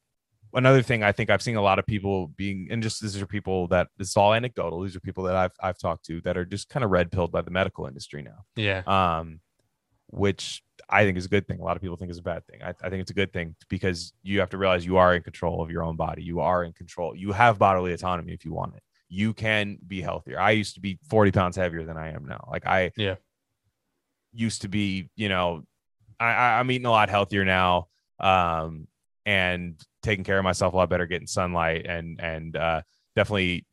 [0.55, 3.27] another thing I think I've seen a lot of people being, and just these are
[3.27, 4.83] people that this is all anecdotal.
[4.83, 7.33] These are people that I've I've talked to that are just kind of red pilled
[7.33, 8.45] by the medical industry now.
[8.57, 9.41] yeah, Um,
[10.09, 11.61] which I think is a good thing.
[11.61, 12.63] A lot of people think is a bad thing.
[12.63, 15.23] I, I think it's a good thing because you have to realize you are in
[15.23, 16.23] control of your own body.
[16.23, 17.15] You are in control.
[17.15, 18.83] You have bodily autonomy if you want it.
[19.09, 20.41] You can be healthier.
[20.41, 22.49] I used to be 40 pounds heavier than I am now.
[22.51, 23.17] Like I Yeah.
[24.33, 25.63] used to be, you know,
[26.19, 27.89] I, I, I'm eating a lot healthier now.
[28.19, 28.87] Um,
[29.27, 32.83] and taking care of myself a lot better, getting sunlight and and uh
[33.17, 33.67] definitely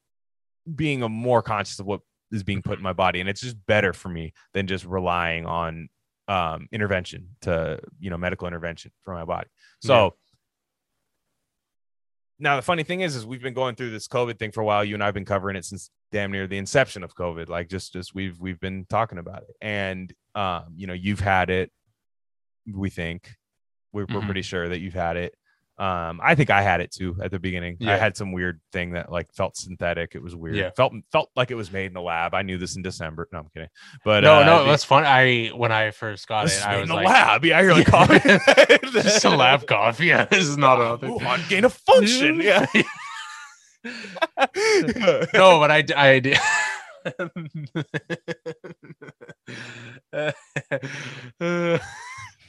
[0.75, 2.01] being a more conscious of what
[2.31, 3.19] is being put in my body.
[3.21, 5.89] And it's just better for me than just relying on
[6.27, 9.47] um intervention to you know medical intervention for my body.
[9.81, 10.09] So Yeah.
[12.39, 14.65] now the funny thing is is we've been going through this COVID thing for a
[14.65, 14.83] while.
[14.83, 17.47] You and I've been covering it since damn near the inception of COVID.
[17.49, 19.55] Like just just we've we've been talking about it.
[19.61, 21.71] And um, you know, you've had it,
[22.71, 23.33] we think.
[23.93, 24.25] We're, we're Mhm.
[24.25, 25.33] pretty sure that you've had it.
[25.79, 27.77] Um, I think I had it too at the beginning.
[27.85, 30.15] I had some weird thing that like felt synthetic.
[30.15, 30.55] It was weird.
[30.55, 30.71] Yeah.
[30.75, 32.33] Felt felt like it was made in the lab.
[32.33, 33.27] I knew this in December.
[33.31, 33.69] No, I'm kidding.
[34.03, 35.03] But no, uh, no, that's fun.
[35.05, 37.45] I when I first got it, I was in the like, lab.
[37.45, 38.19] Yeah, you're like coughing.
[38.91, 39.99] just a lab cough.
[39.99, 42.41] Yeah, this is not a Ooh, on gain of function.
[42.47, 42.65] Yeah.
[45.33, 46.37] no, but I I did.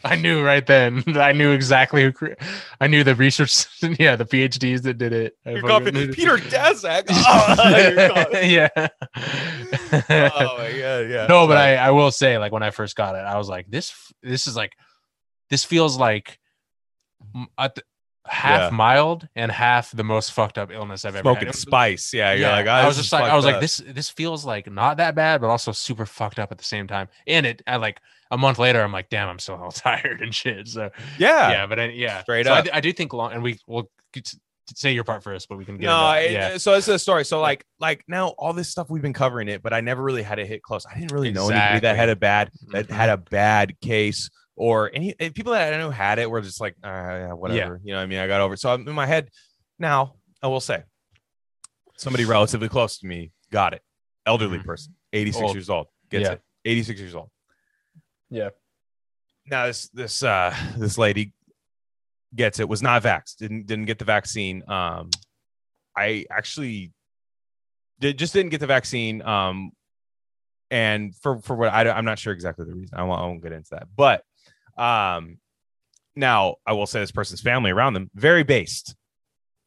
[0.04, 1.02] I knew right then.
[1.16, 2.12] I knew exactly who.
[2.12, 2.32] cre-
[2.80, 3.66] I knew the research.
[3.98, 5.36] Yeah, the PhDs that did it.
[5.44, 5.94] Fucking coughing.
[6.12, 7.06] Peter Daszak.
[7.10, 8.68] Oh, yeah.
[8.76, 11.26] oh my god, yeah.
[11.28, 13.66] no, but I, I will say, like when I first got it, I was like,
[13.70, 13.92] this,
[14.22, 14.72] this is like,
[15.50, 16.38] this feels like
[17.58, 17.82] at the-
[18.28, 18.76] half Yeah.
[18.76, 21.54] mild and half the most fucked up illness I've ever smoking had.
[21.54, 22.12] It- spice.
[22.12, 24.10] Yeah, you're yeah, like, oh, I was just like, I was fucked like, this, this
[24.10, 27.08] feels like not that bad, but also super fucked up at the same time.
[27.26, 28.00] And it, I like
[28.30, 30.68] a month later, I'm like, damn, I'm still all tired and shit.
[30.68, 32.64] So Yeah, yeah, but I, yeah, Straight So I up.
[32.64, 35.48] d- I, do think long, and we will get to- to say your part first,
[35.48, 35.86] but we can get.
[35.86, 37.24] No, it- yeah, so this is a story.
[37.24, 40.22] So like, like now all this stuff we've been covering it, but I never really
[40.22, 40.84] had it hit close.
[40.84, 43.14] I didn't really know anybody that had a bad that had mm-hmm.
[43.14, 44.28] a bad case
[44.58, 47.80] or any and people that I know had it were just like, uh, yeah, whatever.
[47.82, 48.60] You know, what I mean, I got over it.
[48.60, 49.30] So I'm in my head
[49.78, 50.14] now.
[50.42, 50.82] I will say,
[51.96, 53.82] somebody relatively close to me got it.
[54.26, 54.64] Elderly Mhm.
[54.64, 55.54] person, 86 Old.
[55.56, 56.32] years old, gets Yeah.
[56.32, 56.42] it.
[56.64, 57.30] 86 years old.
[58.30, 58.50] Yeah.
[59.46, 61.32] Now this this uh this lady
[62.34, 65.08] gets it was not vaxxed didn't didn't get the vaccine um
[65.96, 66.92] i actually
[68.00, 69.72] did just didn't get the vaccine um
[70.70, 73.42] and for for what I I'm not sure exactly the reason I won't, I won't
[73.42, 74.24] get into that but
[74.78, 75.38] um
[76.16, 78.94] now i will say this person's family around them very based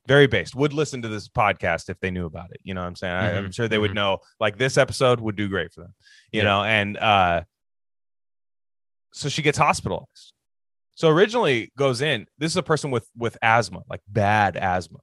[0.07, 2.87] very based would listen to this podcast if they knew about it you know what
[2.87, 3.95] i'm saying I, i'm Mhm, sure they would mhm.
[3.95, 5.93] know like this episode would do great for them
[6.31, 6.45] you Yeah.
[6.45, 7.43] know and uh
[9.13, 10.33] so she gets hospitalized
[10.95, 14.99] so originally goes in this is a person with with asthma like bad asthma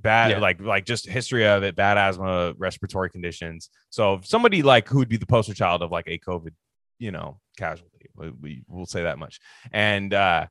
[0.00, 0.38] bad Yeah.
[0.38, 5.08] like like just history of it bad asthma respiratory conditions so somebody like who would
[5.08, 6.52] be the poster child of like a covid
[6.98, 9.40] you know casualty we, will say that much
[9.72, 10.46] and uh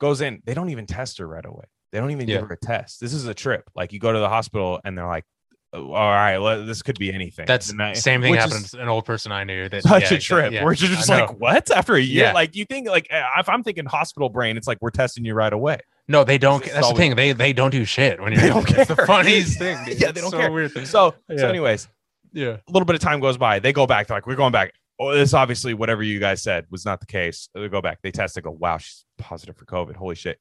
[0.00, 2.38] goes in they don't even test her right away they don't even Yeah.
[2.40, 4.96] give her a test this is a trip like you go to the hospital and
[4.98, 5.24] they're like
[5.72, 8.88] "Oh, all right well, this could be anything That's I- same thing happened to an
[8.88, 9.68] old person I knew.
[9.68, 12.32] That such yeah, a trip yeah, you're just like what after a year Yeah.
[12.32, 15.34] like you think like uh, if i'm thinking hospital brain it's like we're testing you
[15.34, 16.62] right away no, they don't.
[16.62, 17.16] That's the thing.
[17.16, 18.42] They they don't do shit when you're.
[18.42, 19.78] They don't It's the funniest thing.
[19.86, 20.52] Yeah, they don't so care.
[20.52, 20.86] Weird.
[20.86, 21.88] so so anyways
[22.34, 22.56] yeah.
[22.68, 24.74] a little bit of time goes by they go back they're like we're going back
[25.00, 27.48] oh this obviously whatever you guys said was not the case.
[27.54, 27.98] They go back.
[28.02, 29.96] They test they go wow she's positive for covid.
[29.96, 30.38] Holy shit.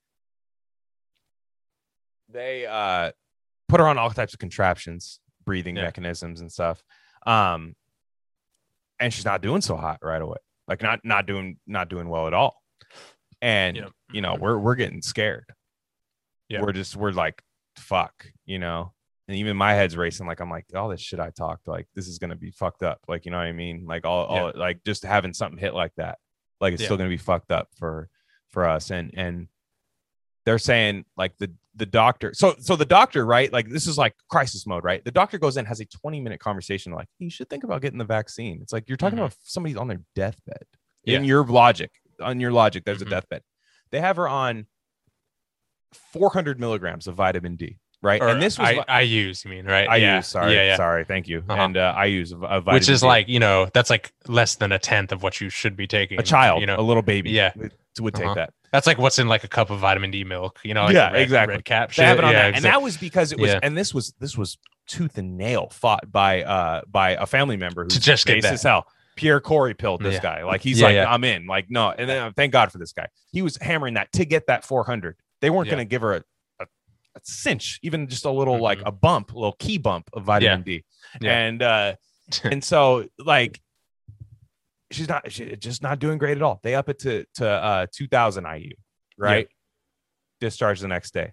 [2.30, 3.12] They uh
[3.70, 5.84] put her on all types of contraptions breathing Yeah.
[5.84, 6.84] mechanisms and stuff
[7.26, 7.76] um
[9.00, 10.38] and she's not doing so hot right away.
[10.68, 12.62] Like not not doing not doing well at all.
[13.42, 13.92] And Yep.
[14.12, 15.46] you know we're we're getting scared.
[16.50, 16.62] Yeah.
[16.62, 17.42] we're just we're like
[17.78, 18.94] fuck you know
[19.28, 22.08] and even my head's racing like i'm like all this shit i talked like this
[22.08, 24.84] is gonna be fucked up like you know what i mean like all, all like
[24.84, 26.18] just having something hit like that
[26.60, 26.88] like it's Yeah.
[26.88, 28.10] still gonna be fucked up for
[28.50, 29.48] for us and and
[30.46, 34.14] they're saying like the the doctor so so the doctor right like this is like
[34.30, 37.50] crisis mode right the doctor goes in has a 20 minute conversation like you should
[37.50, 39.22] think about getting the vaccine it's like you're talking Mhm.
[39.24, 40.66] about somebody on their deathbed
[41.06, 41.18] Yeah.
[41.18, 43.08] in your logic on your logic there's Mhm.
[43.08, 43.42] a deathbed
[43.92, 44.68] they have her on
[46.12, 49.44] 400 milligrams of vitamin d right Or and this was I, I use.
[49.46, 49.88] You mean right?
[49.90, 50.18] I yeah.
[50.18, 50.64] use sorry Yeah.
[50.66, 50.76] Yeah.
[50.78, 51.62] sorry thank you Uh-huh.
[51.62, 53.08] and uh, i use a, a Which is D.
[53.08, 56.20] like you know that's like less than a tenth of what you should be taking.
[56.20, 57.52] a child You know a little baby Yeah.
[57.56, 58.36] would, would take Uh-huh.
[58.36, 60.60] that that's like what's in like a cup of vitamin D milk.
[60.64, 60.86] You know.
[60.86, 61.56] Like Yeah, red, exactly.
[61.56, 61.92] Red cap.
[61.92, 62.06] shit.
[62.18, 63.60] it on yeah, that and that was because it was Yeah.
[63.64, 67.84] and this was this was tooth and nail fought by uh by a family member
[67.84, 68.54] who's To just get that.
[68.54, 68.86] as hell
[69.16, 70.22] Pierre Kory pilled this Yeah.
[70.22, 70.44] guy.
[70.44, 71.08] Like he's Yeah, like.
[71.08, 71.46] I'm in.
[71.46, 71.92] Like, no.
[71.92, 73.08] And then uh, thank God for this guy.
[73.32, 75.16] He was hammering that to get that 400.
[75.40, 76.24] They weren't going to give her a,
[77.16, 78.88] a, cinch, even just a little like Mhm.
[78.88, 80.84] a bump, a little key bump of vitamin D.
[81.22, 81.38] Yeah.
[81.38, 81.96] And uh
[82.44, 83.60] and so like
[84.92, 86.60] she's not she's just not doing great at all.
[86.64, 88.72] They up it to to uh 2000 IU,
[89.18, 89.48] right?
[90.40, 91.32] Discharge the next day.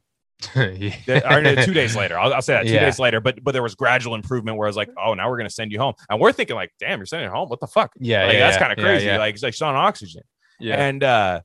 [0.57, 1.41] Yeah.
[1.41, 2.19] No, two days later.
[2.19, 2.87] I'll, I'll say that two Yeah.
[2.87, 3.21] days later.
[3.21, 5.71] But but there was gradual improvement where I was like, oh, now we're gonna send
[5.73, 7.49] you home, and we're thinking like, damn, you're sending her home.
[7.51, 7.93] What the fuck?
[7.99, 9.07] Yeah, like yeah, that's kind of yeah, crazy.
[9.07, 9.19] yeah.
[9.19, 10.23] Like, it's like she's on oxygen,
[10.59, 10.83] yeah.
[10.83, 11.41] and uh,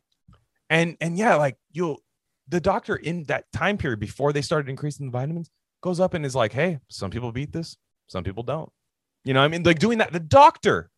[0.69, 1.97] and and yeah, like you'll
[2.47, 5.49] the doctor in that time period before they started increasing the vitamins
[5.81, 7.77] goes up and is like, hey, some people beat this,
[8.07, 8.69] some people don't.
[9.23, 10.11] You know, I mean, like doing that.
[10.13, 10.89] The doctor.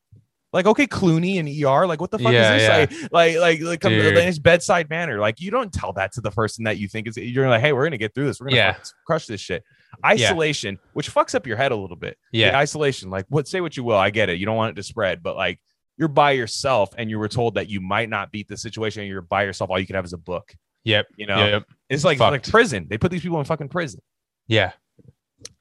[0.53, 1.85] Like okay, Clooney and ER.
[1.85, 2.99] Like what the fuck Yeah, is this?
[3.01, 3.07] yeah.
[3.11, 4.17] Like like like like come Dude.
[4.17, 5.19] in his bedside manner.
[5.19, 7.17] Like you don't tell that to the person that you think is.
[7.17, 8.39] You're like, hey, we're gonna get through this.
[8.39, 8.77] We're gonna Yeah.
[9.05, 9.63] crush this shit.
[10.05, 12.17] Isolation, which fucks up your head a little bit.
[12.31, 12.57] The yeah.
[12.57, 13.09] isolation.
[13.09, 13.47] Like what?
[13.47, 13.97] Say what you will.
[13.97, 14.39] I get it.
[14.39, 15.59] You don't want it to spread, but like
[15.97, 19.01] you're by yourself, and you were told that you might not beat the situation.
[19.01, 19.69] And you're by yourself.
[19.69, 20.55] All you can have is a book.
[20.87, 21.07] Yep.
[21.17, 21.63] You know, Yep.
[21.89, 22.87] it's like like prison.
[22.89, 24.01] They put these people in fucking prison.
[24.47, 24.71] Yeah.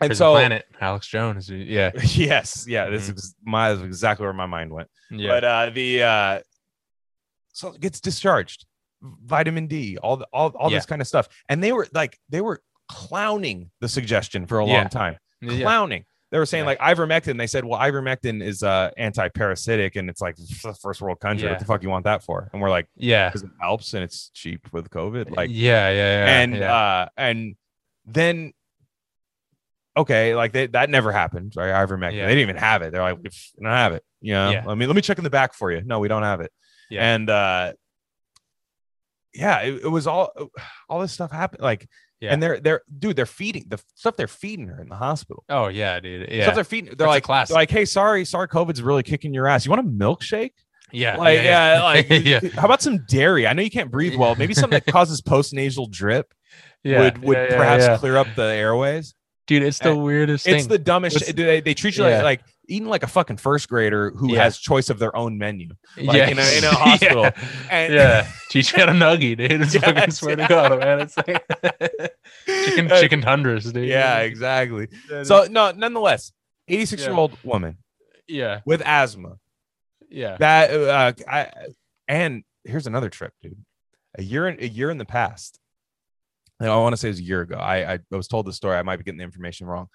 [0.01, 0.65] And Prison so Planet.
[0.81, 1.51] Alex Jones.
[1.51, 1.91] Yeah.
[2.15, 3.17] yes, yeah, this Mhm.
[3.19, 4.89] is my is exactly where my mind went.
[5.11, 5.29] Yeah.
[5.29, 6.41] But uh the uh
[7.53, 8.67] so it gets discharged,
[9.03, 10.79] vitamin D, all the, all all Yeah.
[10.79, 14.67] this kind of stuff, and they were like they were clowning the suggestion for a
[14.67, 14.73] Yeah.
[14.79, 15.65] long time, yeah.
[16.33, 16.75] They were saying Yeah.
[16.75, 17.39] like ivermectin.
[17.39, 21.45] They said, well, ivermectin is uh anti-parasitic and it's like the first world country.
[21.47, 21.53] Yeah.
[21.53, 22.51] What the fuck you want that for?
[22.53, 23.29] And we're like, Yeah.
[23.29, 25.35] because it helps and it's cheap with COVID.
[25.37, 26.41] Like, yeah, yeah, yeah.
[26.41, 27.57] and uh and
[28.07, 28.53] then
[29.97, 31.71] okay, like they, that never happened, right?
[31.87, 32.15] Ivermectin.
[32.15, 32.27] Yeah.
[32.27, 32.93] They didn't even have it.
[32.93, 33.31] They're like, we
[33.63, 34.05] don't have it.
[34.21, 34.65] You know, Yeah.
[34.67, 35.83] let me let me check in the back for you.
[35.85, 36.53] No, we don't have it.
[36.91, 37.15] Yeah.
[37.15, 37.73] And uh
[39.35, 40.33] yeah, it, it was all
[40.89, 41.63] all this stuff happened.
[41.63, 41.89] Like,
[42.21, 42.33] Yeah.
[42.33, 45.45] and they're they're dude, they're feeding the stuff they're feeding her in the hospital.
[45.51, 46.29] oh yeah, dude.
[46.31, 46.45] Yeah.
[46.45, 46.87] Stuff they're feeding.
[46.97, 49.67] They're That's like, they're like, hey, sorry, sorry, COVID's really kicking your ass.
[49.67, 50.53] You want a milkshake?
[50.93, 51.17] yeah.
[51.17, 52.41] Like, yeah, like, yeah.
[52.55, 53.47] how about some dairy?
[53.47, 54.35] I know you can't breathe well.
[54.35, 56.33] Maybe something that causes post nasal drip
[56.85, 57.01] yeah.
[57.01, 57.97] would would yeah, yeah, perhaps yeah.
[57.99, 59.15] clear up the airways.
[59.47, 60.69] dude, it's the Uh, weirdest It's thing.
[60.69, 61.17] the dumbest.
[61.17, 61.37] It's- shit.
[61.37, 62.23] They, they treat you yeah.
[62.23, 64.43] like, like eating like a fucking first grader who Yeah.
[64.45, 65.71] has choice of their own menu.
[65.97, 67.23] like, in a- in a hospital.
[67.23, 67.43] yeah.
[67.71, 68.29] And yeah.
[68.51, 69.53] Teach me how to nuggy, dude.
[69.53, 70.47] It's fucking swear yeah.
[70.47, 71.01] to God, man.
[71.01, 71.45] It's like
[72.47, 73.89] chicken Uh, chicken tundras, dude.
[73.89, 74.89] yeah, exactly.
[75.25, 76.33] So no, nonetheless,
[76.69, 77.79] 86 year old woman
[78.29, 79.39] yeah, with asthma.
[80.11, 80.37] yeah.
[80.39, 81.51] That uh, I,
[82.09, 83.57] and here's another trip, dude.
[84.19, 85.61] A year in a year in the past.
[86.59, 87.57] I want to say it was a year ago.
[87.57, 88.77] I, I was told the story.
[88.79, 89.89] I might be getting the information wrong.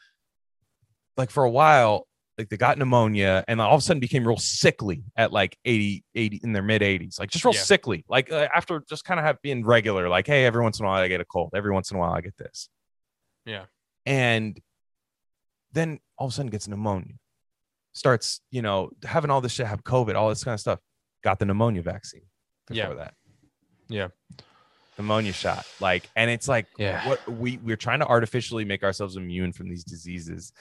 [1.18, 2.08] Like for a while,
[2.38, 6.04] like they got pneumonia and all of a sudden became real sickly at like 80,
[6.16, 7.62] 80 in their mid 80s, like just real Yeah.
[7.62, 8.06] sickly.
[8.08, 10.88] Like uh, after just kind of have being regular, like, hey, every once in a
[10.90, 11.52] while I get a cold.
[11.56, 12.70] Every once in a while I get this.
[13.46, 13.66] Yeah.
[14.06, 14.60] And
[15.74, 17.16] then all of a sudden gets pneumonia,
[17.94, 20.80] starts, you know, having all this shit, have COVID, all this kind of stuff.
[21.24, 22.24] Got the pneumonia vaccine
[22.70, 22.88] Yeah.
[22.88, 23.14] before that.
[23.90, 24.08] Yeah.
[24.98, 25.66] Pneumonia shot.
[25.80, 27.06] Like, and it's like Yeah.
[27.08, 30.54] what we we're trying to artificially make ourselves immune from these diseases.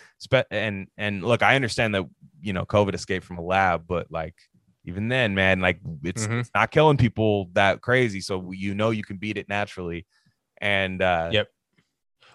[0.51, 2.05] And and look, I understand that
[2.41, 4.35] you know COVID escaped from a lab, but like
[4.85, 6.41] even then, man, like it's, Mhm.
[6.41, 8.20] it's not killing people that crazy.
[8.22, 10.07] So you know you can beat it naturally.
[10.59, 11.49] And uh Yep.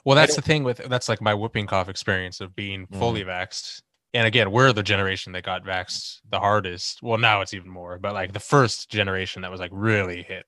[0.04, 3.00] Well, that's the thing with that's like my whooping cough experience of being Mm-hmm.
[3.00, 3.82] fully vaxxed.
[4.14, 7.02] And again, we're the generation that got vaxxed the hardest.
[7.02, 10.46] Well, now it's even more, but like the first generation that was like really hit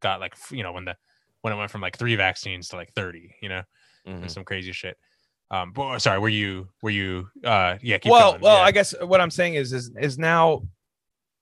[0.00, 0.96] got like you know when the
[1.42, 3.62] when it went from like three vaccines to like 30, you know,
[4.06, 4.22] mhm.
[4.22, 4.96] and some crazy shit.
[5.50, 8.42] Um, but oh, sorry, were you were you uh yeah, keep well, going.
[8.42, 8.64] well, yeah.
[8.64, 10.62] I guess what I'm saying is is is now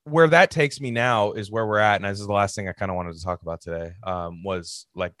[0.03, 2.69] where that takes me now is where we're at, and this is the last thing
[2.69, 3.93] I kind of wanted to talk about today.
[4.03, 5.13] Um, was like,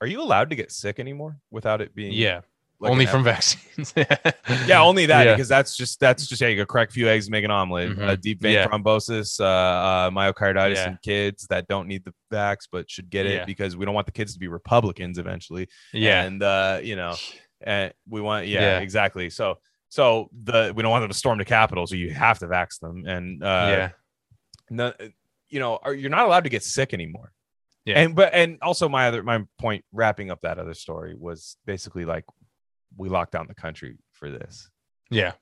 [0.00, 2.40] are you allowed to get sick anymore without it being yeah,
[2.80, 3.92] only from vaccines.
[4.66, 5.34] Yeah, only that Yeah.
[5.34, 7.90] because that's just that's just yeah, you go crack a few eggs, make an omelet.
[7.96, 8.08] Mhm.
[8.08, 8.66] Uh, deep vein Yeah.
[8.66, 10.88] thrombosis, uh, uh, myocarditis Yeah.
[10.90, 14.06] in kids that don't need the vax but should get it because we don't want
[14.06, 15.68] the kids to be Republicans eventually.
[15.92, 17.14] yeah, and uh, you know,
[17.60, 18.78] and we want yeah, Yeah.
[18.80, 19.30] exactly.
[19.30, 19.58] So
[19.88, 22.78] so the we don't want them to storm the Capitol, so you have to vax
[22.80, 23.90] them, and uh, yeah,
[24.70, 24.92] no,
[25.48, 27.32] you know, are, you're not allowed to get sick anymore.
[27.84, 28.00] Yeah.
[28.00, 32.04] And but and also my other my point wrapping up that other story was basically
[32.04, 32.24] like
[32.98, 34.68] we locked down the country for this.
[35.10, 35.32] yeah.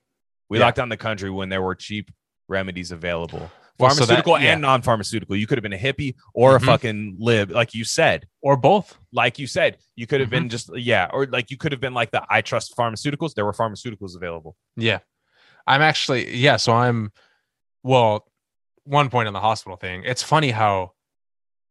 [0.48, 0.66] We Yeah.
[0.66, 2.12] locked down the country when there were cheap
[2.46, 3.50] remedies available.
[3.78, 4.52] Well, so that- Pharmaceutical yeah.
[4.52, 5.34] and non-pharmaceutical.
[5.34, 6.62] You could have been a hippie or Mhm.
[6.62, 8.28] a fucking lib, like you said.
[8.42, 8.96] Or both.
[9.12, 10.44] Like you said, you could have Mm-hmm.
[10.44, 13.34] been just yeah, or like you could have been like the I trust pharmaceuticals.
[13.34, 14.56] There were pharmaceuticals available.
[14.76, 15.00] Yeah.
[15.66, 16.56] I'm actually, yeah.
[16.58, 17.10] So I'm,
[17.82, 18.30] well,
[18.84, 20.04] one point on the hospital thing.
[20.04, 20.92] It's funny how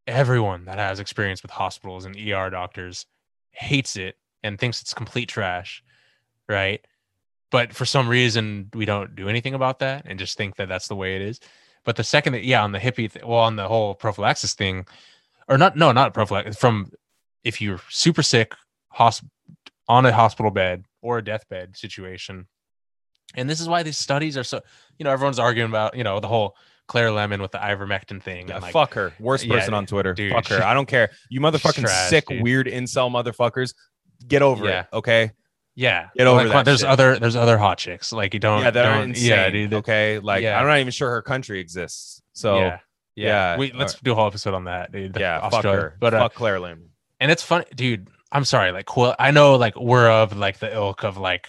[0.05, 3.05] everyone that has experience with hospitals and ER doctors
[3.51, 5.83] hates it and thinks it's complete trash.
[6.47, 6.85] Right.
[7.51, 10.87] But for some reason, we don't do anything about that and just think that that's
[10.87, 11.39] the way it is.
[11.83, 14.85] But the second that, yeah, on the hippie, th- well, on the whole prophylaxis thing,
[15.47, 16.91] or not, no, not prophylaxis, from
[17.43, 18.53] if you're super sick,
[18.95, 19.29] hosp-
[19.87, 22.47] on a hospital bed or a deathbed situation,
[23.35, 24.61] and this is why these studies are so,
[24.97, 26.55] you know, everyone's arguing about, you know, the whole
[26.87, 28.49] Claire Lehmann with the ivermectin thing.
[28.49, 29.13] Yeah, like, fuck her.
[29.19, 30.13] Worst yeah, person on Twitter.
[30.13, 30.63] dude, fuck her.
[30.63, 31.11] I don't care.
[31.29, 32.41] You motherfucking trash, sick, dude.
[32.41, 33.73] weird incel motherfuckers.
[34.27, 34.81] Get over Yeah.
[34.81, 34.87] it.
[34.93, 35.31] Okay.
[35.75, 36.89] yeah, Get over like, that there's shit.
[36.89, 38.11] other, there's other hot chicks.
[38.13, 39.29] Like you don't, yeah, they're don't- insane.
[39.29, 39.73] yeah, dude.
[39.73, 40.19] Okay.
[40.19, 40.59] Like Yeah.
[40.59, 42.21] I'm not even sure her country exists.
[42.33, 42.79] So yeah,
[43.15, 43.57] yeah.
[43.57, 45.17] We, let's do a whole episode on that, dude.
[45.19, 45.95] yeah, fuck her.
[45.99, 46.89] But uh, fuck Claire Lim.
[47.19, 48.09] and it's funny, dude.
[48.31, 49.15] I'm sorry, like Quill.
[49.19, 51.47] I know, like we're of like the ilk of like,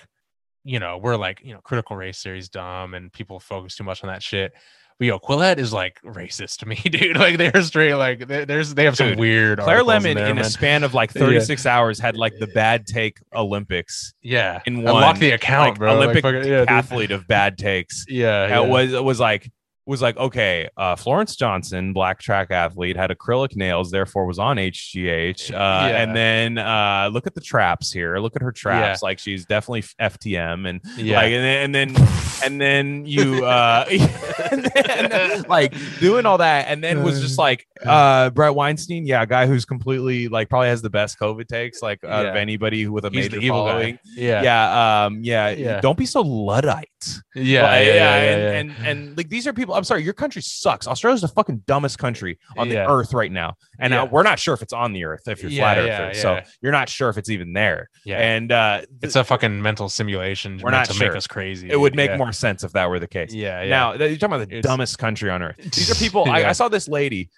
[0.63, 4.05] you know, we're like you know, critical race theory's dumb, and people focus too much
[4.05, 4.53] on that shit.
[4.99, 7.17] But yo, Quillette is like racist to me, dude.
[7.19, 9.59] Like they're straight, like they- there's they have some Dude, weird.
[9.59, 11.21] Claire Lehmann there, in a span of like Yeah.
[11.21, 15.79] 36 hours had like the bad take Olympics yeah, in one locked the account, like,
[15.79, 15.95] bro.
[15.95, 16.69] Like, Olympic fucking- yeah, dude.
[16.71, 18.07] athlete of bad takes.
[18.09, 18.63] Yeah, And yeah.
[18.63, 19.51] It was it was like
[19.87, 24.57] was like okay, uh, Florence Johnson, black track athlete, had acrylic nails, therefore was on
[24.57, 25.51] HGH.
[25.53, 26.03] Uh, Yeah.
[26.03, 28.19] And then uh, look at the traps here.
[28.19, 29.03] Look at her traps.
[29.03, 31.17] Like she's definitely FTM, and yeah.
[31.17, 32.09] like and then, and then
[32.45, 33.85] and then you uh
[34.51, 39.23] and then, like doing all that and then was just like uh Bret Weinstein yeah
[39.23, 42.83] a guy who's completely like probably has the best covid takes like out of anybody
[42.83, 44.01] who with a He's major evil following guy.
[44.17, 44.43] Yeah.
[44.43, 45.81] yeah um yeah, Yeah.
[45.81, 46.89] don't be so luddite
[47.35, 47.63] Yeah.
[47.63, 48.75] Like, yeah, yeah, yeah, and, yeah.
[48.79, 51.99] and and like these are people i'm sorry your country sucks australia's the fucking dumbest
[51.99, 54.05] country on the earth right now and uh, Yeah.
[54.11, 56.89] we're not sure if it's on the earth if you're flat earther so you're not
[56.89, 58.19] sure if it's even there yeah.
[58.19, 61.71] and uh it's a fucking mental simulation We're not to make us crazy.
[61.71, 63.63] it would make more sense if that were the case Yeah.
[63.63, 63.69] Yeah.
[63.69, 65.57] Now you're talking about the It's- dumbest country on earth.
[65.59, 66.25] These are people.
[66.31, 67.31] I, I saw this lady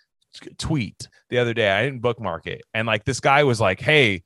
[0.59, 1.71] tweet the other day.
[1.71, 4.23] I didn't bookmark it, and like this guy was like, "Hey,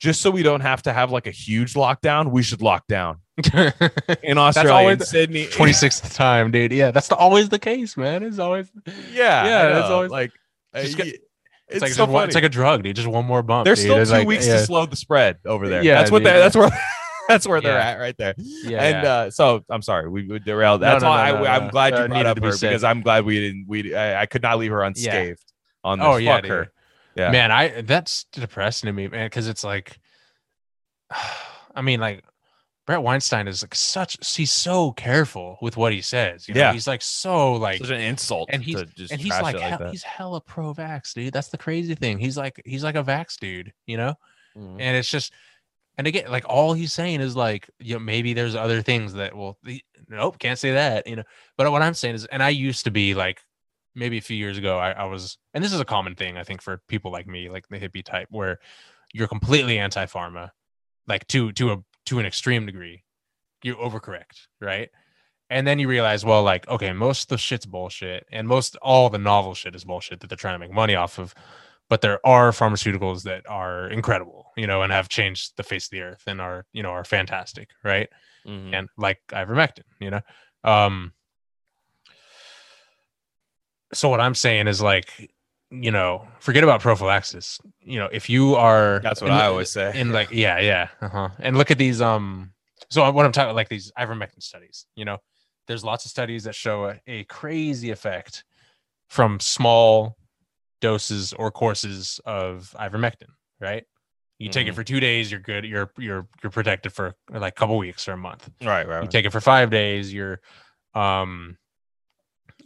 [0.00, 3.20] just so we don't have to have like a huge lockdown, we should lock down
[4.22, 6.72] in Australia, always- in Sydney." 26th time, dude.
[6.72, 8.22] Yeah, that's the, always the case, man.
[8.22, 8.70] It's always
[9.12, 10.32] yeah, Yeah, that's always- like
[10.74, 11.18] Just it's,
[11.68, 12.94] it's, like so just it's like a drug, dude.
[12.96, 13.64] Just one more bump.
[13.64, 13.86] There's dude.
[13.86, 14.54] still It's two like- weeks yeah.
[14.58, 15.82] to slow the spread over there.
[15.82, 16.28] Yeah, that's what dude.
[16.28, 16.70] they, that's where
[17.28, 17.90] that's where they're Yeah.
[17.90, 18.34] at right there.
[18.38, 19.12] Yeah, and yeah.
[19.12, 20.80] uh, so I'm sorry we, we derailed.
[20.80, 21.70] No, That's no, why no, no, I, I'm no.
[21.70, 22.68] glad you brought up her said.
[22.68, 23.64] because I'm glad we didn't.
[23.68, 25.42] We I, I could not leave her unscathed
[25.82, 26.06] on this.
[26.06, 26.72] oh yeah, her.
[27.16, 27.30] Yeah.
[27.32, 27.50] man.
[27.50, 29.98] I that's depressing to me, man, because it's like,
[31.74, 32.22] I mean, like
[32.86, 34.16] Bret Weinstein is like such.
[34.36, 36.46] He's so careful with what he says.
[36.46, 36.60] You know?
[36.60, 36.72] Yeah.
[36.72, 38.48] he's like so like Such an insult.
[38.52, 41.32] and he's to just and he's trash like, it hell, he's hella pro vax, dude.
[41.32, 42.18] That's the crazy thing.
[42.18, 44.14] He's like he's like a vax dude, you know.
[44.56, 44.76] Mhm.
[44.80, 45.32] And it's just,
[45.98, 49.34] and again, like all he's saying is like, you know, maybe there's other things that
[49.34, 49.58] will.
[49.64, 51.24] The, nope, can't say that, you know.
[51.56, 53.40] But what I'm saying is, and I used to be like,
[53.96, 56.44] maybe a few years ago, I, I was, and this is a common thing I
[56.44, 58.58] think for people like me, like the hippie type, where
[59.12, 60.50] you're completely anti-pharma,
[61.08, 63.02] like to to a to an extreme degree.
[63.62, 64.90] You overcorrect, right?
[65.48, 69.08] And then you realize, well, like, okay, most of the shit's bullshit, and most all
[69.10, 71.34] the novel shit is bullshit that they're trying to make money off of.
[71.88, 75.90] But there are pharmaceuticals that are incredible, you know, and have changed the face of
[75.90, 78.08] the earth and are, you know, are fantastic, right?
[78.44, 78.74] Mhm.
[78.74, 80.20] And like ivermectin, you know.
[80.64, 81.12] Um
[83.94, 85.30] so what I'm saying is like,
[85.70, 87.58] you know, forget about prophylaxis.
[87.80, 89.98] You know, if you are That's what in- I always say.
[89.98, 91.30] in like yeah yeah uh-huh.
[91.40, 92.52] and look at these um
[92.90, 95.18] so what i'm talking like these ivermectin studies you know
[95.66, 98.44] there's lots of studies that show a, a crazy effect
[99.08, 100.16] from small
[100.80, 103.84] doses or courses of ivermectin right
[104.38, 104.74] you take it Mhm.
[104.76, 108.12] for two days you're good you're you're you're protected for like a couple weeks or
[108.12, 108.96] a month right, right.
[108.96, 109.10] you right.
[109.10, 110.40] take it for five days you're
[110.94, 111.56] um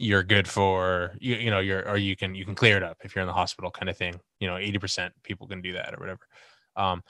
[0.00, 2.96] you're good for you, you know you're or you can you can clear it up
[3.04, 5.94] if you're in the hospital kind of thing you know 80% people can do that
[5.94, 6.26] or whatever
[6.76, 7.02] um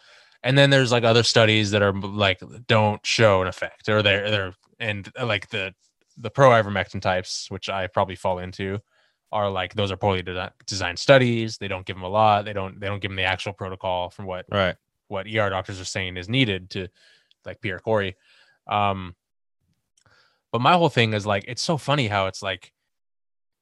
[0.43, 4.31] and then there's like other studies that are like don't show an effect or they're
[4.31, 5.73] they're and uh, like the
[6.19, 8.79] the pro ivermectin types which i probably fall into
[9.33, 12.53] are like those are poorly desi- designed studies they don't give them a lot they
[12.53, 14.75] don't they don't give them the actual protocol from what right.
[15.09, 16.89] what ER doctors are saying is needed to
[17.45, 18.17] like Pierre Kory.
[18.67, 19.15] Um,
[20.53, 22.73] but my whole thing is like it's so funny how it's like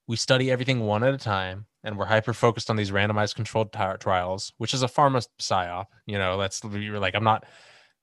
[0.09, 3.73] we study everything one at a time and we're hyper focused on these randomized controlled
[3.73, 5.87] ti- trials, which is a pharma psyop.
[6.07, 7.45] You know, that's you're like I'm not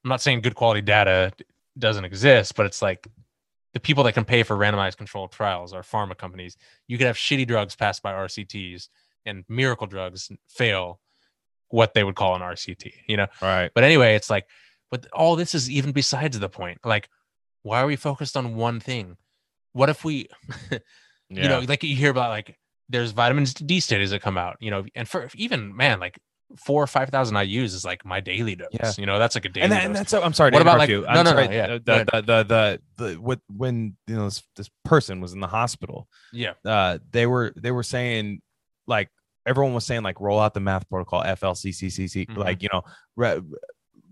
[0.04, 1.34] I'm not saying good quality data
[1.78, 3.08] doesn't exist, but it's like
[3.74, 6.56] the people that can pay for randomized controlled trials are pharma companies.
[6.88, 8.88] You could have shitty drugs passed by RCTs
[9.26, 11.02] and miracle drugs fail
[11.70, 13.28] what they would call an RCT, you know?
[13.42, 13.72] Right.
[13.74, 14.48] But anyway, it's like,
[14.92, 16.80] but all this is even besides the point.
[16.86, 17.10] Like,
[17.64, 19.18] why are we focused on one thing?
[19.74, 20.30] What if we,
[21.30, 22.58] you know, like you hear about like
[22.90, 26.20] there's vitamin D studies that come out, you know, and for even man, like
[26.58, 28.68] four or five thousand IU's is like my daily dose.
[28.72, 28.92] Yeah.
[28.98, 29.86] You know, that's like a daily and, that, dose.
[29.88, 31.02] and that's I'm sorry to What about, like- you.
[31.02, 31.56] no, I'm no, no, sorry.
[31.56, 31.80] yeah, The,
[32.14, 36.08] the, the, the, the, what when you know this, this person was in the hospital,
[36.32, 38.42] yeah, uh, they were they were saying
[38.88, 39.10] like
[39.48, 42.38] everyone was saying like roll out the math protocol FLCCCC Mhm.
[42.38, 42.84] like you know
[43.16, 43.42] re-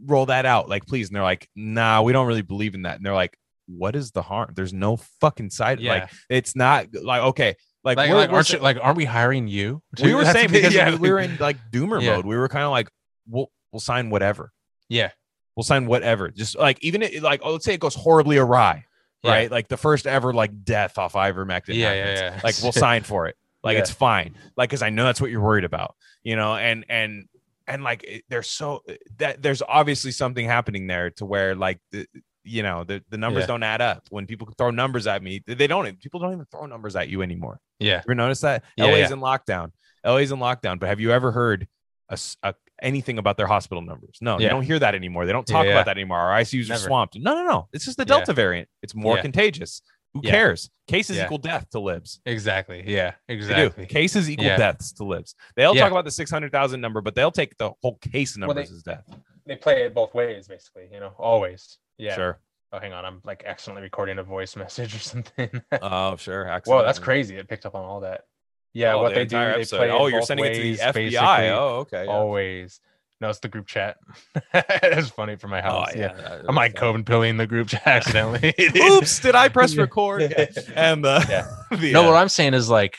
[0.06, 2.98] roll that out like please and they're like nah we don't really believe in that
[2.98, 3.38] and they're like
[3.68, 5.94] what is the harm there's no fucking side yeah.
[5.94, 7.56] like it's not like okay
[7.86, 9.82] like, like, we're, like, we're aren't you, like, aren't we hiring you?
[10.02, 12.16] we were that's saying because yeah we were in like doomer Yeah.
[12.16, 12.90] mode we were kind of like
[13.28, 14.52] we'll we'll sign whatever
[14.90, 15.12] yeah,
[15.56, 18.86] we'll sign whatever just like even it, like oh, let's say it goes horribly awry
[19.24, 19.32] Yeah.
[19.32, 22.20] right like the first ever like death off ivermectin Yeah, yeah, happens.
[22.20, 22.42] yeah.
[22.44, 23.80] like we'll sign for it like Yeah.
[23.82, 27.28] it's fine like because i know that's what you're worried about you know and and
[27.68, 28.84] and like there's so
[29.18, 32.06] that there's obviously something happening there to where like the
[32.44, 33.48] you know the, the numbers Yeah.
[33.48, 34.04] don't add up.
[34.10, 37.22] When people throw numbers at me they don't people don't even throw numbers at you
[37.22, 37.60] anymore.
[37.80, 38.64] Yeah, you ever notice that?
[38.78, 39.14] Yeah, la's yeah.
[39.14, 39.72] in lockdown.
[40.06, 41.68] La's in lockdown but have you ever heard
[42.10, 44.18] a, a- anything about their hospital numbers?
[44.22, 45.26] No you don't hear that anymore.
[45.26, 46.20] They don't talk about that anymore.
[46.20, 47.18] Our icu's are swamped.
[47.20, 47.68] No no no.
[47.74, 48.68] It's just the delta variant.
[48.82, 49.82] It's more contagious.
[50.14, 50.70] Who cares?
[50.88, 52.20] Cases equal death to libs.
[52.26, 52.84] Exactly.
[52.86, 53.88] Yeah, exactly.
[53.88, 55.34] Cases equal deaths to libs.
[55.56, 58.76] They'll talk about the 600,000 number, but they'll take the whole case Well, numbers they-
[58.76, 59.06] as death.
[59.46, 60.88] They play it both ways, basically.
[60.92, 61.78] You know, always.
[62.04, 62.16] Yeah.
[62.16, 62.40] Sure.
[62.72, 65.50] Oh, hang on, I'm like accidentally recording a voice message or something.
[65.82, 66.60] Oh, sure.
[66.66, 67.38] Whoa, that's crazy!
[67.38, 68.26] It picked up on all that.
[68.74, 69.92] Yeah, Oh, what the they do, entire they play.
[69.92, 71.52] Oh, you're both sending it to the ways, FBI.
[71.52, 72.06] Oh, okay.
[72.06, 72.12] yeah.
[72.12, 72.80] Always.
[73.22, 73.98] No, it's the group chat.
[74.54, 75.96] It's funny for my Oh, house.
[75.96, 76.14] yeah.
[76.14, 76.84] that- I'm like that's.
[76.84, 78.54] COVID pilling the group chat accidentally.
[78.76, 80.22] Oops, did I press record?
[80.24, 80.48] Yeah.
[80.76, 81.78] And the, Yeah.
[81.78, 82.98] the No, uh, what I'm saying is like,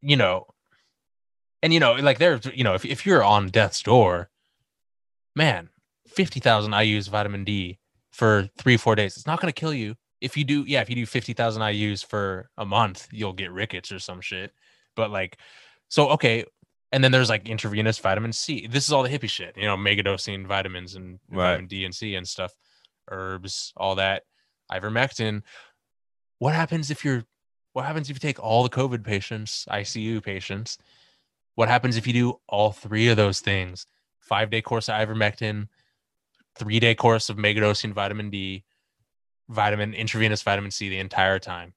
[0.00, 0.46] you know,
[1.62, 4.30] and you know, like there's, you know, if, if you're on death's door,
[5.36, 5.68] man,
[6.12, 7.78] 50,000 IUs vitamin D
[8.12, 9.94] for three, four days, it's not going to kill you.
[10.20, 13.90] If you do, yeah, if you do 50,000 IUs for a month, you'll get rickets
[13.90, 14.52] or some shit.
[14.94, 15.38] But like,
[15.88, 16.44] so, okay.
[16.92, 18.66] And then there's like intravenous vitamin C.
[18.66, 21.52] This is all the hippie shit, you know, megadosing vitamins and Right.
[21.52, 22.52] vitamin D and C and stuff,
[23.10, 24.24] herbs, all that,
[24.70, 25.42] ivermectin.
[26.38, 27.24] What happens if you're
[27.72, 30.76] what happens if you take all the COVID patients, ICU patients?
[31.54, 33.86] What happens if you do all three of those things?
[34.20, 35.68] Five day course of ivermectin,
[36.56, 38.64] three day course of megadosing vitamin D,
[39.48, 41.74] vitamin intravenous vitamin C the entire time.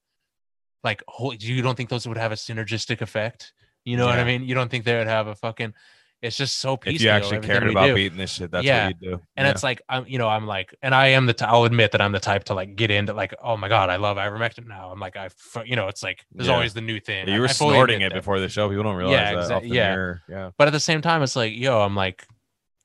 [0.84, 3.54] Like, holy, you don't think those would have a synergistic effect?
[3.84, 4.44] You know what I mean?
[4.44, 5.74] You don't think they would have a fucking?
[6.22, 6.96] It's just so peaceful.
[6.96, 7.94] if you actually cared about do.
[7.94, 8.88] beating this shit, that's Yeah.
[8.88, 9.22] what you do.
[9.36, 11.36] And it's like I'm, you know, I'm like, and I am the.
[11.48, 13.98] I'll admit that I'm the type to like get into like, oh my god, I
[13.98, 14.90] love ivermectin now.
[14.92, 15.30] I'm like, I,
[15.66, 16.54] you know, it's like there's Yeah.
[16.56, 17.28] always the new thing.
[17.28, 18.16] you were I fully snorting it that.
[18.16, 18.70] before the show.
[18.70, 19.40] People don't realize Yeah, that.
[19.40, 19.90] exact- off the yeah.
[19.92, 20.22] mirror.
[20.28, 20.50] yeah.
[20.58, 22.26] but at the same time, it's like, yo, I'm like,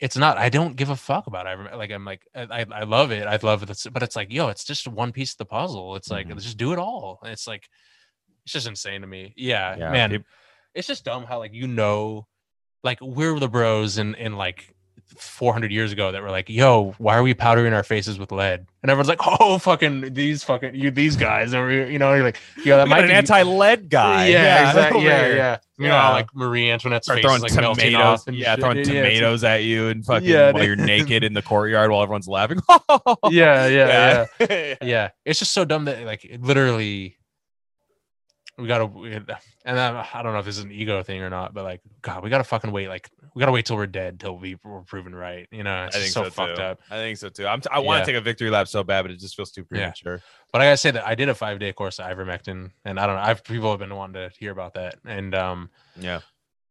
[0.01, 0.39] it's not.
[0.39, 1.77] I don't give a fuck about ivermectin.
[1.77, 3.27] Like, I'm like, I, I love it.
[3.27, 3.87] I love it.
[3.93, 5.95] But it's like, yo, it's just one piece of the puzzle.
[5.97, 6.41] It's like, Mhm.
[6.41, 7.21] just do it all.
[7.25, 7.69] It's like,
[8.45, 9.35] it's just insane to me.
[9.37, 10.27] Yeah, Yeah, man, peop-
[10.75, 12.27] it's just dumb how like you know,
[12.83, 14.75] like we're the bros in in like
[15.17, 18.67] 400 years ago that were like, yo, why are we powdering our faces with lead?
[18.83, 22.23] And everyone's like, oh, fucking these fucking you these guys, and we- you know, you're
[22.25, 24.29] like, yo, that might an be anti-lead guy.
[24.29, 25.05] Yeah, exactly.
[25.05, 25.59] Yeah, yeah.
[25.79, 26.01] You know, Yeah.
[26.03, 28.27] how, like Marie Antoinette's Start face throwing is like tomatoes.
[28.27, 28.61] and yeah, shit.
[28.61, 32.03] throwing Yeah, tomatoes at you and fucking Yeah, while you're naked in the courtyard while
[32.03, 32.61] everyone's laughing.
[33.31, 34.75] yeah, yeah, yeah, yeah.
[34.83, 35.09] yeah.
[35.25, 37.17] It's just so dumb that like literally
[38.61, 41.31] we gotta we- and I, I don't know if this is an ego thing or
[41.31, 42.89] not, but like God, we gotta fucking wait.
[42.89, 45.47] Like we gotta wait till we're dead till we, we're proven right.
[45.51, 46.63] You know, it's I think so, so, fucked too.
[46.63, 46.81] up.
[46.91, 47.47] I think so too.
[47.47, 48.05] I'm t- I want Yeah.
[48.07, 49.79] to take a victory lap so bad, but it just feels too Yeah.
[49.79, 50.21] premature.
[50.53, 53.07] But I gotta say that I did a five day course of ivermectin, and I
[53.07, 53.23] don't know.
[53.23, 56.21] I've people have been wanting to hear about that, and um, Yeah.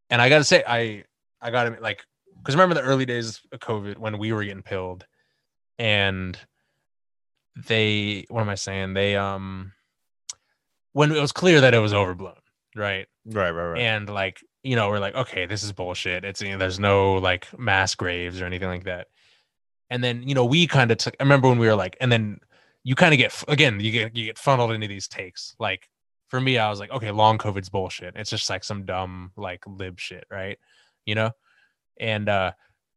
[0.09, 1.03] and I gotta say I
[1.41, 2.03] I gotta like
[2.37, 5.05] because remember the early days of COVID when we were getting pilled,
[5.77, 6.37] and
[7.67, 8.93] they what am I saying?
[8.93, 9.73] They um
[10.93, 12.39] when it was clear that it was overblown,
[12.75, 13.07] right?
[13.25, 13.81] Right, right, right.
[13.81, 16.25] And like you know we're like okay this is bullshit.
[16.25, 19.07] It's you know, there's no like mass graves or anything like that.
[19.89, 21.15] And then you know we kind of took.
[21.19, 22.39] I remember when we were like, and then
[22.83, 25.89] you kind of get again you get you get funneled into these takes like
[26.27, 29.63] for me i was like okay long covid's bullshit it's just like some dumb like
[29.67, 30.57] lib shit right
[31.05, 31.31] you know
[31.99, 32.51] and uh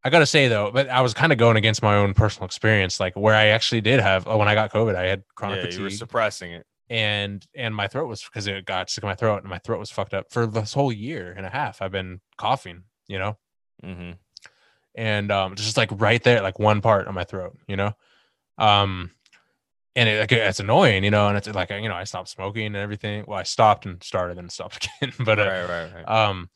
[0.04, 3.00] i gotta say though but i was kind of going against my own personal experience
[3.00, 5.76] like where i actually did have uh, when i got covid i had chronic yeah,
[5.76, 6.66] you were suppressing it.
[6.92, 9.78] And and my throat was because it got sick in my throat and my throat
[9.78, 13.36] was fucked up for this whole year and a half i've been coughing you know
[13.82, 14.12] Mm-hmm.
[14.94, 17.92] and um just like right there like one part of my throat you know
[18.58, 19.10] um
[19.96, 22.66] and it, like, it's annoying you know and it's like you know i stopped smoking
[22.66, 26.08] and everything well i stopped and started and stopped again but uh, right, right, right.
[26.08, 26.48] um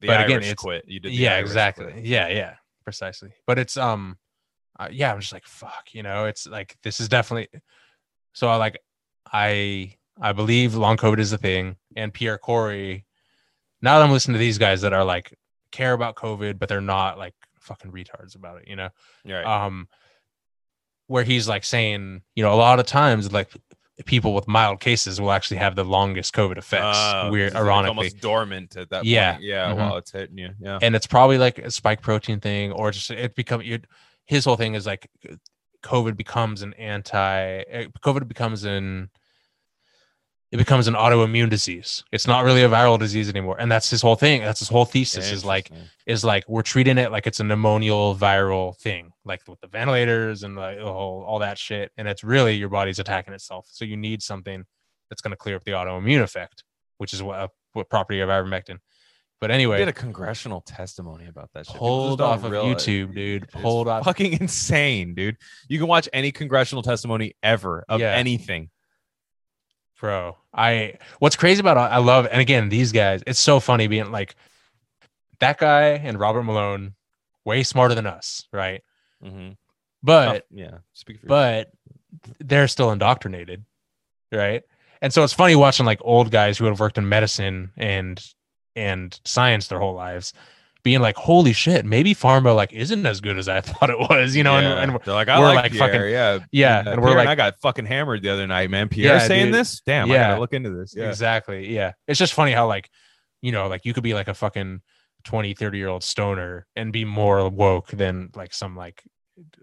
[0.00, 0.84] The but again, Irish it's- quit.
[0.88, 1.12] You did.
[1.12, 2.04] Yeah Irish exactly quit.
[2.04, 2.54] yeah yeah
[2.84, 4.16] precisely but it's um
[4.80, 7.48] uh, yeah i'm just like fuck you know it's like this is definitely
[8.32, 8.78] so i like
[9.32, 13.04] i i believe long covid is a thing and pierre kory
[13.82, 15.36] now that i'm listening to these guys that are like
[15.72, 18.88] care about covid but they're not like fucking retards about it you know
[19.26, 19.44] Right.
[19.44, 19.88] um
[21.08, 23.50] where he's like saying you know a lot of times like
[24.04, 28.20] people with mild cases will actually have the longest covid effects Oh, weird ironically almost
[28.20, 29.32] dormant at that Yeah.
[29.32, 29.44] point.
[29.44, 29.70] Yeah.
[29.72, 29.76] Mhm.
[29.76, 30.50] While it's hitting you.
[30.60, 30.78] Yeah.
[30.82, 33.78] and it's probably like a spike protein thing or just it become you
[34.26, 35.08] his whole thing is like
[35.86, 39.10] covid becomes an anti eh, covid becomes an
[40.52, 42.04] it becomes an autoimmune disease.
[42.12, 43.56] It's not really a viral disease anymore.
[43.58, 44.42] And that's his whole thing.
[44.42, 45.72] That's his whole thesis is like
[46.06, 50.44] is like we're treating it like it's a pneumonial viral thing like with the ventilators
[50.44, 51.90] and like the whole all that shit.
[51.96, 53.66] And it's really your body's attacking itself.
[53.72, 54.64] So you need something
[55.10, 56.62] that's going to clear up the autoimmune effect
[56.98, 58.78] which is what, what property of ivermectin
[59.40, 61.76] but We anyway did a congressional testimony about that shit.
[61.76, 63.48] Pulled off of realize- YouTube, dude.
[63.50, 64.04] Pulled off.
[64.04, 65.36] Fucking insane, dude.
[65.68, 68.12] You can watch any congressional testimony ever of Yeah.
[68.14, 68.70] anything.
[70.00, 70.36] bro.
[70.52, 73.22] I what's crazy about I love and again these guys.
[73.26, 74.36] It's so funny being like
[75.40, 76.94] that guy and Robert Malone,
[77.44, 78.82] way smarter than us, right?
[79.24, 79.52] Mm-hmm.
[80.02, 81.70] But yeah, speak for but
[82.38, 83.64] they're still indoctrinated,
[84.32, 84.62] right?
[85.02, 88.22] And so it's funny watching like old guys who have worked in medicine and
[88.76, 90.32] and science their whole lives
[90.84, 94.36] being like, "Holy shit, maybe Pharma like isn't as good as I thought it was,"
[94.36, 94.58] you know.
[94.58, 94.78] Yeah.
[94.80, 97.18] And, and they're like, I we're like, like fucking- yeah, yeah, Uh, and we're Pierre
[97.18, 98.88] like- I got fucking hammered the other night, man.
[98.88, 99.54] Pierre Yeah, saying dude.
[99.54, 100.28] this, damn, I Yeah.
[100.28, 100.94] gotta look into this.
[100.96, 102.88] Yeah, exactly, yeah, it's just funny how like,
[103.42, 104.80] you know, like you could be like a fucking
[105.24, 109.02] 20, 30 year old stoner and be more woke than like some like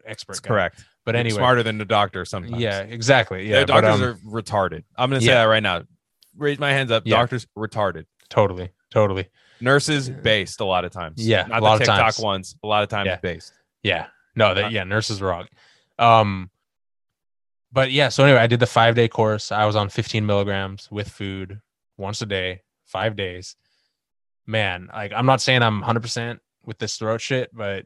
[0.05, 0.41] expert.
[0.41, 0.47] guy.
[0.47, 0.83] correct.
[1.05, 2.61] But anyway, smarter than the doctor sometimes.
[2.61, 3.59] yeah, exactly, yeah.
[3.59, 4.83] yeah, but, doctors um, are retarded.
[4.97, 5.83] I'm gonna say that right now.
[6.35, 7.05] Raise my hands up.
[7.05, 8.05] Doctors retarded.
[8.29, 9.27] totally, totally.
[9.59, 11.25] Nurses based a lot of times.
[11.25, 12.19] Yeah, not a lot the of TikTok times.
[12.19, 12.55] ones.
[12.63, 13.15] A lot of times Yeah.
[13.17, 13.53] based.
[13.81, 14.07] Yeah.
[14.35, 15.49] No, Uh, that yeah, nurses rock.
[15.99, 16.49] Um
[17.71, 19.51] but yeah, so anyway, I did the five day course.
[19.51, 21.59] I was on 15 milligrams with food
[21.97, 23.55] once a day, five days.
[24.45, 27.85] Man, like I'm not saying I'm 100 percent with this throat shit, but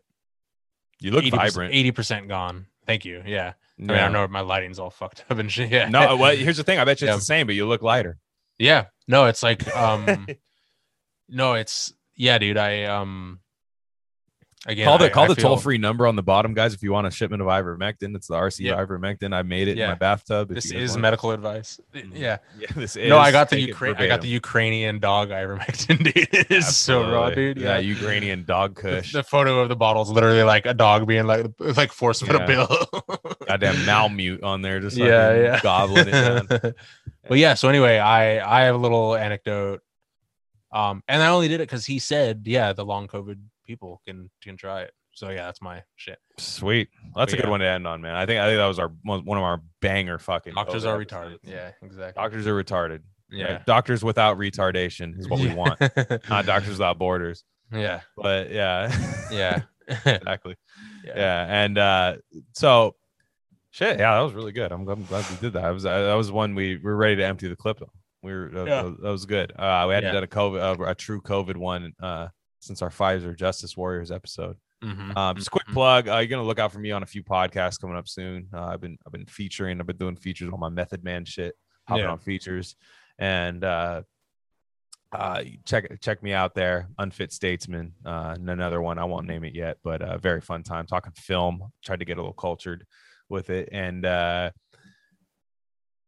[0.99, 1.73] You look 80%, vibrant.
[1.73, 2.65] 80% gone.
[2.85, 3.21] Thank you.
[3.25, 3.53] Yeah.
[3.79, 4.07] I mean, I Yeah.
[4.09, 5.69] know my lighting's all fucked up and shit.
[5.71, 5.89] Yeah.
[5.89, 6.79] No, well, here's the thing.
[6.79, 7.17] I bet you it's Yeah.
[7.17, 8.17] the same, but you look lighter.
[8.57, 8.85] Yeah.
[9.07, 10.27] No, it's like um
[11.29, 12.57] no, it's yeah, dude.
[12.57, 13.39] I um
[14.65, 16.73] again call the I- call I the feel- toll free number on the bottom, guys.
[16.73, 18.73] If you want a shipment of ivermectin, it's the RC Yeah.
[18.83, 19.33] ivermectin.
[19.33, 20.49] I made it in my bathtub.
[20.49, 21.79] This is want medical advice.
[21.93, 22.11] Mhm.
[22.15, 22.37] Yeah.
[22.59, 23.07] Yeah, this is.
[23.09, 23.95] No, I got the Ukraine.
[23.97, 24.27] I got the.
[24.29, 26.17] Ukrainian dog ivermectin, dude.
[26.33, 27.57] It is so raw, dude.
[27.57, 29.13] Yeah, Yeah, Ukrainian dog The, kush.
[29.13, 32.25] the photo of the bottle is literally like a dog being like it's like forced
[32.25, 32.43] Yeah.
[32.43, 32.67] a bill.
[33.47, 36.73] Goddamn Malamute on there, just yeah, yeah, gobbling it down.
[37.29, 39.81] but yeah, so anyway, I I have a little anecdote,
[40.77, 44.29] um, and I only did it because he said, yeah, the long COVID people can
[44.43, 44.91] can try it.
[45.13, 46.19] So yeah, that's my shit.
[46.37, 46.89] Sweet.
[47.03, 47.51] Well, that's But a good yeah.
[47.51, 48.15] one to end on, man.
[48.15, 50.53] I think I think that was our one one of our banger fucking.
[50.53, 51.39] Doctors COVID are episodes.
[51.43, 51.49] retarded.
[51.51, 52.21] Yeah, exactly.
[52.21, 52.99] Doctors are retarded.
[53.31, 53.65] yeah, Right?
[53.65, 55.79] Doctors without retardation is what we want.
[56.29, 57.43] Not doctors without borders.
[57.71, 58.95] yeah, But yeah.
[59.31, 59.61] yeah,
[60.05, 60.55] exactly.
[61.03, 61.13] yeah.
[61.15, 62.15] yeah and uh
[62.53, 62.95] so
[63.71, 66.03] shit yeah that was really good i'm, I'm glad we did that I was uh,
[66.07, 67.91] that was one we, we were ready to empty the clip though
[68.27, 68.83] we were that, Yeah.
[68.83, 70.13] that was good uh we hadn't Yeah.
[70.13, 72.27] done a covid uh, a true covid one uh
[72.59, 74.57] since our Pfizer Justice Warriors episode.
[74.83, 75.73] Mhm, Um, just a quick mhm.
[75.73, 76.07] plug.
[76.09, 78.47] Uh, you're gonna look out for me on a few podcasts coming up soon.
[78.53, 79.79] Uh, I've been I've been featuring.
[79.79, 81.55] I've been doing features on my Method Man shit,
[81.87, 82.11] hopping Yeah.
[82.11, 82.75] on features,
[83.19, 84.01] and uh,
[85.11, 86.89] uh, check check me out there.
[86.99, 88.97] Unfit Statesman, uh, another one.
[88.99, 91.71] I won't name it yet, but uh, very fun time talking film.
[91.83, 92.85] Tried to get a little cultured
[93.29, 94.51] with it, and uh,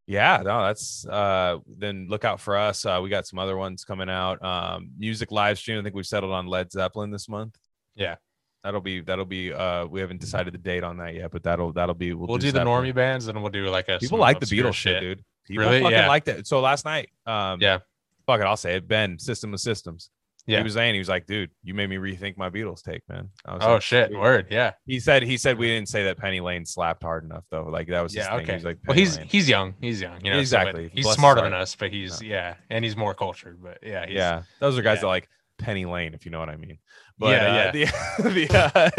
[0.10, 2.84] yeah, no, that's uh, then look out for us.
[2.84, 4.44] Uh, we got some other ones coming out.
[4.44, 5.80] Um, music live stream.
[5.80, 7.56] I think we've settled on Led Zeppelin this month.
[7.96, 8.16] Yeah.
[8.64, 11.72] That'll be that'll be uh we haven't decided the date on that yet, but that'll
[11.74, 14.48] that'll be We'll, do the normie bands, and we'll do like a People like the
[14.48, 15.24] Beatles shit, dude.
[15.48, 15.80] People Really?
[15.82, 16.08] fucking Yeah.
[16.08, 16.48] like that.
[16.48, 17.78] So last night, um Yeah.
[18.26, 18.88] fuck it, I'll say it.
[18.88, 20.10] Ben, System of Systems.
[20.50, 20.58] Yeah.
[20.58, 23.30] He was saying he was like, dude, you made me rethink my Beatles take, man.
[23.46, 24.08] I was Oh like, shit!
[24.10, 27.24] "Sweet." Word, yeah, He said he said we didn't say that Penny Lane slapped hard
[27.24, 27.66] enough though.
[27.66, 28.36] Like that was his yeah.
[28.36, 28.44] thing.
[28.44, 28.52] Okay.
[28.54, 29.76] He was like, well, he's Lane." he's young.
[29.80, 30.24] He's young.
[30.24, 30.90] You know, so, Exactly.
[30.92, 33.62] he's Bless smarter than us, but he's yeah, and he's more cultured.
[33.62, 35.02] But yeah, he's, yeah, those are guys yeah.
[35.02, 36.80] that like Penny Lane, if you know what I mean.
[37.20, 37.86] But Yeah, uh, the,
[38.30, 38.90] the, uh,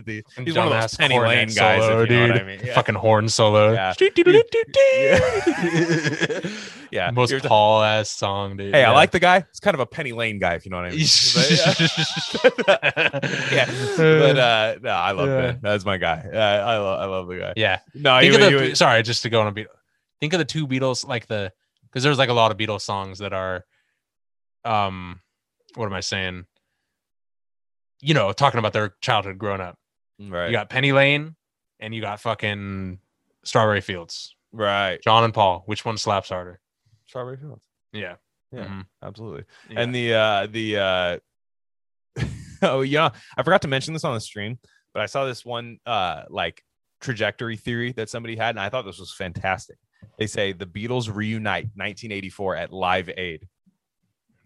[0.00, 2.46] the And he's one of those Penny Lane guys, solo, you know what I dude.
[2.46, 2.60] mean.
[2.64, 2.74] Yeah.
[2.74, 3.72] Fucking horn solo.
[3.74, 3.92] Yeah.
[6.90, 7.10] yeah.
[7.10, 8.74] Most Here's a- Paul ass song, dude.
[8.74, 8.90] Hey, yeah.
[8.90, 9.38] I like the guy.
[9.38, 11.06] It's kind of a Penny Lane guy, if you know what I mean.
[11.34, 11.74] But, yeah.
[13.52, 13.66] yeah,
[13.96, 15.40] but uh, no, I love Yeah.
[15.52, 15.58] Ben.
[15.62, 16.24] That's my guy.
[16.32, 17.52] Uh, I love, I love the guy.
[17.56, 17.80] yeah.
[17.94, 19.66] No, Think of the you- sorry, just to go on a beat.
[20.20, 21.52] Think of the two Beatles, like the
[21.84, 23.64] because there's like a lot of Beatles songs that are,
[24.64, 25.20] um,
[25.74, 26.46] what am I saying?
[28.00, 29.78] You know, talking about their childhood growing up.
[30.20, 31.34] right, You got Penny Lane,
[31.80, 32.98] and you got fucking
[33.44, 34.34] Strawberry Fields.
[34.52, 35.00] right.
[35.02, 35.62] John and Paul.
[35.66, 36.60] Which one slaps harder?
[37.06, 37.64] Strawberry Fields.
[37.92, 38.16] Yeah.
[38.52, 38.64] Yeah.
[38.66, 38.86] Mhm.
[39.02, 39.44] Absolutely.
[39.70, 39.80] Yeah.
[39.80, 41.18] And the uh the uh
[42.62, 44.58] oh yeah, I forgot to mention this on the stream,
[44.94, 46.62] but I saw this one uh like
[47.00, 49.76] trajectory theory that somebody had, and I thought this was fantastic.
[50.18, 53.48] They say the Beatles reunite 1984 at Live Aid.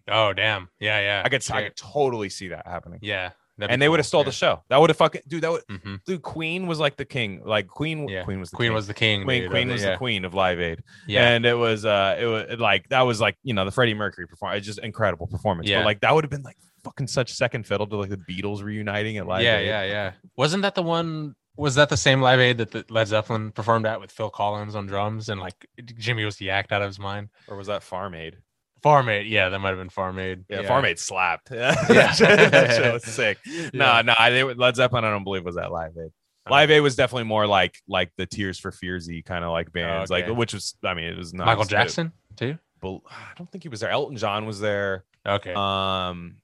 [0.08, 0.68] oh damn.
[0.80, 1.22] Yeah, yeah.
[1.24, 2.98] I could I could totally see that happening.
[3.02, 3.30] Yeah.
[3.60, 4.26] That'd and they would have stole yeah.
[4.26, 4.62] the show.
[4.68, 5.42] That would have fucking dude.
[5.42, 6.00] That would Mhm.
[6.04, 6.22] dude.
[6.22, 7.42] Queen was like the king.
[7.44, 8.08] Like Queen.
[8.08, 8.24] Yeah.
[8.24, 8.74] Queen was the Queen king.
[8.74, 9.24] was the king.
[9.24, 9.42] Queen.
[9.42, 10.82] dude, Queen was it, the queen of Live Aid.
[11.06, 11.28] Yeah.
[11.28, 14.26] and it was uh it was like that was like you know the Freddie Mercury
[14.26, 15.80] performance it's just incredible performance Yeah.
[15.80, 18.62] but like that would have been like fucking such second fiddle to like the Beatles
[18.62, 19.66] reuniting at Live yeah, Aid.
[19.66, 20.12] yeah, yeah.
[20.36, 21.34] Wasn't that the one?
[21.56, 24.74] Was that the same Live Aid that the Led Zeppelin performed at with Phil Collins
[24.74, 25.66] on drums and like
[25.98, 27.28] Jimmy was yacked out of his mind?
[27.48, 28.38] or was that Farm Aid
[28.82, 30.44] Farm Aid, yeah, that might have been Farm Aid.
[30.48, 32.14] yeah, Farm Aid slapped yeah Yeah.
[32.50, 33.70] that, shit, was sick Yeah.
[33.74, 36.10] no no I didn't Led Zeppelin I don't believe was that Live Aid
[36.46, 36.52] Oh.
[36.52, 40.10] Live Aid was definitely more like like the Tears for Fearsy kind of like bands
[40.10, 40.26] okay.
[40.26, 42.56] like which was I mean it was not Michael Jackson too.
[42.80, 45.52] but I don't think he was there Elton John was there Okay.
[45.54, 46.36] um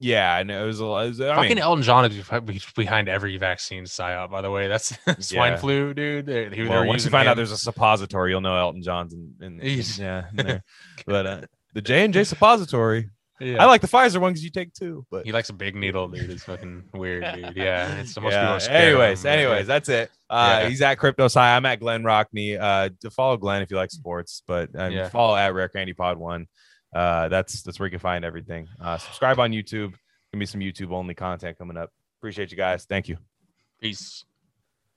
[0.00, 0.86] yeah, I know it was a.
[0.86, 4.30] Was, I Fucking mean, Elton John is behind every vaccine psyop.
[4.30, 5.56] By the way, that's swine yeah.
[5.56, 6.26] flu, dude.
[6.26, 7.32] They, they, well, once you find him.
[7.32, 9.34] out there's a suppository, you'll know Elton John's in.
[9.40, 10.62] in, in yeah, in
[11.06, 11.40] but uh,
[11.74, 13.10] the J and J suppository.
[13.40, 13.62] Yeah.
[13.62, 15.06] I like the Pfizer one because you take two.
[15.10, 16.30] But he likes a big needle, dude.
[16.30, 17.52] It's fucking weird, dude.
[17.56, 18.32] Yeah, it's the most.
[18.32, 18.58] Yeah.
[18.68, 20.10] Anyways, him, anyways, that's it.
[20.28, 20.68] Uh, yeah.
[20.68, 21.40] He's at Crypto Sci.
[21.40, 22.60] I'm at Glenn Rockney.
[22.60, 26.18] Uh, to follow Glenn if you like sports, but um, follow at Rec Candy Pod
[26.18, 26.46] One.
[26.98, 28.66] Uh, that's that's where you can find everything.
[28.80, 29.92] Uh, subscribe on YouTube.
[30.32, 31.92] Give me some YouTube only content coming up.
[32.18, 32.86] Appreciate you guys.
[32.86, 33.18] Thank you.
[33.80, 34.24] Peace.